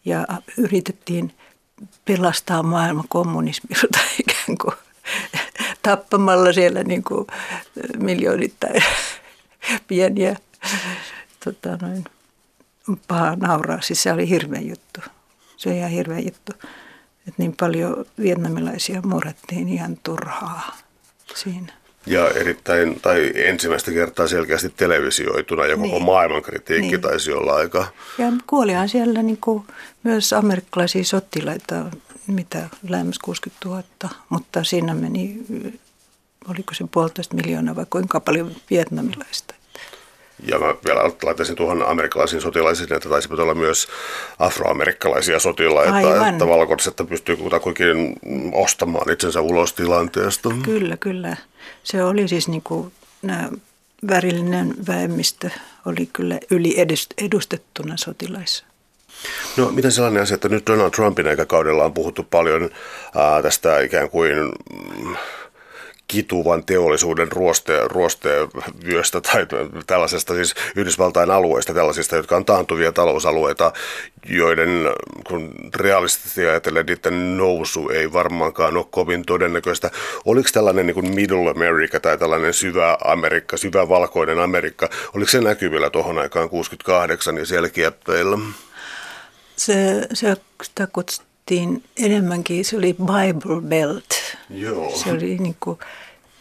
ja 0.04 0.26
yritettiin 0.56 1.34
pelastaa 2.04 2.62
maailma 2.62 3.04
kommunismilta 3.08 3.98
ikään 4.20 4.58
kuin 4.60 4.74
tappamalla 5.82 6.52
siellä 6.52 6.82
niin 6.82 7.02
kuin 7.04 7.26
miljoonittain 7.98 8.84
pieniä 9.88 10.36
tota 11.44 11.78
noin, 11.82 12.04
paha 13.08 13.36
nauraa. 13.36 13.80
Siis 13.80 14.02
se 14.02 14.12
oli 14.12 14.28
hirveä 14.28 14.60
juttu. 14.60 15.00
Se 15.56 15.68
on 15.68 15.74
ihan 15.74 15.90
hirveä 15.90 16.18
juttu. 16.18 16.52
Että 17.18 17.34
niin 17.38 17.54
paljon 17.60 18.04
vietnamilaisia 18.18 19.02
murrettiin 19.02 19.68
ihan 19.68 19.98
turhaa 20.02 20.76
siinä 21.34 21.72
ja 22.10 22.30
erittäin, 22.30 23.00
tai 23.00 23.32
ensimmäistä 23.34 23.90
kertaa 23.90 24.28
selkeästi 24.28 24.72
televisioituna 24.76 25.66
ja 25.66 25.76
koko 25.76 25.88
niin. 25.88 26.02
maailman 26.02 26.42
kritiikki 26.42 26.90
niin. 26.90 27.00
taisi 27.00 27.32
olla 27.32 27.54
aika... 27.54 27.86
Ja 28.18 28.32
kuolihan 28.46 28.88
siellä 28.88 29.22
niin 29.22 29.38
kuin 29.40 29.64
myös 30.02 30.32
amerikkalaisia 30.32 31.04
sotilaita, 31.04 31.84
mitä 32.26 32.68
lähemmäs 32.88 33.18
60 33.18 33.68
000, 33.68 33.82
mutta 34.28 34.64
siinä 34.64 34.94
meni, 34.94 35.38
oliko 36.48 36.74
se 36.74 36.84
puolitoista 36.90 37.36
miljoonaa 37.36 37.76
vai 37.76 37.86
kuinka 37.90 38.20
paljon 38.20 38.52
vietnamilaista. 38.70 39.54
Ja 40.46 40.58
mä 40.58 40.74
vielä 40.86 41.00
laittaisin 41.22 41.56
tuohon 41.56 41.86
amerikkalaisiin 41.86 42.42
sotilaisiin, 42.42 42.92
että 42.92 43.08
taisi 43.08 43.28
olla 43.32 43.54
myös 43.54 43.88
afroamerikkalaisia 44.38 45.38
sotilaita, 45.38 45.94
Aivan. 45.94 46.28
että 46.28 46.46
valkoiset 46.46 46.94
pystyy 47.08 47.36
kutakuinkin 47.36 48.16
ostamaan 48.52 49.10
itsensä 49.12 49.40
ulos 49.40 49.72
tilanteesta. 49.72 50.48
Kyllä, 50.64 50.96
kyllä. 50.96 51.36
Se 51.82 52.04
oli 52.04 52.28
siis 52.28 52.48
niin 52.48 52.62
kuin 52.62 52.92
nämä 53.22 53.48
värillinen 54.08 54.74
väemmistö 54.88 55.50
oli 55.86 56.08
kyllä 56.12 56.38
yli 56.50 56.74
edustettuna 57.18 57.96
sotilaissa. 57.96 58.64
No 59.56 59.70
miten 59.70 59.92
sellainen 59.92 60.22
asia, 60.22 60.34
että 60.34 60.48
nyt 60.48 60.66
Donald 60.66 60.90
Trumpin 60.90 61.28
aikakaudella 61.28 61.84
on 61.84 61.94
puhuttu 61.94 62.22
paljon 62.30 62.70
ää, 63.16 63.42
tästä 63.42 63.80
ikään 63.80 64.10
kuin 64.10 64.32
mm, 64.36 65.16
kituvan 66.08 66.64
teollisuuden 66.64 67.32
ruoste, 67.32 67.80
ruostevyöstä 67.84 69.20
tai 69.20 69.46
tällaisesta 69.86 70.34
siis 70.34 70.54
Yhdysvaltain 70.76 71.30
alueista, 71.30 71.74
tällaisista, 71.74 72.16
jotka 72.16 72.36
on 72.36 72.44
taantuvia 72.44 72.92
talousalueita, 72.92 73.72
joiden 74.28 74.68
kun 75.26 75.54
realistisesti 75.74 76.46
ajatellen 76.46 76.86
niiden 76.86 77.36
nousu 77.36 77.88
ei 77.88 78.12
varmaankaan 78.12 78.76
ole 78.76 78.86
kovin 78.90 79.24
todennäköistä. 79.24 79.90
Oliko 80.24 80.48
tällainen 80.52 80.86
niin 80.86 80.94
kuin 80.94 81.14
Middle 81.14 81.50
America 81.50 82.00
tai 82.00 82.18
tällainen 82.18 82.54
syvä 82.54 82.98
Amerikka, 83.04 83.56
syvä 83.56 83.88
valkoinen 83.88 84.38
Amerikka, 84.38 84.90
oliko 85.14 85.30
se 85.30 85.40
näkyvillä 85.40 85.90
tuohon 85.90 86.18
aikaan 86.18 86.48
68 86.48 87.36
ja 87.36 87.46
siellä 87.46 87.68
kieppeillä? 87.68 88.38
se, 89.58 90.06
se 90.14 90.36
sitä 90.62 90.86
kutsuttiin 91.48 91.84
enemmänkin, 91.96 92.64
se 92.64 92.76
oli 92.76 92.94
Bible 92.94 93.60
Belt. 93.60 94.08
Joo. 94.50 94.96
Se 94.96 95.12
oli 95.12 95.38
niin 95.38 95.56
kuin, 95.60 95.78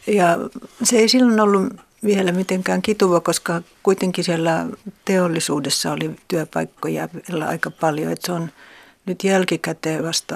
ja 0.07 0.37
se 0.83 0.97
ei 0.97 1.09
silloin 1.09 1.39
ollut 1.39 1.73
vielä 2.03 2.31
mitenkään 2.31 2.81
kituva, 2.81 3.19
koska 3.19 3.61
kuitenkin 3.83 4.23
siellä 4.23 4.65
teollisuudessa 5.05 5.91
oli 5.91 6.11
työpaikkoja 6.27 7.09
vielä 7.29 7.47
aika 7.47 7.71
paljon. 7.71 8.11
Että 8.11 8.25
se 8.25 8.31
on 8.31 8.51
nyt 9.05 9.23
jälkikäteen 9.23 10.03
vasta, 10.03 10.35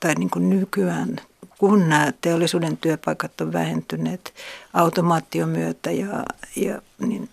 tai 0.00 0.14
niin 0.14 0.30
kuin 0.30 0.50
nykyään, 0.50 1.16
kun 1.58 1.88
nämä 1.88 2.12
teollisuuden 2.20 2.76
työpaikat 2.76 3.40
on 3.40 3.52
vähentyneet 3.52 4.34
automaation 4.74 5.48
myötä 5.48 5.90
ja, 5.90 6.24
ja 6.56 6.82
niin 6.98 7.28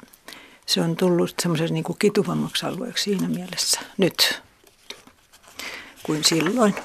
se 0.66 0.82
on 0.82 0.96
tullut 0.96 1.34
semmoisen 1.42 1.74
niin 1.74 1.84
kuin 1.84 2.00
kituvammaksi 2.00 2.66
alueeksi 2.66 3.04
siinä 3.04 3.28
mielessä 3.28 3.80
nyt 3.98 4.45
kuin 6.06 6.24
silloin. 6.24 6.76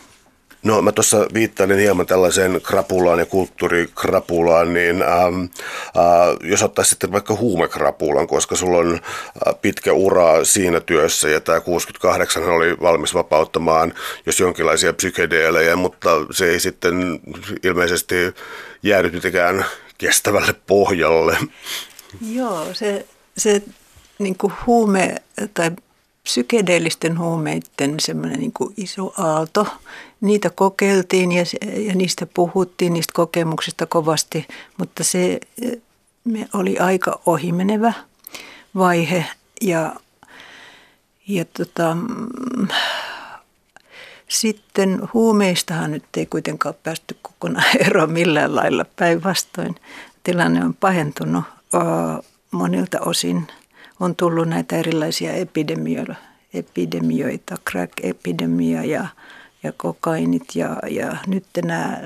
No 0.63 0.83
mä 0.83 0.93
tuossa 0.93 1.27
viittailin 1.35 1.79
hieman 1.79 2.07
tällaiseen 2.07 2.61
krapulaan 2.63 3.19
ja 3.19 3.27
kulttuurikrapulaan, 3.27 4.73
niin 4.73 5.03
ähm, 5.03 5.43
äh, 5.43 6.51
jos 6.51 6.63
ottaisi 6.63 6.89
sitten 6.89 7.13
vaikka 7.13 7.35
huumekrapulan, 7.35 8.27
koska 8.27 8.57
sulla 8.57 8.79
on 8.79 8.93
äh, 8.95 9.55
pitkä 9.63 9.93
ura 9.93 10.45
siinä 10.45 10.81
työssä 10.81 11.29
ja 11.29 11.41
tämä 11.41 11.61
68 11.61 12.43
oli 12.43 12.77
valmis 12.81 13.15
vapauttamaan 13.15 13.95
jos 14.27 14.41
jonkinlaisia 14.41 14.93
psykedeelejä, 14.93 15.77
mutta 15.77 16.11
se 16.31 16.51
ei 16.51 16.61
sitten 16.61 17.21
ilmeisesti 17.63 18.15
jäänyt 18.83 19.13
mitenkään 19.13 19.65
kestävälle 19.99 20.55
pohjalle. 20.67 21.39
Joo, 22.33 22.67
se, 22.73 23.07
se 23.37 23.63
niin 24.19 24.39
kuin 24.39 24.53
huume 24.67 25.15
tai 25.55 25.71
psykedeellisten 26.23 27.19
huumeiden 27.19 28.01
semmoinen 28.01 28.41
niin 28.41 28.53
kuin 28.53 28.75
iso 28.77 29.15
aalto. 29.19 29.67
Niitä 30.21 30.51
kokeiltiin 30.51 31.33
ja, 31.33 31.45
ja 31.77 31.95
niistä 31.95 32.27
puhuttiin, 32.35 32.93
niistä 32.93 33.13
kokemuksista 33.13 33.87
kovasti, 33.87 34.47
mutta 34.79 35.05
se 35.05 35.41
me 36.25 36.49
oli 36.55 36.79
aika 36.79 37.21
ohimenevä 37.27 37.93
vaihe 38.75 39.27
ja, 39.63 39.95
ja 41.29 41.45
tota, 41.45 41.97
sitten 44.29 45.01
huumeistahan 45.15 45.91
nyt 45.91 46.05
ei 46.17 46.27
kuitenkaan 46.27 46.75
päästy 46.83 47.17
kokonaan 47.23 47.77
eroon 47.87 48.13
millään 48.13 48.57
lailla. 48.57 48.85
Päinvastoin 48.97 49.75
tilanne 50.23 50.65
on 50.65 50.75
pahentunut 50.75 51.45
monilta 52.51 53.01
osin– 53.01 53.47
on 54.01 54.17
tullut 54.17 54.49
näitä 54.49 54.77
erilaisia 54.77 55.33
epidemioita, 55.33 56.15
epidemioita 56.55 57.55
crack-epidemia 57.71 58.85
ja, 58.85 59.07
ja 59.63 59.73
kokainit 59.73 60.45
ja, 60.55 60.77
ja 60.91 61.17
nyt 61.27 61.47
nämä, 61.65 61.99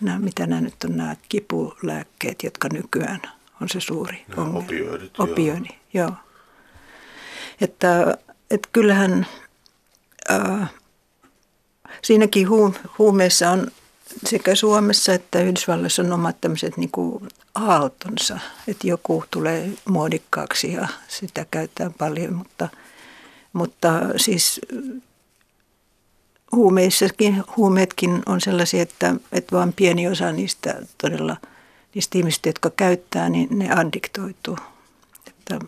nämä, 0.00 0.18
mitä 0.18 0.46
nämä 0.46 0.60
nyt 0.60 0.84
on 0.84 0.96
nämä 0.96 1.16
kipulääkkeet, 1.28 2.42
jotka 2.42 2.68
nykyään 2.72 3.20
on 3.60 3.68
se 3.68 3.80
suuri 3.80 4.24
nämä 4.28 4.42
ongelma. 4.42 4.58
Opioidit, 4.58 5.20
Opioidi, 5.20 5.68
joo. 5.68 6.06
joo. 6.08 6.12
Että, 7.60 8.18
että 8.50 8.68
kyllähän 8.72 9.26
äh, 10.30 10.70
siinäkin 12.02 12.48
huumeissa 12.98 13.50
on 13.50 13.70
sekä 14.26 14.54
Suomessa 14.54 15.14
että 15.14 15.40
Yhdysvalloissa 15.40 16.02
on 16.02 16.12
omat 16.12 16.40
tämmöiset 16.40 16.76
niin 16.76 16.90
kuin 16.90 17.28
aaltonsa, 17.54 18.38
että 18.68 18.86
joku 18.86 19.24
tulee 19.30 19.70
muodikkaaksi 19.88 20.72
ja 20.72 20.88
sitä 21.08 21.46
käytetään 21.50 21.94
paljon, 21.94 22.34
mutta, 22.34 22.68
mutta 23.52 23.88
siis 24.16 24.60
huumeissakin, 26.52 27.44
huumeetkin 27.56 28.22
on 28.26 28.40
sellaisia, 28.40 28.82
että, 28.82 29.14
että 29.32 29.56
vain 29.56 29.72
pieni 29.72 30.08
osa 30.08 30.32
niistä 30.32 30.74
todella, 31.02 31.36
niistä 31.94 32.18
ihmistä, 32.18 32.48
jotka 32.48 32.70
käyttää, 32.70 33.28
niin 33.28 33.58
ne 33.58 33.72
addiktoituu. 33.72 34.58
Että, 35.26 35.58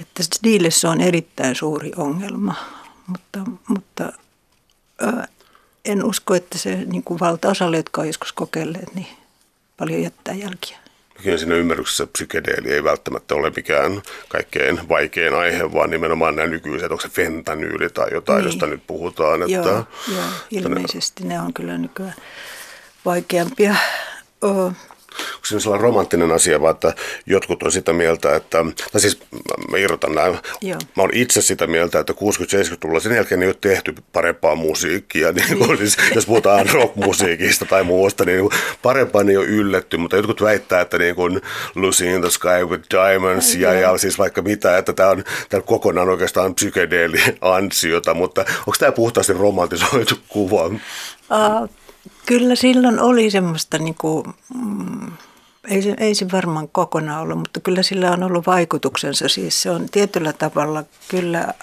että 0.00 0.22
niille 0.42 0.70
se 0.70 0.88
on 0.88 1.00
erittäin 1.00 1.54
suuri 1.56 1.92
ongelma, 1.96 2.54
mutta, 3.06 3.38
mutta 3.68 4.12
en 5.84 6.04
usko, 6.04 6.34
että 6.34 6.58
se 6.58 6.74
niin 6.74 7.02
kuin 7.02 7.20
valtaosalle, 7.20 7.76
jotka 7.76 8.00
on 8.00 8.06
joskus 8.06 8.32
kokeilleet, 8.32 8.94
niin 8.94 9.06
paljon 9.76 10.02
jättää 10.02 10.34
jälkiä. 10.34 10.78
Kyllä 11.22 11.38
siinä 11.38 11.54
ymmärryksessä 11.54 12.06
psykedeeli 12.06 12.72
ei 12.72 12.84
välttämättä 12.84 13.34
ole 13.34 13.52
mikään 13.56 14.02
kaikkein 14.28 14.88
vaikein 14.88 15.34
aihe, 15.34 15.72
vaan 15.72 15.90
nimenomaan 15.90 16.36
nämä 16.36 16.48
nykyiset, 16.48 16.90
onko 16.90 17.02
se 17.02 17.08
fentanyyli 17.08 17.88
tai 17.90 18.08
jotain, 18.12 18.38
niin. 18.38 18.46
josta 18.46 18.66
nyt 18.66 18.82
puhutaan. 18.86 19.42
Että, 19.42 19.52
joo, 19.52 19.84
joo, 20.14 20.24
ilmeisesti 20.50 21.24
ne 21.24 21.40
on 21.40 21.54
kyllä 21.54 21.78
nykyään 21.78 22.14
vaikeampia 23.04 23.74
onko 25.34 25.46
se 25.46 25.60
sellainen 25.60 25.82
romanttinen 25.82 26.32
asia, 26.32 26.60
vaan 26.60 26.74
että 26.74 26.94
jotkut 27.26 27.62
on 27.62 27.72
sitä 27.72 27.92
mieltä, 27.92 28.36
että, 28.36 28.58
tai 28.92 29.00
siis 29.00 29.18
mä 29.70 29.78
irrotan 29.78 30.14
näin, 30.14 30.38
Joo. 30.60 30.78
mä 30.96 31.02
olen 31.02 31.16
itse 31.16 31.42
sitä 31.42 31.66
mieltä, 31.66 31.98
että 31.98 32.12
60-70-luvulla 32.12 33.00
sen 33.00 33.16
jälkeen 33.16 33.42
ei 33.42 33.48
ole 33.48 33.56
tehty 33.60 33.94
parempaa 34.12 34.54
musiikkia, 34.54 35.32
niin 35.32 35.58
kuin, 35.58 35.78
siis, 35.78 35.96
jos 36.14 36.26
puhutaan 36.26 36.68
rockmusiikista 36.72 37.64
tai 37.64 37.84
muusta, 37.84 38.24
niin 38.24 38.50
parempaa 38.82 39.22
ei 39.28 39.36
ole 39.36 39.46
ylletty, 39.46 39.96
mutta 39.96 40.16
jotkut 40.16 40.42
väittää, 40.42 40.80
että 40.80 40.98
niin 40.98 41.14
kuin 41.14 41.40
Lucy 41.74 42.06
in 42.06 42.20
the 42.20 42.30
Sky 42.30 42.64
with 42.68 42.84
Diamonds 42.90 43.54
ja, 43.54 43.72
ja 43.74 43.98
siis 43.98 44.18
vaikka 44.18 44.42
mitä, 44.42 44.78
että 44.78 44.92
tämä 44.92 45.10
on, 45.10 45.24
tämä 45.48 45.58
on 45.58 45.64
kokonaan 45.64 46.08
oikeastaan 46.08 46.54
psykedeeli 46.54 47.22
ansiota, 47.40 48.14
mutta 48.14 48.40
onko 48.40 48.74
tämä 48.78 48.92
puhtaasti 48.92 49.32
romantisoitu 49.32 50.14
kuva? 50.28 50.64
Uh, 50.66 51.68
Kyllä 52.26 52.54
silloin 52.54 53.00
oli 53.00 53.30
semmoista, 53.30 53.78
niin 53.78 53.94
kuin, 53.94 54.24
mm, 54.54 55.12
ei, 55.68 55.82
se, 55.82 55.94
ei 55.98 56.14
se 56.14 56.26
varmaan 56.32 56.68
kokonaan 56.68 57.22
ollut, 57.22 57.38
mutta 57.38 57.60
kyllä 57.60 57.82
sillä 57.82 58.12
on 58.12 58.22
ollut 58.22 58.46
vaikutuksensa. 58.46 59.28
Siis 59.28 59.62
se 59.62 59.70
on 59.70 59.86
tietyllä 59.90 60.32
tavalla 60.32 60.84
kyllä 61.08 61.54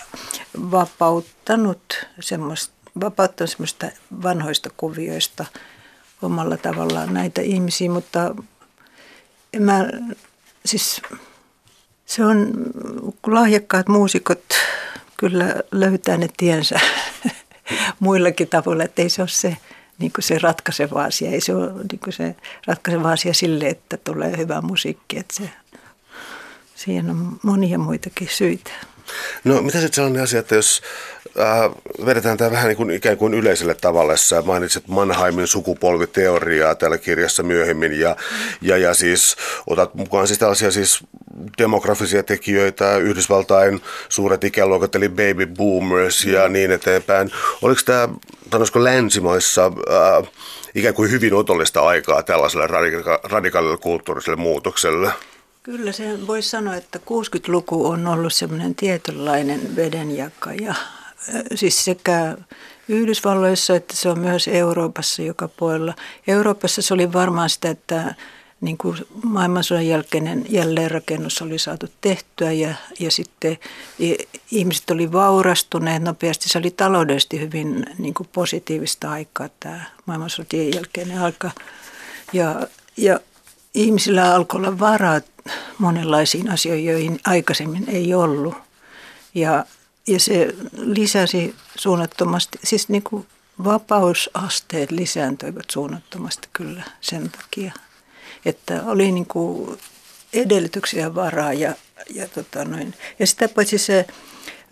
vapauttanut 0.71 2.07
semmoista, 2.19 2.73
vapauttanut 3.01 3.49
semmoista 3.49 3.87
vanhoista 4.23 4.69
kuvioista 4.77 5.45
omalla 6.21 6.57
tavallaan 6.57 7.13
näitä 7.13 7.41
ihmisiä, 7.41 7.89
mutta 7.89 8.35
mä, 9.59 9.89
siis 10.65 11.01
se 12.05 12.25
on, 12.25 12.53
lahjakkaat 13.27 13.87
muusikot 13.87 14.43
kyllä 15.17 15.55
löytää 15.71 16.17
ne 16.17 16.29
tiensä 16.37 16.79
muillakin 17.99 18.47
tavoilla, 18.47 18.83
että 18.83 19.01
ei 19.01 19.09
se 19.09 19.21
ole 19.21 19.29
se– 19.29 19.57
niin 19.99 20.11
kuin 20.11 20.23
se 20.23 20.39
ratkaiseva 20.39 21.03
asia. 21.03 21.31
Ei 21.31 21.41
se 21.41 21.55
ole 21.55 21.71
niin 21.91 21.99
kuin 22.03 22.13
se 22.13 22.35
ratkaiseva 22.67 23.11
asia 23.11 23.33
sille, 23.33 23.67
että 23.67 23.97
tulee 23.97 24.37
hyvä 24.37 24.61
musiikki. 24.61 25.19
Että 25.19 25.35
se, 25.35 25.49
siihen 26.75 27.09
on 27.09 27.39
monia 27.43 27.77
muitakin 27.77 28.27
syitä. 28.31 28.71
No 29.43 29.61
mitä 29.61 29.79
sitten 29.79 29.93
sellainen 29.93 30.23
asia, 30.23 30.39
että 30.39 30.55
jos 30.55 30.81
äh, 31.39 31.71
vedetään 32.05 32.37
tämä 32.37 32.51
vähän 32.51 32.67
niin 32.67 32.77
kuin 32.77 32.91
ikään 32.91 33.17
kuin 33.17 33.33
yleiselle 33.33 33.75
tavalla, 33.75 34.17
sä 34.17 34.41
mainitsit 34.41 34.87
Mannheimin 34.87 35.47
sukupolviteoriaa 35.47 36.75
täällä 36.75 36.97
kirjassa 36.97 37.43
myöhemmin 37.43 37.99
ja, 37.99 38.15
ja, 38.61 38.77
ja 38.77 38.93
siis 38.93 39.35
otat 39.67 39.95
mukaan 39.95 40.27
siis 40.27 40.39
tällaisia 40.39 40.71
siis 40.71 40.99
demografisia 41.57 42.23
tekijöitä, 42.23 42.97
Yhdysvaltain 42.97 43.81
suuret 44.09 44.43
ikäluokat 44.43 44.95
eli 44.95 45.09
baby 45.09 45.45
boomers 45.45 46.25
ja 46.25 46.47
mm. 46.47 46.53
niin 46.53 46.71
eteenpäin. 46.71 47.31
Oliko 47.61 47.81
tämä, 47.85 48.09
sanoisiko 48.51 48.83
länsimaissa 48.83 49.65
äh, 49.65 50.29
ikään 50.75 50.93
kuin 50.93 51.11
hyvin 51.11 51.33
otollista 51.33 51.81
aikaa 51.81 52.23
tällaiselle 52.23 52.67
radika- 52.67 53.19
radikaalille 53.23 53.77
kulttuuriselle 53.77 54.35
muutokselle? 54.35 55.11
Kyllä 55.63 55.91
se 55.91 56.27
voisi 56.27 56.49
sanoa, 56.49 56.75
että 56.75 56.99
60-luku 56.99 57.87
on 57.87 58.07
ollut 58.07 58.33
semmoinen 58.33 58.75
tietynlainen 58.75 59.75
vedenjakaja. 59.75 60.75
Siis 61.55 61.85
sekä 61.85 62.37
Yhdysvalloissa 62.89 63.75
että 63.75 63.95
se 63.95 64.09
on 64.09 64.19
myös 64.19 64.47
Euroopassa 64.47 65.21
joka 65.21 65.47
puolella. 65.47 65.93
Euroopassa 66.27 66.81
se 66.81 66.93
oli 66.93 67.13
varmaan 67.13 67.49
sitä, 67.49 67.69
että 67.69 68.15
niin 68.62 68.78
kuin 68.78 68.97
maailmansodan 69.24 69.88
jälkeinen 69.88 70.45
jälleenrakennus 70.49 71.41
oli 71.41 71.60
saatu 71.60 71.88
tehtyä 72.01 72.51
ja, 72.51 72.74
ja 72.99 73.12
sitten 73.12 73.57
ihmiset 74.51 74.89
oli 74.89 75.12
vaurastuneet 75.12 76.03
nopeasti. 76.03 76.49
Se 76.49 76.57
oli 76.57 76.72
taloudellisesti 76.72 77.39
hyvin 77.39 77.86
niin 77.97 78.14
kuin 78.14 78.30
positiivista 78.34 79.12
aikaa 79.12 79.49
tämä 79.60 79.86
maailmansodien 80.05 80.74
jälkeinen 80.76 81.22
aika. 81.22 81.51
Ja, 82.34 82.68
ja 82.97 83.20
ihmisillä 83.74 84.36
alkoi 84.36 84.57
olla 84.57 84.80
varaa 84.80 85.22
monenlaisiin 85.78 86.51
asioihin, 86.51 86.86
joihin 86.86 87.20
aikaisemmin 87.26 87.89
ei 87.89 88.14
ollut. 88.14 88.55
Ja, 89.36 89.66
ja 90.07 90.20
se 90.20 90.55
lisäsi 90.74 91.55
suunnattomasti, 91.76 92.60
siis 92.64 92.89
niin 92.89 93.03
kuin 93.03 93.28
vapausasteet 93.64 94.91
lisääntyivät 94.91 95.70
suunnattomasti 95.70 96.47
kyllä 96.53 96.84
sen 97.01 97.30
takia, 97.30 97.74
että 98.45 98.83
oli 98.85 99.11
niin 99.11 99.25
kuin 99.25 99.77
edellytyksiä 100.33 101.15
varaa 101.15 101.53
ja, 101.53 101.73
ja, 102.13 102.27
tota 102.27 102.65
noin. 102.65 102.93
ja 103.19 103.27
sitä 103.27 103.49
paitsi 103.49 103.77
se 103.77 104.07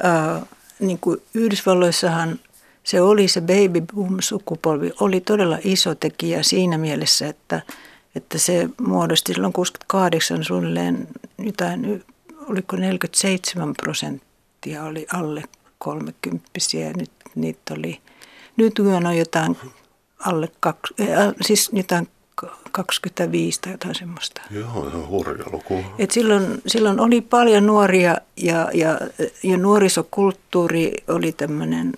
ää, 0.04 0.46
niin 0.80 1.00
kuin 1.00 1.22
Yhdysvalloissahan 1.34 2.40
se 2.88 3.02
oli 3.02 3.28
se 3.28 3.42
baby 3.42 3.82
boom 3.96 4.18
sukupolvi, 4.20 4.92
oli 5.00 5.22
todella 5.22 5.58
iso 5.64 5.96
tekijä 5.96 6.44
siinä 6.44 6.78
mielessä, 6.78 7.28
että, 7.28 7.62
että 8.16 8.38
se 8.38 8.70
muodosti 8.82 9.34
silloin 9.34 9.54
68 9.54 10.44
suunnilleen 10.44 11.08
jotain, 11.38 12.04
oliko 12.50 12.76
47 12.76 13.74
prosenttia 13.76 14.84
oli 14.84 15.08
alle 15.14 15.44
30 15.78 16.50
ja 16.74 16.94
nyt 16.94 17.12
niitä 17.36 17.74
oli, 17.74 18.00
nyt 18.58 18.80
on 18.80 19.18
jotain 19.18 19.58
alle, 20.20 20.50
kaksi, 20.60 20.94
äh, 21.02 21.34
siis 21.42 21.70
jotain 21.74 22.08
25 22.84 23.62
tai 23.62 23.72
jotain 23.72 23.96
semmoista. 23.96 24.42
Joo, 24.52 24.90
se 24.90 24.98
on 24.98 25.08
hurja 25.08 25.46
luku. 25.52 25.84
Et 26.00 26.12
silloin, 26.12 26.62
silloin 26.68 27.00
oli 27.00 27.22
paljon 27.22 27.66
nuoria 27.66 28.18
ja, 28.38 28.70
ja, 28.74 29.00
ja 29.44 29.58
nuorisokulttuuri 29.58 30.94
oli 31.08 31.32
tämmöinen, 31.32 31.94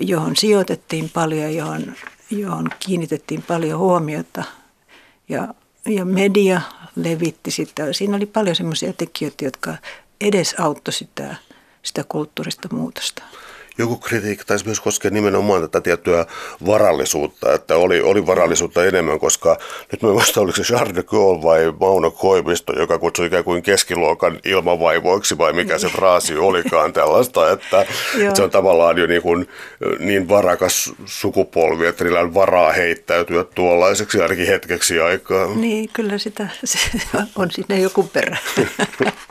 johon 0.00 0.36
sijoitettiin 0.36 1.10
paljon, 1.14 1.54
johon, 1.54 1.92
johon 2.30 2.68
kiinnitettiin 2.78 3.42
paljon 3.42 3.78
huomiota. 3.78 4.44
Ja, 5.28 5.54
ja 5.86 6.04
media 6.04 6.60
levitti 6.96 7.50
sitä. 7.50 7.92
Siinä 7.92 8.16
oli 8.16 8.26
paljon 8.26 8.56
semmoisia 8.56 8.92
tekijöitä, 8.92 9.44
jotka 9.44 9.74
edesauttoi 10.20 10.92
sitä, 10.92 11.36
sitä 11.82 12.04
kulttuurista 12.08 12.68
muutosta 12.72 13.22
joku 13.78 13.96
kritiikki 13.96 14.44
taisi 14.44 14.64
myös 14.64 14.80
koskea 14.80 15.10
nimenomaan 15.10 15.62
tätä 15.62 15.80
tiettyä 15.80 16.26
varallisuutta, 16.66 17.54
että 17.54 17.76
oli, 17.76 18.00
oli 18.00 18.26
varallisuutta 18.26 18.84
enemmän, 18.84 19.20
koska 19.20 19.56
nyt 19.92 20.02
mä 20.02 20.08
muistan, 20.08 20.42
oliko 20.42 20.56
se 20.56 20.62
Charles 20.62 20.96
de 20.96 21.02
Gaulle 21.02 21.42
vai 21.42 21.72
Mauno 21.80 22.10
Koivisto, 22.10 22.72
joka 22.72 22.98
kutsui 22.98 23.26
ikään 23.26 23.44
kuin 23.44 23.62
keskiluokan 23.62 24.40
ilmavaivoiksi 24.44 25.38
vai 25.38 25.52
mikä 25.52 25.78
se 25.78 25.88
fraasi 25.88 26.36
olikaan 26.36 26.92
tällaista, 26.92 27.50
että, 27.50 27.80
että 27.80 28.34
se 28.34 28.42
on 28.42 28.50
tavallaan 28.50 28.98
jo 28.98 29.06
niin, 29.06 29.22
kuin, 29.22 29.48
niin 29.98 30.28
varakas 30.28 30.92
sukupolvi, 31.04 31.86
että 31.86 32.04
niillä 32.04 32.20
on 32.20 32.34
varaa 32.34 32.72
heittäytyä 32.72 33.44
tuollaiseksi 33.44 34.22
ainakin 34.22 34.46
hetkeksi 34.46 35.00
aikaa. 35.00 35.46
Niin, 35.54 35.90
kyllä 35.92 36.18
sitä 36.18 36.48
se 36.64 36.78
on 37.36 37.50
sinne 37.50 37.80
joku 37.80 38.02
perä. 38.02 38.36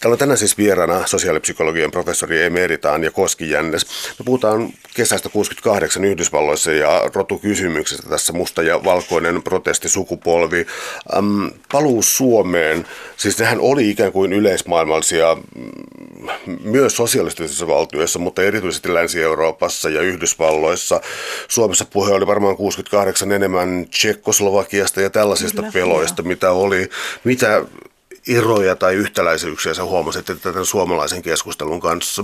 Täällä 0.00 0.14
on 0.14 0.18
tänään 0.18 0.38
siis 0.38 0.58
vieraana 0.58 1.06
sosiaalipsykologian 1.06 1.90
professori 1.90 2.42
Emerita 2.42 2.88
ja 3.02 3.10
Koski 3.10 3.50
Jännes. 3.50 3.86
Me 4.18 4.24
puhutaan 4.24 4.72
kesästä 4.94 5.28
68 5.28 6.04
Yhdysvalloissa 6.04 6.72
ja 6.72 7.02
rotukysymyksestä 7.14 8.08
tässä 8.08 8.32
musta 8.32 8.62
ja 8.62 8.84
valkoinen 8.84 9.42
protestisukupolvi. 9.42 10.66
Ähm, 11.16 11.46
paluu 11.72 12.02
Suomeen, 12.02 12.86
siis 13.16 13.38
nehän 13.38 13.60
oli 13.60 13.90
ikään 13.90 14.12
kuin 14.12 14.32
yleismaailmallisia 14.32 15.36
mm, 15.56 16.58
myös 16.62 16.96
sosialistisissa 16.96 17.66
valtioissa, 17.66 18.18
mutta 18.18 18.42
erityisesti 18.42 18.94
Länsi-Euroopassa 18.94 19.88
ja 19.88 20.00
Yhdysvalloissa. 20.00 21.00
Suomessa 21.48 21.84
puhe 21.84 22.12
oli 22.12 22.26
varmaan 22.26 22.56
68 22.56 23.32
enemmän 23.32 23.86
Tsekkoslovakiasta 23.90 25.00
ja 25.00 25.10
tällaisista 25.10 25.62
Kyllä, 25.62 25.72
peloista, 25.72 26.22
mitä 26.22 26.50
oli. 26.50 26.90
Mitä 27.24 27.64
eroja 28.28 28.76
tai 28.76 28.94
yhtäläisyyksiä 28.94 29.74
sä 29.74 29.84
huomasit 29.84 30.26
tämän 30.42 30.66
suomalaisen 30.66 31.22
keskustelun 31.22 31.80
kanssa? 31.80 32.22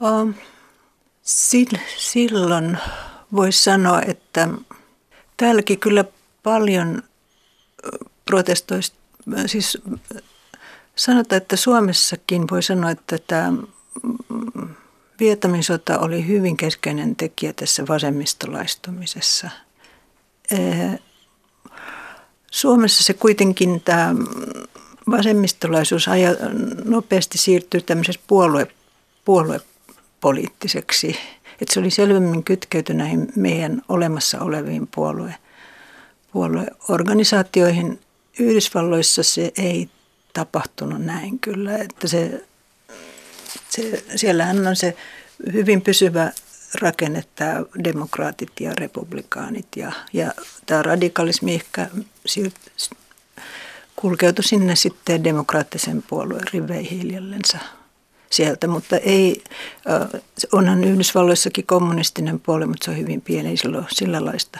Um, 0.00 0.34
silloin 1.96 2.78
voisi 3.32 3.62
sanoa, 3.62 4.02
että 4.02 4.48
täälläkin 5.36 5.78
kyllä 5.78 6.04
paljon 6.42 7.02
protestoista, 8.24 8.96
siis 9.46 9.78
sanotaan, 10.96 11.36
että 11.42 11.56
Suomessakin 11.56 12.44
voi 12.50 12.62
sanoa, 12.62 12.90
että 12.90 13.18
tämä 13.26 13.52
Vietnamisota 15.20 15.98
oli 15.98 16.26
hyvin 16.26 16.56
keskeinen 16.56 17.16
tekijä 17.16 17.52
tässä 17.52 17.84
vasemmistolaistumisessa. 17.88 19.50
Suomessa 22.52 23.04
se 23.04 23.14
kuitenkin 23.14 23.80
tämä 23.80 24.14
vasemmistolaisuus 25.10 26.08
aja, 26.08 26.30
nopeasti 26.84 27.38
siirtyy 27.38 27.80
tämmöisessä 27.80 28.20
puolue, 28.26 28.66
puoluepoliittiseksi. 29.24 31.16
Että 31.60 31.74
se 31.74 31.80
oli 31.80 31.90
selvemmin 31.90 32.44
kytkeyty 32.44 32.94
näihin 32.94 33.32
meidän 33.36 33.82
olemassa 33.88 34.40
oleviin 34.40 34.88
puolue, 34.94 35.34
puolueorganisaatioihin. 36.32 38.00
Yhdysvalloissa 38.38 39.22
se 39.22 39.52
ei 39.58 39.88
tapahtunut 40.32 41.04
näin 41.04 41.38
kyllä. 41.38 41.78
Että 41.78 42.08
se, 42.08 42.44
se, 43.68 44.04
siellähän 44.16 44.66
on 44.66 44.76
se 44.76 44.96
hyvin 45.52 45.82
pysyvä 45.82 46.32
rakenne 46.80 47.24
tämä 47.34 47.62
demokraatit 47.84 48.50
ja 48.60 48.72
republikaanit 48.74 49.66
ja, 49.76 49.92
ja 50.12 50.32
tämä 50.66 50.82
radikalismi 50.82 51.54
ehkä 51.54 51.88
kulkeutui 53.96 54.44
sinne 54.44 54.76
sitten 54.76 55.24
demokraattisen 55.24 56.02
puolueen 56.02 56.48
riveihin 56.52 56.98
hiljallensa 56.98 57.58
sieltä, 58.32 58.66
mutta 58.66 58.96
ei, 58.96 59.44
onhan 60.52 60.84
Yhdysvalloissakin 60.84 61.66
kommunistinen 61.66 62.40
puolue, 62.40 62.66
mutta 62.66 62.84
se 62.84 62.90
on 62.90 62.98
hyvin 62.98 63.20
pieni, 63.20 63.56
sillä 63.56 63.84
sillä 63.90 64.24
laista, 64.24 64.58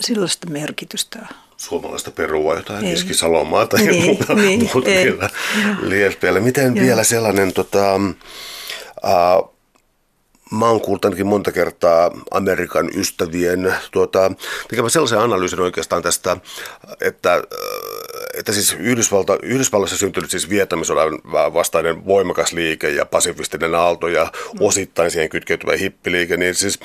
sellaista 0.00 0.50
merkitystä. 0.50 1.26
Suomalaista 1.56 2.10
perua 2.10 2.54
jotain 2.54 2.84
ei. 2.84 2.90
Keski-Salomaa 2.90 3.66
tai 3.66 3.86
niin, 3.86 4.04
muuta, 4.04 4.34
niin, 4.34 4.60
muuta 4.74 4.90
vielä 4.90 5.30
liespeillä. 5.80 6.40
Miten 6.40 6.76
Joo. 6.76 6.86
vielä 6.86 7.04
sellainen 7.04 7.52
tota, 7.52 7.94
uh, 7.96 9.57
mä 10.50 10.66
oon 10.66 10.80
kuullut 10.80 11.04
ainakin 11.04 11.26
monta 11.26 11.52
kertaa 11.52 12.10
Amerikan 12.30 12.90
ystävien 12.94 13.74
tuota, 13.90 14.32
tekemään 14.68 14.90
sellaisen 14.90 15.18
analyysin 15.18 15.60
oikeastaan 15.60 16.02
tästä, 16.02 16.36
että, 17.00 17.42
että 18.38 18.52
siis 18.52 18.76
Yhdysvalta, 18.78 19.38
Yhdysvalloissa 19.42 19.98
syntynyt 19.98 20.30
siis 20.30 20.50
vietämisodan 20.50 21.18
vastainen 21.32 22.06
voimakas 22.06 22.52
liike 22.52 22.90
ja 22.90 23.06
pasifistinen 23.06 23.74
aalto 23.74 24.08
ja 24.08 24.24
mm. 24.24 24.58
osittain 24.60 25.10
siihen 25.10 25.28
kytkeytyvä 25.28 25.76
hippiliike, 25.76 26.36
niin 26.36 26.54
siis 26.54 26.78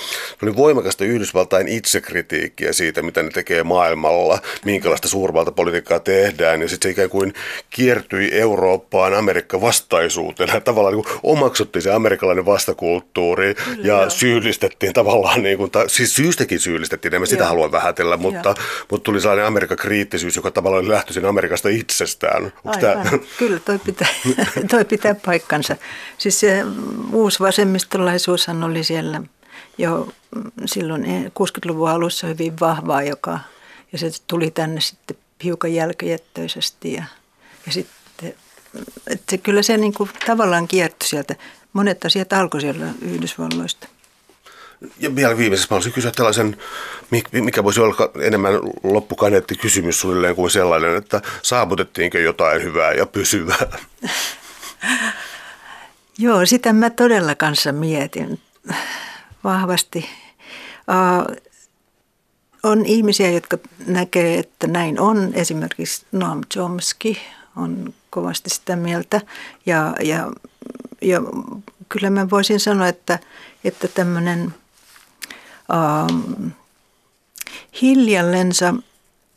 oli 0.43 0.55
voimakasta 0.55 1.05
Yhdysvaltain 1.05 1.67
itsekritiikkiä 1.67 2.73
siitä, 2.73 3.01
mitä 3.01 3.23
ne 3.23 3.29
tekee 3.29 3.63
maailmalla, 3.63 4.39
minkälaista 4.65 5.07
suurvaltapolitiikkaa 5.07 5.99
tehdään, 5.99 6.61
ja 6.61 6.69
sitten 6.69 6.89
se 6.89 6.91
ikään 6.91 7.09
kuin 7.09 7.33
kiertyi 7.69 8.29
Eurooppaan 8.31 9.13
Amerikka 9.13 9.61
vastaisuutena. 9.61 10.61
Tavallaan 10.61 10.95
niin 10.95 11.05
kuin 11.05 11.19
omaksuttiin 11.23 11.83
se 11.83 11.91
amerikkalainen 11.91 12.45
vastakulttuuri, 12.45 13.55
ja 13.77 13.83
joo. 13.83 14.09
syyllistettiin 14.09 14.93
tavallaan, 14.93 15.43
niin 15.43 15.57
kuin, 15.57 15.71
siis 15.87 16.15
syystäkin 16.15 16.59
syyllistettiin, 16.59 17.13
emme 17.13 17.25
sitä 17.25 17.45
halua 17.45 17.71
vähätellä, 17.71 18.17
mutta, 18.17 18.55
mutta 18.91 19.03
tuli 19.03 19.21
sellainen 19.21 19.45
Amerikan 19.45 19.77
kriittisyys, 19.77 20.35
joka 20.35 20.51
tavallaan 20.51 20.83
oli 20.85 20.91
lähtöisin 20.91 21.25
Amerikasta 21.43 21.69
itsestään. 21.69 22.53
Tämä... 22.81 23.03
Kyllä, 23.37 23.59
toi 23.59 23.79
pitää, 23.79 24.07
toi 24.71 24.85
pitää 24.85 25.15
paikkansa. 25.25 25.75
Siis 26.17 26.39
se 26.39 26.63
uusi 27.11 27.39
vasemmistolaisuushan 27.39 28.63
oli 28.63 28.83
siellä 28.83 29.21
jo 29.77 30.07
silloin 30.65 31.05
60-luvun 31.27 31.89
alussa 31.89 32.27
hyvin 32.27 32.53
vahvaa, 32.59 33.03
joka, 33.03 33.39
ja 33.91 33.97
se 33.97 34.11
tuli 34.27 34.51
tänne 34.51 34.81
sitten 34.81 35.17
hiukan 35.43 35.73
jälkijättöisesti 35.73 36.93
ja, 36.93 37.03
ja 37.65 37.71
sitten 37.71 38.35
että 39.07 39.25
se, 39.29 39.37
kyllä 39.37 39.61
se 39.61 39.77
niin 39.77 39.93
kuin 39.93 40.09
tavallaan 40.25 40.67
kiertyi 40.67 41.07
sieltä 41.07 41.35
monet 41.73 42.05
asiat 42.05 42.33
alkoi 42.33 42.61
siellä 42.61 42.85
Yhdysvalloista. 43.01 43.87
Ja 44.99 45.15
vielä 45.15 45.37
viimeisessä 45.37 45.67
mä 45.71 45.75
olisin 45.75 45.93
kysyä 45.93 46.11
tällaisen, 46.11 46.57
mikä 47.31 47.63
voisi 47.63 47.79
olla 47.79 47.95
enemmän 48.21 48.53
loppukaneetti 48.83 49.55
kysymys 49.55 49.99
suunnilleen 49.99 50.35
kuin 50.35 50.51
sellainen, 50.51 50.95
että 50.95 51.21
saavutettiinko 51.41 52.17
jotain 52.17 52.63
hyvää 52.63 52.93
ja 52.93 53.05
pysyvää? 53.05 53.67
Joo, 56.17 56.45
sitä 56.45 56.73
mä 56.73 56.89
todella 56.89 57.35
kanssa 57.35 57.71
mietin 57.71 58.39
vahvasti. 59.43 60.09
On 62.63 62.85
ihmisiä, 62.85 63.31
jotka 63.31 63.57
näkee, 63.85 64.39
että 64.39 64.67
näin 64.67 64.99
on. 64.99 65.31
Esimerkiksi 65.33 66.05
Noam 66.11 66.41
Chomsky 66.53 67.15
on 67.55 67.93
kovasti 68.09 68.49
sitä 68.49 68.75
mieltä. 68.75 69.21
Ja, 69.65 69.95
ja 70.03 70.31
ja 71.03 71.21
kyllä 71.89 72.09
mä 72.09 72.29
voisin 72.29 72.59
sanoa, 72.59 72.87
että, 72.87 73.19
että 73.63 73.87
tämmöinen 73.87 74.53
ähm, 75.73 76.47
hiljallensa, 77.81 78.75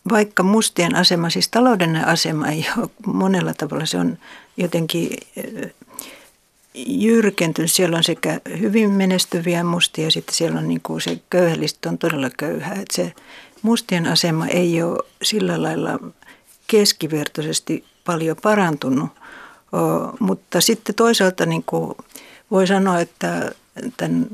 vaikka 0.08 0.42
mustien 0.42 0.94
asema, 0.94 1.30
siis 1.30 1.48
taloudellinen 1.48 2.06
asema 2.06 2.48
ei 2.48 2.66
ole 2.78 2.90
monella 3.06 3.54
tavalla, 3.54 3.86
se 3.86 3.98
on 3.98 4.18
jotenkin 4.56 5.10
äh, 5.38 5.70
jyrkentynyt. 6.86 7.72
Siellä 7.72 7.96
on 7.96 8.04
sekä 8.04 8.40
hyvin 8.58 8.90
menestyviä 8.90 9.64
mustia 9.64 10.04
ja 10.04 10.10
sitten 10.10 10.34
siellä 10.34 10.58
on 10.58 10.68
niin 10.68 10.80
kuin 10.82 11.00
se 11.00 11.20
köyhällistä 11.30 11.88
on 11.88 11.98
todella 11.98 12.30
köyhä. 12.38 12.72
Että 12.72 12.96
se 12.96 13.12
mustien 13.62 14.06
asema 14.06 14.46
ei 14.46 14.82
ole 14.82 15.02
sillä 15.22 15.62
lailla 15.62 15.98
keskivertoisesti 16.66 17.84
paljon 18.04 18.36
parantunut– 18.42 19.10
mutta 20.20 20.60
sitten 20.60 20.94
toisaalta 20.94 21.46
niin 21.46 21.62
kuin 21.62 21.94
voi 22.50 22.66
sanoa, 22.66 23.00
että 23.00 23.52
tämän 23.96 24.26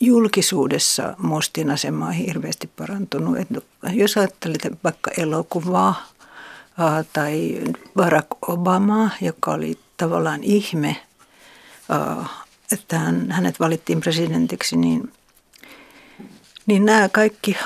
julkisuudessa 0.00 1.14
Mustin 1.18 1.70
asema 1.70 2.06
on 2.06 2.12
hirveästi 2.12 2.70
parantunut. 2.76 3.38
Että 3.38 3.60
jos 3.92 4.16
ajattelet 4.16 4.68
vaikka 4.84 5.10
elokuvaa 5.16 6.06
tai 7.12 7.60
Barack 7.96 8.28
Obamaa, 8.48 9.10
joka 9.20 9.50
oli 9.50 9.78
tavallaan 9.96 10.44
ihme, 10.44 10.96
että 12.72 12.98
hän, 12.98 13.30
hänet 13.30 13.60
valittiin 13.60 14.00
presidentiksi, 14.00 14.76
niin, 14.76 15.12
niin 16.66 16.84
nämä 16.84 17.08
kaikki 17.08 17.56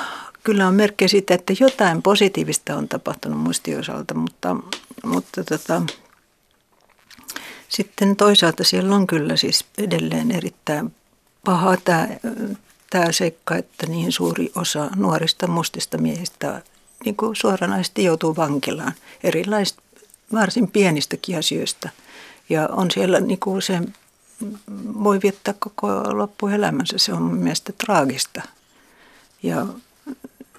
kyllä 0.45 0.69
on 0.69 0.75
merkkejä 0.75 1.09
siitä, 1.09 1.35
että 1.35 1.53
jotain 1.61 2.03
positiivista 2.03 2.77
on 2.77 2.89
tapahtunut 2.89 3.39
mustin 3.41 3.79
osalta, 3.79 4.15
mutta, 4.15 4.57
mutta 5.05 5.45
tota, 5.45 5.83
sitten 7.69 8.17
toisaalta 8.17 8.65
siellä 8.65 8.95
on 8.95 9.07
kyllä 9.07 9.37
siis 9.37 9.65
edelleen 9.79 10.31
erittäin 10.31 10.95
paha 11.45 11.77
tämä, 11.77 12.09
tämä 12.91 13.13
seikka, 13.13 13.57
että 13.57 13.87
niin 13.87 14.13
suuri 14.13 14.53
osa 14.55 14.91
nuorista 14.97 15.47
mustista 15.47 15.99
miehistä 15.99 16.63
niin 17.05 17.17
kuin 17.17 17.37
suoranaisesti 17.37 18.05
joutuu 18.05 18.37
vankilaan 18.37 18.93
erilaisista 19.25 19.83
varsin 20.33 20.71
pienistäkin 20.71 21.39
asioista. 21.39 21.89
Ja 22.49 22.69
on 22.73 22.91
siellä 22.91 23.21
niin 23.21 23.41
kuin 23.41 23.63
se 23.63 23.81
voi 25.05 25.21
viettää 25.23 25.55
koko 25.59 26.17
loppuelämänsä. 26.19 26.99
Se 26.99 27.13
on 27.13 27.23
mielestäni 27.23 27.77
traagista. 27.85 28.43
Ja, 29.43 29.67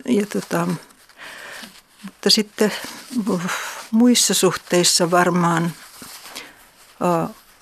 ja 0.06 0.26
tota, 0.26 0.68
mutta 2.06 2.30
sitten 2.30 2.72
muissa 3.92 4.34
suhteissa 4.34 5.12
varmaan 5.12 5.72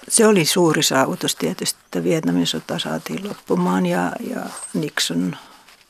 se 0.08 0.28
oli 0.28 0.46
suuri 0.46 0.84
saavutus 0.84 1.36
tietysti, 1.36 1.80
että 1.86 2.04
Vietnamin 2.04 2.48
sota 2.48 2.80
saatiin 2.80 3.28
loppumaan 3.28 3.86
ja, 3.86 4.12
ja 4.30 4.42
Nixon 4.74 5.38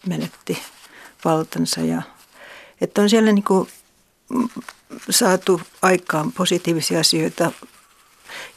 menetti 0.07 0.57
valtansa. 1.25 1.81
Ja, 1.81 2.01
että 2.81 3.01
on 3.01 3.09
siellä 3.09 3.31
niin 3.31 3.43
kuin 3.43 3.69
saatu 5.09 5.61
aikaan 5.81 6.31
positiivisia 6.31 6.99
asioita. 6.99 7.51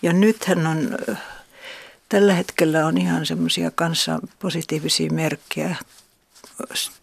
Ja 0.02 0.12
nythän 0.12 0.66
on, 0.66 0.98
tällä 2.08 2.34
hetkellä 2.34 2.86
on 2.86 2.98
ihan 2.98 3.26
semmoisia 3.26 3.70
kanssa 3.70 4.18
positiivisia 4.38 5.10
merkkejä 5.12 5.76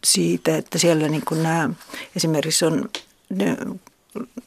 siitä, 0.03 0.57
että 0.57 0.77
siellä 0.77 1.09
niin 1.09 1.25
kuin 1.25 1.43
nämä, 1.43 1.69
esimerkiksi 2.15 2.65
on, 2.65 2.89
ne, 3.29 3.57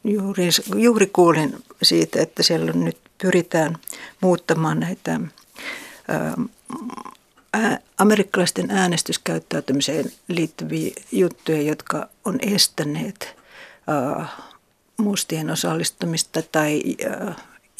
juuri, 0.03 0.49
juuri 0.75 1.07
kuulin 1.07 1.63
siitä, 1.83 2.21
että 2.21 2.43
siellä 2.43 2.71
on 2.75 2.85
nyt 2.85 3.06
pyritään 3.21 3.77
muuttamaan 4.21 4.79
näitä 4.79 5.19
amerikkalaisten 7.97 8.71
äänestyskäyttäytymiseen 8.71 10.11
liittyviä 10.27 10.91
juttuja, 11.11 11.61
jotka 11.61 12.09
on 12.25 12.39
estäneet 12.41 13.35
mustien 14.97 15.49
osallistumista 15.49 16.41
tai 16.41 16.81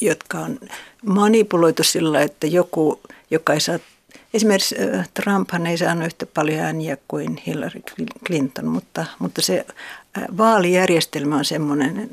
jotka 0.00 0.38
on 0.38 0.60
manipuloitu 1.06 1.82
sillä, 1.84 2.22
että 2.22 2.46
joku, 2.46 3.00
joka 3.30 3.52
ei 3.52 3.60
saa 3.60 3.78
Esimerkiksi 4.34 4.74
Trumphan 5.14 5.66
ei 5.66 5.78
saanut 5.78 6.06
yhtä 6.06 6.26
paljon 6.26 6.60
ääniä 6.60 6.96
kuin 7.08 7.42
Hillary 7.46 7.80
Clinton, 8.26 8.66
mutta, 8.66 9.06
mutta 9.18 9.42
se 9.42 9.66
vaalijärjestelmä 10.36 11.36
on 11.36 11.44
semmoinen 11.44 12.10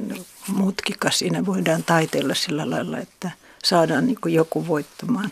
mutkikas. 0.47 1.19
Siinä 1.19 1.45
voidaan 1.45 1.83
taiteilla 1.83 2.35
sillä 2.35 2.69
lailla, 2.69 2.97
että 2.97 3.31
saadaan 3.63 4.05
niin 4.05 4.17
joku 4.25 4.67
voittamaan. 4.67 5.31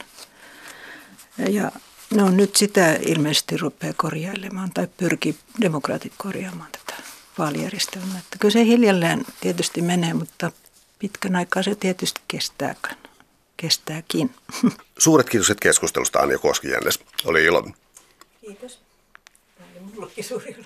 Ja 1.49 1.71
no 2.13 2.31
nyt 2.31 2.55
sitä 2.55 2.93
ilmeisesti 2.93 3.57
rupeaa 3.57 3.93
korjailemaan 3.97 4.71
tai 4.73 4.87
pyrkii 4.97 5.35
demokraatit 5.61 6.13
korjaamaan 6.17 6.71
tätä 6.71 7.01
vaalijärjestelmää. 7.37 8.19
Että 8.19 8.37
kyllä 8.39 8.51
se 8.51 8.65
hiljalleen 8.65 9.25
tietysti 9.41 9.81
menee, 9.81 10.13
mutta 10.13 10.51
pitkän 10.99 11.35
aikaa 11.35 11.63
se 11.63 11.75
tietysti 11.75 12.21
kestää, 12.27 12.75
kestääkin. 13.63 14.35
Suuret 14.99 15.29
kiitokset 15.29 15.59
keskustelusta 15.59 16.19
Anja 16.19 16.39
Koskijännes. 16.39 16.99
Oli 17.25 17.43
ilo. 17.43 17.69
Kiitos. 18.41 18.79
Tämä 19.57 19.69
oli 19.71 19.79
mullekin 19.79 20.23
suuri 20.23 20.51
ilo. 20.51 20.65